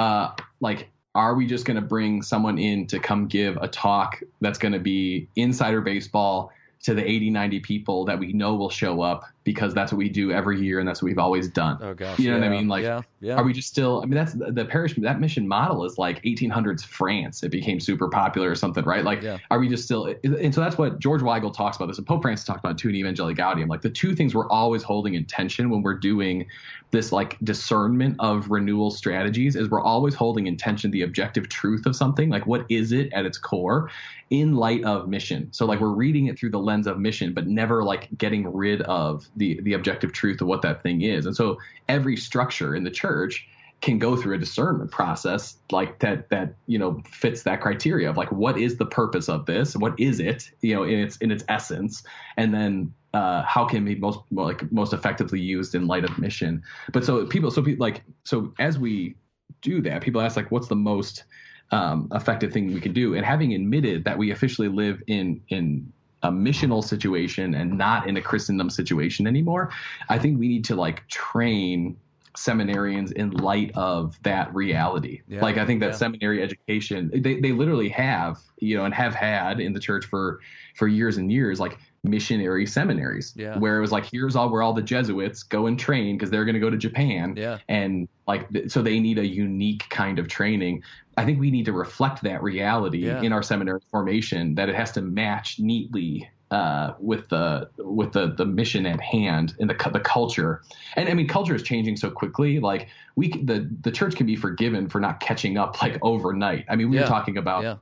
[0.00, 4.18] uh, like are we just going to bring someone in to come give a talk
[4.40, 6.50] that's going to be insider baseball
[6.82, 10.08] to the 80 90 people that we know will show up because that's what we
[10.08, 11.76] do every year and that's what we've always done.
[11.82, 12.68] Oh gosh, you know what i mean?
[12.68, 13.34] Like yeah, yeah.
[13.34, 16.84] are we just still i mean that's the, parish that mission model is like 1800s
[16.84, 17.42] france.
[17.42, 19.04] It became super popular or something right?
[19.04, 19.38] Like Yeah.
[19.50, 22.22] are we just still and so that's what george weigel talks about this and pope
[22.22, 23.68] francis talked about too in Evangelii Gaudium.
[23.68, 26.46] Like the two things we're always holding in tension when we're doing
[26.92, 31.86] this like discernment of renewal strategies is we're always holding in tension the objective truth
[31.86, 32.30] of something.
[32.30, 33.90] Like what is it at its core
[34.30, 35.48] in light of mission?
[35.52, 38.82] So like we're reading it through the lens of mission but never like getting rid
[38.82, 41.26] of the the objective truth of what that thing is.
[41.26, 41.58] And so
[41.88, 43.48] every structure in the church
[43.80, 48.16] can go through a discernment process like that that you know fits that criteria of
[48.16, 49.74] like what is the purpose of this?
[49.74, 52.04] What is it you know in its in its essence?
[52.36, 56.62] And then uh, how can be most like most effectively used in light of mission?
[56.92, 59.16] But so people so people like so as we
[59.62, 61.24] do that people ask like what's the most
[61.72, 63.14] um, effective thing we can do?
[63.14, 65.92] And having admitted that we officially live in in
[66.22, 69.70] a missional situation and not in a Christendom situation anymore,
[70.08, 71.96] I think we need to like train
[72.36, 75.22] seminarians in light of that reality.
[75.28, 75.96] Yeah, like I think that yeah.
[75.96, 80.40] seminary education they, they literally have, you know, and have had in the church for
[80.76, 83.32] for years and years, like missionary seminaries.
[83.36, 83.58] Yeah.
[83.58, 86.44] Where it was like, here's all where all the Jesuits go and train because they're
[86.44, 87.34] gonna go to Japan.
[87.36, 87.58] Yeah.
[87.68, 90.82] And like so they need a unique kind of training.
[91.16, 93.20] I think we need to reflect that reality Yeah.
[93.20, 98.28] in our seminary formation that it has to match neatly uh, with the with the
[98.28, 100.62] the mission at hand and the the culture.
[100.96, 102.58] And I mean, culture is changing so quickly.
[102.60, 106.64] Like we the the church can be forgiven for not catching up like overnight.
[106.68, 107.02] I mean, we Yeah.
[107.02, 107.76] were talking about Yeah.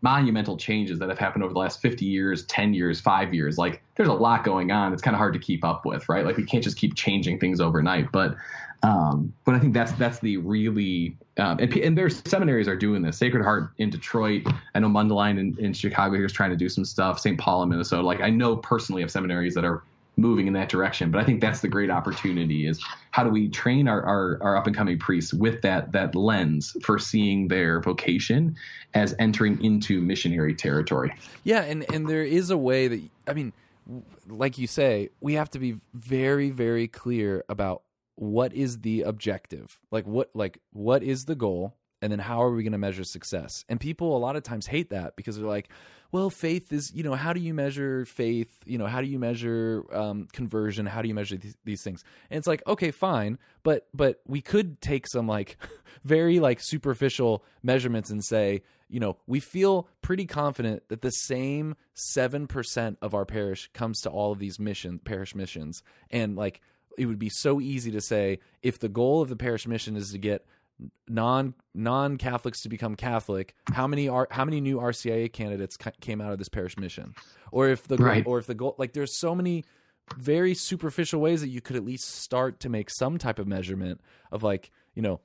[0.00, 3.80] Monumental changes that have happened over the last 50 years 10 years 5 years like
[3.94, 6.36] there's a lot going on it's kind of hard to keep up with right like
[6.36, 8.34] we can't just keep changing things overnight but
[8.84, 13.02] um, but I think that's that's the really um, and, and there's seminaries are doing
[13.02, 13.16] this.
[13.16, 14.42] Sacred Heart in Detroit.
[14.74, 17.20] I know Mundelein in, in Chicago here is trying to do some stuff.
[17.20, 17.38] St.
[17.38, 18.02] Paul in Minnesota.
[18.02, 19.84] Like I know personally of seminaries that are
[20.16, 21.10] moving in that direction.
[21.10, 24.56] But I think that's the great opportunity is how do we train our, our, our
[24.56, 28.56] up and coming priests with that that lens for seeing their vocation
[28.94, 31.14] as entering into missionary territory.
[31.44, 33.52] Yeah, and and there is a way that I mean,
[34.28, 37.82] like you say, we have to be very very clear about
[38.16, 39.80] what is the objective.
[39.90, 43.04] Like what like what is the goal and then how are we going to measure
[43.04, 43.64] success?
[43.68, 45.68] And people a lot of times hate that because they're like,
[46.12, 48.50] well, faith is, you know, how do you measure faith?
[48.66, 50.84] You know, how do you measure um, conversion?
[50.84, 52.04] How do you measure these, these things?
[52.30, 55.56] And it's like, okay, fine, but but we could take some like
[56.04, 61.76] very like superficial measurements and say, you know, we feel pretty confident that the same
[62.14, 66.60] 7% of our parish comes to all of these mission parish missions and like
[66.98, 70.10] it would be so easy to say if the goal of the parish mission is
[70.10, 70.44] to get
[71.08, 75.92] non non Catholics to become Catholic, how many are how many new RCIA candidates ca-
[76.00, 77.14] came out of this parish mission?
[77.50, 78.26] Or if the Right.
[78.26, 79.64] or if the goal like there's so many
[80.16, 84.00] very superficial ways that you could at least start to make some type of measurement
[84.30, 85.20] of like you know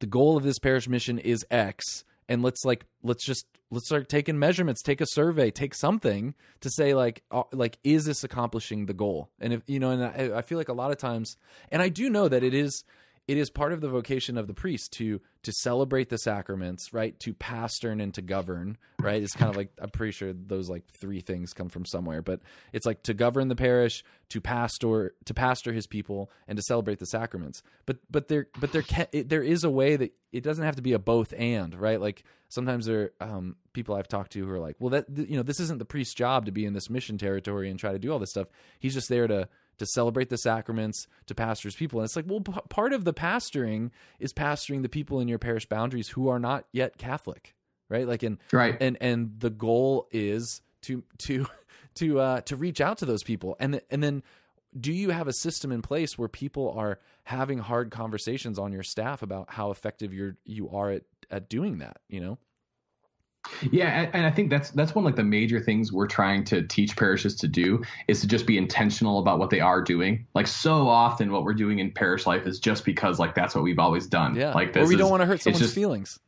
[0.00, 4.08] the goal of this parish mission is X, and let's like let's just let's start
[4.08, 8.86] taking measurements, take a survey, take something to say like uh, like is this accomplishing
[8.86, 9.30] the goal?
[9.40, 11.36] And if you know, and I, I feel like a lot of times,
[11.72, 12.84] and I do know that it is
[13.28, 17.18] it is part of the vocation of the priest to to celebrate the sacraments, right?
[17.20, 19.22] To pastor and to govern, right?
[19.22, 22.40] It's kind of like I'm pretty sure those like three things come from somewhere, but
[22.72, 26.98] it's like to govern the parish, to pastor to pastor his people, and to celebrate
[26.98, 27.62] the sacraments.
[27.84, 30.76] But but there but there can it, there is a way that it doesn't have
[30.76, 32.00] to be a both and, right?
[32.00, 35.36] Like sometimes there um, people I've talked to who are like, well, that th- you
[35.36, 37.98] know this isn't the priest's job to be in this mission territory and try to
[37.98, 38.48] do all this stuff.
[38.78, 39.48] He's just there to
[39.78, 42.00] to celebrate the sacraments to pastor his people.
[42.00, 45.38] And it's like, well, p- part of the pastoring is pastoring the people in your
[45.38, 47.54] parish boundaries who are not yet Catholic,
[47.88, 48.06] right?
[48.06, 48.76] Like, and Right.
[48.80, 51.46] and and the goal is to to
[51.94, 54.22] to uh, to reach out to those people, and th- and then
[54.78, 58.82] do you have a system in place where people are having hard conversations on your
[58.82, 61.98] staff about how effective you're you are at at doing that?
[62.08, 62.38] You know,
[63.70, 66.62] Yeah, and- I think that's that's one of like the major things we're trying to
[66.62, 70.26] teach parishes to do is to just be intentional about what they are doing.
[70.34, 73.64] Like so often, what we're doing in parish life is just because like that's what
[73.64, 74.34] we've always done.
[74.36, 74.52] yeah.
[74.52, 76.18] like or this we don't want to hurt someone's just- feelings.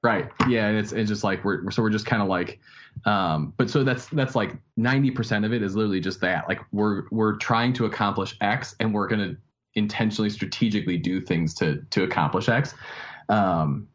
[0.00, 0.28] Right.
[0.48, 2.60] Yeah, and it's it's just like we're so we're just kind of like,
[3.04, 6.48] um, but so that's that's like ninety percent of it is literally just that.
[6.48, 9.34] Like we're we're trying to accomplish X, and we're gonna
[9.74, 12.74] intentionally, strategically do things to to accomplish X.
[13.28, 13.88] Um,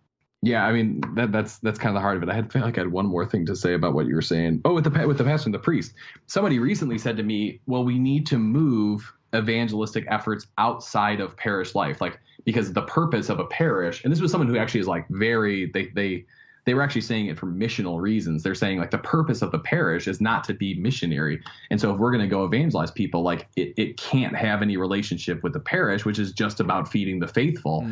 [0.44, 2.30] yeah, I mean that that's that's kind of the heart of it.
[2.30, 4.22] I had felt like I had one more thing to say about what you were
[4.22, 4.60] saying.
[4.66, 5.94] Oh, with the with the pastor and the priest,
[6.28, 11.76] somebody recently said to me, "Well, we need to move evangelistic efforts outside of parish
[11.76, 14.88] life, like because the purpose of a parish." And this was someone who actually is
[14.88, 16.26] like very they they
[16.66, 18.44] they were actually saying it for missional reasons.
[18.44, 21.42] They're saying like the purpose of the parish is not to be missionary.
[21.72, 24.76] And so if we're going to go evangelize people, like it, it can't have any
[24.76, 27.86] relationship with the parish, which is just about feeding the faithful.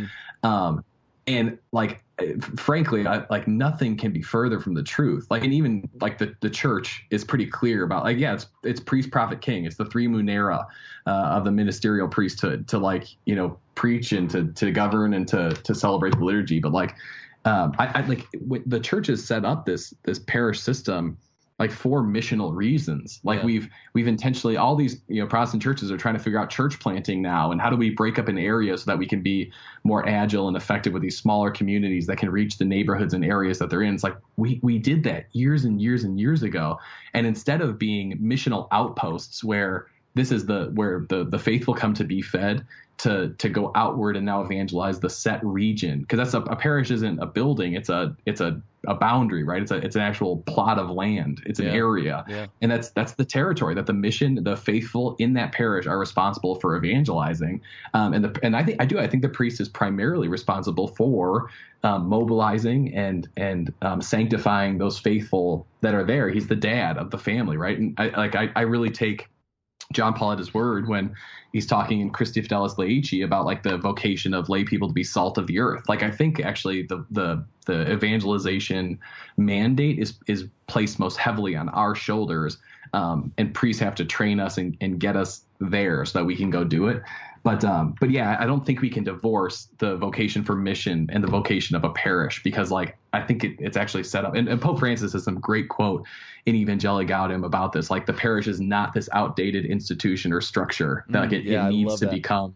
[0.44, 0.84] Um,
[1.28, 2.04] and like
[2.58, 5.28] frankly I, like nothing can be further from the truth.
[5.30, 8.80] Like and even like the, the church is pretty clear about like yeah it's it's
[8.80, 9.66] priest prophet king.
[9.66, 10.66] It's the three munera
[11.08, 15.28] uh, of the ministerial priesthood to like you know preach and to to govern and
[15.30, 16.60] to to celebrate the liturgy.
[16.60, 16.96] But like
[17.46, 18.28] um i, I like
[18.68, 21.18] the church has set up this this parish system
[21.62, 23.20] like for missional reasons.
[23.24, 23.46] Like Yeah.
[23.46, 26.80] we've we've intentionally all these you know protestant churches are trying to figure out church
[26.80, 29.52] planting now and how do we break up an area so that we can be
[29.84, 33.60] more agile and effective with these smaller communities that can reach the neighborhoods and areas
[33.60, 33.94] that they're in?
[33.94, 36.80] It's like we we did that years and years and years ago.
[37.14, 41.94] And instead of being missional outposts where this is the where the the faithful come
[41.96, 42.66] to be fed
[43.00, 46.02] to to go outward and now evangelize the set region.
[46.02, 47.74] Because that's a, a parish isn't a building.
[47.74, 49.62] It's a it's a a boundary right?
[49.62, 51.42] It's a it's an actual plot of land.
[51.46, 51.74] It's an Yeah.
[51.74, 52.26] area.
[52.28, 52.48] Yeah.
[52.62, 56.56] and that's that's the territory that the mission the faithful in that parish are responsible
[56.56, 57.62] for evangelizing.
[57.94, 60.90] Um, and the and I think I do I think the priest is primarily responsible
[60.90, 61.50] for
[61.84, 66.30] um, mobilizing and and um, sanctifying those faithful that are there.
[66.30, 67.78] He's the dad of the family right?
[67.80, 69.28] And I like I, I really take
[69.94, 71.16] John Paul at his word when
[71.52, 75.38] he's talking in Christifideles Laici about like the vocation of lay people to be salt
[75.38, 75.88] of the earth.
[75.88, 79.00] Like I think actually the the the evangelization
[79.38, 82.58] mandate is is placed most heavily on our shoulders,
[82.94, 86.36] um, and priests have to train us and, and get us there so that we
[86.36, 87.02] can go do it.
[87.44, 91.24] But um, but yeah, I don't think we can divorce the vocation for mission and
[91.24, 94.36] the vocation of a parish because like I think it, it's actually set up.
[94.36, 96.06] And, and Pope Francis has some great quote
[96.46, 97.90] in Evangelii Gaudium about this.
[97.90, 101.72] Like the parish is not this outdated institution or structure that like it, yeah, it
[101.72, 102.14] needs to that.
[102.14, 102.56] become.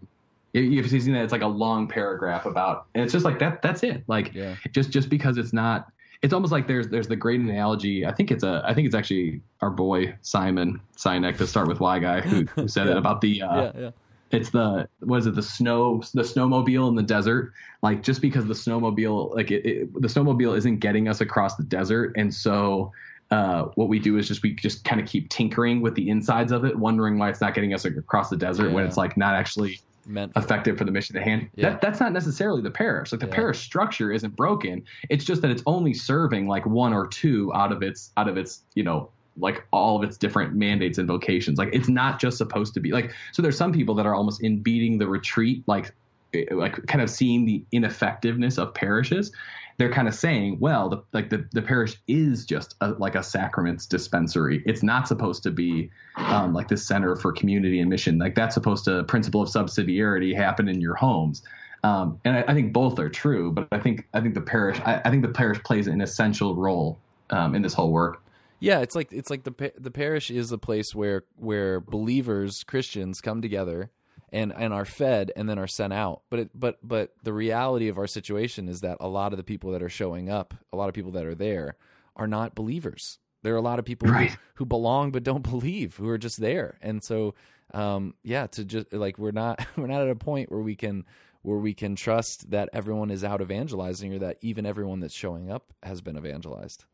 [0.54, 3.62] If you've seen that, it's like a long paragraph about, and it's just like that.
[3.62, 4.04] That's it.
[4.08, 4.56] Like Yeah.
[4.72, 5.92] just just because it's not.
[6.22, 8.06] It's almost like there's there's the great analogy.
[8.06, 11.82] I think it's a I think it's actually our boy Simon Sinek, to start with
[11.82, 13.72] Why guy, who, who said it about the uh, yeah.
[13.78, 13.90] Yeah.
[14.36, 17.52] It's the what is it the snow the snowmobile in the desert
[17.82, 21.64] like just because the snowmobile like it, it, the snowmobile isn't getting us across the
[21.64, 22.92] desert and so
[23.32, 26.52] uh, what we do is just we just kind of keep tinkering with the insides
[26.52, 29.34] of it wondering why it's not getting us across the desert when it's like not
[29.34, 31.50] actually Meant for- effective for the mission at hand.
[31.56, 31.72] Yeah.
[31.72, 33.12] That, that's not necessarily the parish.
[33.12, 33.34] Like the Yeah.
[33.34, 34.84] parish structure isn't broken.
[35.10, 38.38] It's just that it's only serving like one or two out of its out of
[38.38, 41.58] its you know like all of its different mandates and vocations.
[41.58, 43.14] Like it's not just supposed to be like.
[43.32, 45.94] So there's some people that are almost in beating the retreat, like
[46.34, 49.32] eh, like kind of seeing the ineffectiveness of parishes.
[49.78, 53.22] They're kind of saying, well, the, like the, the parish is just a, like a
[53.22, 54.64] sacraments dispensary.
[54.66, 58.18] It's not supposed to be um, like the center for community and mission.
[58.18, 61.44] Like that's supposed to principle of subsidiarity happen in your homes.
[61.84, 64.80] Um, and I, I, think both are true, but I think I think the parish
[64.86, 66.98] I, I think the parish plays an essential role
[67.30, 68.24] um, in this whole work.
[68.60, 73.22] Yeah, it's like it's like the the parish is a place where where believers Christians
[73.22, 73.92] come together
[74.32, 76.22] and and are fed and then are sent out.
[76.30, 79.44] But it, but but the reality of our situation is that a lot of the
[79.44, 81.78] people that are showing up, a lot of people that are there,
[82.16, 83.20] are not believers.
[83.44, 84.32] There are a lot of people right.
[84.32, 86.78] who, who belong but don't believe, who are just there.
[86.82, 87.36] And so,
[87.74, 91.06] um, yeah, to just like we're not we're not at a point where we can
[91.42, 95.52] where we can trust that everyone is out evangelizing or that even everyone that's showing
[95.52, 96.86] up has been evangelized.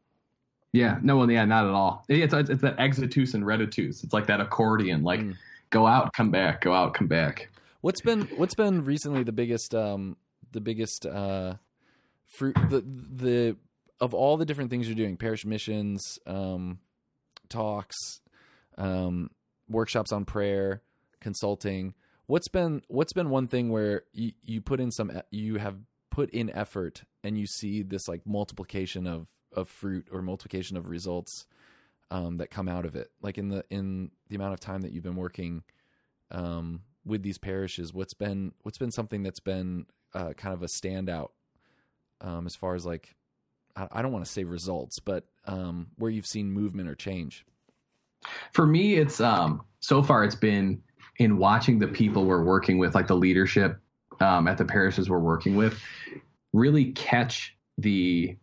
[0.73, 2.05] Yeah, no, well, yeah, not at all.
[2.07, 4.03] It's, it's, it's that exitus and reditus.
[4.03, 5.35] It's like that accordion, like mm.
[5.69, 7.49] go out, come back, go out, come back.
[7.81, 10.15] What's been what's been recently the biggest um
[10.51, 11.55] the biggest uh
[12.27, 13.57] fruit the the
[13.99, 16.79] of all the different things you're doing, parish missions, um,
[17.49, 17.97] talks,
[18.77, 19.29] um,
[19.67, 20.81] workshops on prayer,
[21.19, 21.93] consulting
[22.31, 25.75] what's been what's been one thing where you, you put in some you have
[26.09, 30.87] put in effort and you see this like multiplication of of fruit or multiplication of
[30.87, 31.45] results
[32.09, 33.09] um, that come out of it.
[33.21, 35.63] Like in the in the amount of time that you've been working
[36.31, 40.67] um, with these parishes what's been what's been something that's been uh, kind of a
[40.67, 41.29] standout
[42.21, 43.15] um, as far as like
[43.75, 47.45] I, I don't want to say results but um, where you've seen movement or change?
[48.53, 50.81] For me it's um so far it's been
[51.17, 53.79] in watching the people we're working with, like the leadership
[54.19, 55.79] um, at the parishes we're working with,
[56.53, 58.35] really catch the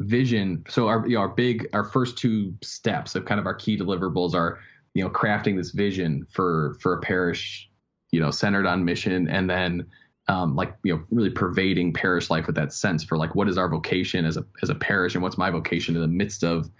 [0.00, 0.64] vision.
[0.68, 3.76] So our you know, our big our first two steps of kind of our key
[3.76, 4.58] deliverables are
[4.94, 7.68] you know crafting this vision for for a parish,
[8.10, 9.86] you know, centered on mission, and then
[10.28, 13.58] um, like you know really pervading parish life with that sense for like what is
[13.58, 16.70] our vocation as a as a parish and what's my vocation in the midst of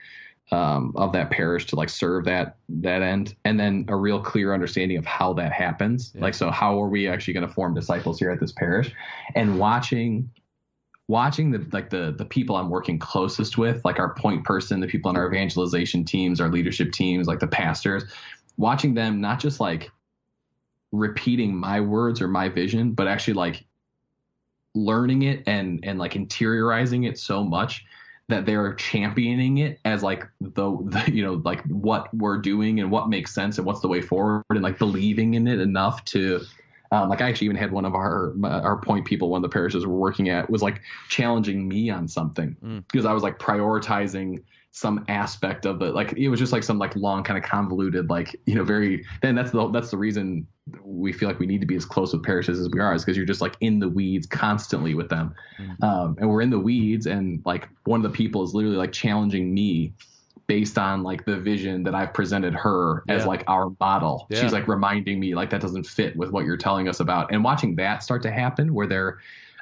[0.51, 4.55] um, of that parish to like serve that that end, and then a real clear
[4.55, 6.13] understanding of how that happens.
[6.15, 6.23] Yeah.
[6.23, 8.93] Like, so how are we actually going to form disciples here at this parish?
[9.35, 10.31] And watching
[11.09, 14.87] watching the like the the people I'm working closest with, like our point person, the
[14.87, 18.05] people on our evangelization teams, our leadership teams, like the pastors,
[18.57, 19.91] watching them not just like
[20.93, 23.65] repeating my words or my vision, but actually like
[24.75, 27.85] learning it and and like interiorizing it so much
[28.29, 32.91] that they're championing it as like the, the, you know like what we're doing and
[32.91, 36.43] what makes sense and what's the way forward and like believing in it enough to
[36.91, 39.53] um, like I actually even had one of our our point people, one of the
[39.53, 42.85] parishes we're working at, was like challenging me on something mm.
[42.91, 45.95] because I was like prioritizing some aspect of it.
[45.95, 49.05] Like it was just like some like long kind of convoluted, like you know, very.
[49.23, 50.47] Then that's the that's the reason
[50.83, 53.05] we feel like we need to be as close with parishes as we are, is
[53.05, 55.83] because you're just like in the weeds constantly with them, mm.
[55.83, 58.93] um, and we're in the weeds, and like one of the people is literally like
[58.93, 59.93] challenging me
[60.49, 63.15] based on like the vision that I've presented her yeah.
[63.15, 64.27] as like our model.
[64.31, 64.41] Yeah.
[64.41, 67.31] She's like reminding me like that doesn't fit with what you're telling us about.
[67.33, 69.19] And watching that start to happen where they're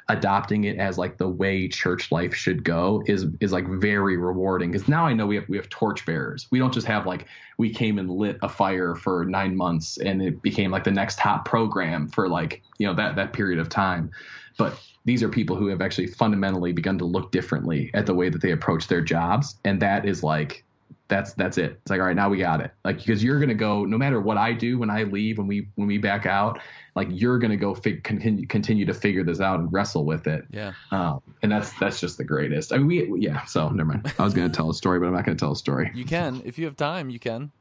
[0.07, 4.71] adopting it as like the way church life should go is is like very rewarding
[4.71, 6.47] because now I know we have we have torchbearers.
[6.51, 7.27] We don't just have like
[7.57, 11.19] we came and lit a fire for 9 months and it became like the next
[11.19, 14.09] hot program for like, you know, that that period of time.
[14.57, 18.29] But these are people who have actually fundamentally begun to look differently at the way
[18.29, 20.63] that they approach their jobs and that is like
[21.07, 21.79] that's that's it.
[21.81, 22.71] It's like all right, now we got it.
[22.83, 25.69] Like because you're gonna go no matter what I do when I leave when we
[25.75, 26.59] when we back out,
[26.95, 30.45] like you're gonna go fig- continue continue to figure this out and wrestle with it.
[30.49, 30.73] Yeah.
[30.91, 32.73] Um, and that's that's just the greatest.
[32.73, 33.45] I mean, we yeah.
[33.45, 34.13] So never mind.
[34.19, 35.91] I was gonna tell a story, but I'm not gonna tell a story.
[35.93, 37.09] You can if you have time.
[37.09, 37.51] You can.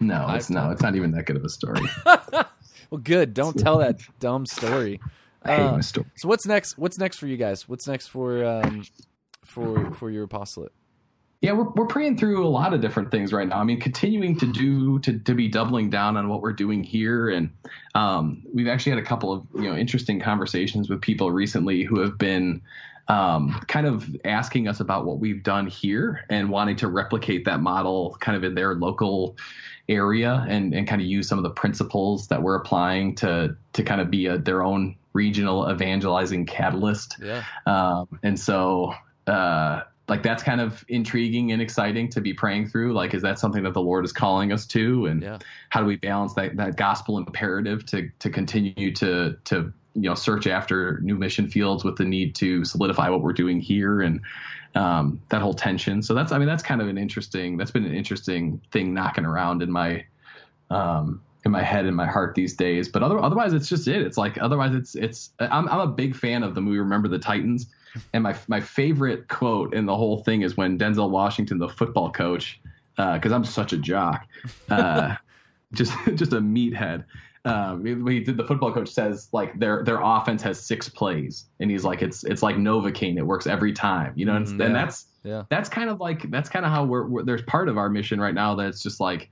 [0.00, 1.80] No, it's no, it's not even that good of a story.
[2.06, 3.34] well, good.
[3.34, 5.00] Don't tell that dumb story.
[5.42, 6.06] I hate uh, my story.
[6.16, 6.78] So what's next?
[6.78, 7.68] What's next for you guys?
[7.68, 8.84] What's next for um
[9.44, 10.72] for for your apostolate?
[11.40, 13.58] Yeah, we're we're praying through a lot of different things right now.
[13.58, 17.28] I mean, continuing to do to to be doubling down on what we're doing here,
[17.28, 17.50] and
[17.94, 22.00] um, we've actually had a couple of you know interesting conversations with people recently who
[22.00, 22.62] have been
[23.06, 27.60] um, kind of asking us about what we've done here and wanting to replicate that
[27.60, 29.36] model kind of in their local
[29.88, 33.84] area and and kind of use some of the principles that we're applying to to
[33.84, 37.16] kind of be a, their own regional evangelizing catalyst.
[37.22, 37.44] Yeah.
[37.64, 38.94] Um, and so.
[39.24, 42.94] Uh, like that's kind of intriguing and exciting to be praying through.
[42.94, 45.06] Like, is that something that the Lord is calling us to?
[45.06, 45.38] And yeah.
[45.68, 50.14] how do we balance that, that gospel imperative to, to continue to, to, you know,
[50.14, 54.20] search after new mission fields with the need to solidify what we're doing here and,
[54.74, 56.02] um, that whole tension.
[56.02, 59.26] So that's, I mean, that's kind of an interesting, that's been an interesting thing knocking
[59.26, 60.06] around in my,
[60.70, 62.88] um, in my head and my heart these days.
[62.88, 64.02] But other, otherwise, it's just it.
[64.02, 65.30] It's like otherwise, it's it's.
[65.38, 67.66] I'm I'm a big fan of the movie Remember the Titans,
[68.12, 72.10] and my my favorite quote in the whole thing is when Denzel Washington, the football
[72.10, 72.60] coach,
[72.96, 74.26] because uh, I'm such a jock,
[74.70, 75.16] uh,
[75.72, 77.04] just just a meathead.
[77.44, 81.70] Um, he did the football coach says like their their offense has six plays, and
[81.70, 84.66] he's like it's it's like Novocaine, it works every time, you know, and, Mm, yeah.
[84.66, 85.42] and that's Yeah.
[85.48, 88.20] that's kind of like that's kind of how we're, we're there's part of our mission
[88.20, 89.30] right now that's just like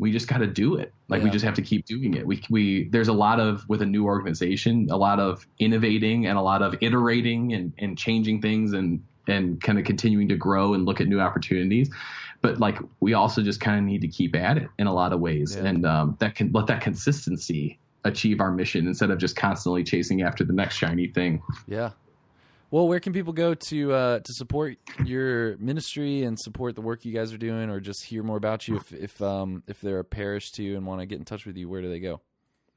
[0.00, 0.92] we just got to do it.
[1.08, 2.26] Like we just have to keep doing it.
[2.26, 6.38] We we there's a lot of with a new organization a lot of innovating and
[6.38, 10.72] a lot of iterating and and changing things and and kind of continuing to grow
[10.72, 11.90] and look at new opportunities.
[12.40, 15.12] But like we also just kind of need to keep at it in a lot
[15.12, 15.54] of ways.
[15.54, 15.68] Yeah.
[15.68, 20.22] and um, that can let that consistency achieve our mission instead of just constantly chasing
[20.22, 21.42] after the next shiny thing.
[21.68, 21.90] Yeah.
[22.70, 27.04] Well, where can people go to uh, to support your ministry and support the work
[27.04, 28.76] you guys are doing, or just hear more about you?
[28.76, 31.46] If if um, if they're a parish to you and want to get in touch
[31.46, 32.20] with you, where do they go?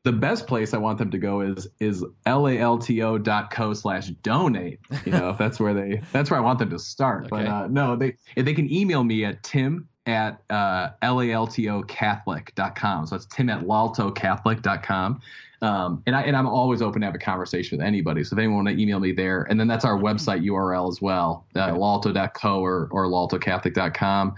[0.03, 4.79] the best place I want them to go is is lalto.co slash donate.
[5.05, 7.29] You know, if that's where they that's where I want them to start.
[7.29, 13.07] But uh, no, they if they can email me at tim at uh, laltocatholic.com.
[13.07, 15.21] So that's tim at laltocatholic.com.
[15.63, 18.23] Um, and I and I'm always open to have a conversation with anybody.
[18.25, 21.01] So if anyone want to email me there, and then that's our website URL as
[21.01, 24.35] well, uh, lalto.co or or laltocatholic.com.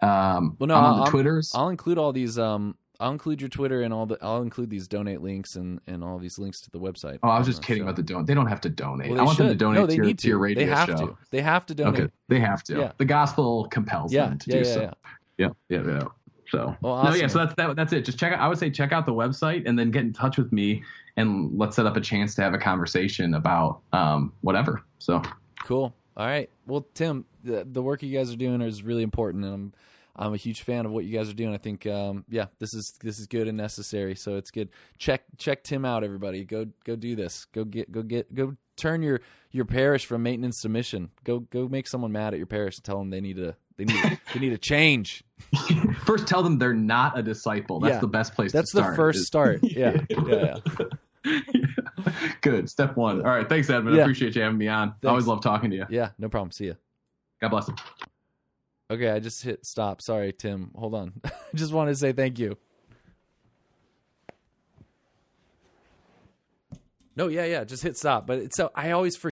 [0.00, 1.52] Um, Well, no, I'll- Twitters.
[1.54, 2.38] I'll include all these.
[2.38, 4.18] Um, I'll include your Twitter and all the.
[4.22, 7.18] I'll include these donate links and and all these links to the website.
[7.22, 7.86] Oh, I was just kidding show.
[7.86, 8.26] about the donate.
[8.26, 9.10] They don't have to donate.
[9.10, 10.88] Well, I want them to donate no, to, your, need to your radio They have
[10.88, 11.06] show.
[11.06, 11.18] to.
[11.30, 12.00] They have to donate.
[12.02, 12.76] Okay, they have to.
[12.78, 12.92] Yeah.
[12.98, 14.80] The gospel compels Yeah, them to yeah, do yeah, so.
[14.82, 14.90] yeah.
[15.38, 16.02] Yeah, yeah, yeah.
[16.50, 17.26] So Well, no, yeah.
[17.26, 18.04] So that's that, that's it.
[18.04, 18.40] Just check out.
[18.40, 20.82] I would say check out the website and then get in touch with me
[21.16, 24.82] and let's set up a chance to have a conversation about um, whatever.
[24.98, 25.22] So
[25.64, 25.94] Cool.
[26.16, 26.50] All right.
[26.66, 29.72] Well, Tim, the, the work you guys are doing is really important, and I'm
[30.16, 31.54] I'm a huge fan of what you guys are doing.
[31.54, 34.16] I think, um, yeah, this is this is good and necessary.
[34.16, 34.70] So it's good.
[34.98, 36.44] Check check Tim out, everybody.
[36.44, 37.46] Go go do this.
[37.52, 39.20] Go get go get go turn your
[39.52, 41.10] your parish from maintenance to mission.
[41.22, 43.84] Go go make someone mad at your parish and tell them they need to they
[43.84, 45.24] need they need a change.
[46.04, 47.80] first, tell them they're not a disciple.
[47.80, 48.00] That's Yeah.
[48.00, 48.52] the best place.
[48.52, 48.84] To start.
[48.84, 49.60] That's the first is- start.
[49.62, 49.96] Yeah.
[50.10, 50.56] Yeah.
[51.24, 51.40] yeah.
[52.42, 52.68] Good.
[52.68, 53.18] Step one.
[53.20, 53.48] All right.
[53.48, 53.96] Thanks, Edmund.
[53.96, 54.02] Yeah.
[54.02, 54.90] I appreciate you having me on.
[54.90, 55.06] Thanks.
[55.06, 55.86] Always love talking to you.
[55.88, 56.10] Yeah.
[56.18, 56.52] No problem.
[56.52, 56.74] See ya.
[57.40, 57.70] God bless.
[58.90, 60.00] Okay, I just hit stop.
[60.02, 60.70] Sorry, Tim.
[60.74, 61.12] Hold on.
[61.24, 62.56] I just wanted to say thank you.
[67.16, 67.64] No, yeah, yeah.
[67.64, 68.26] Just hit stop.
[68.26, 69.34] But it's so I always forget.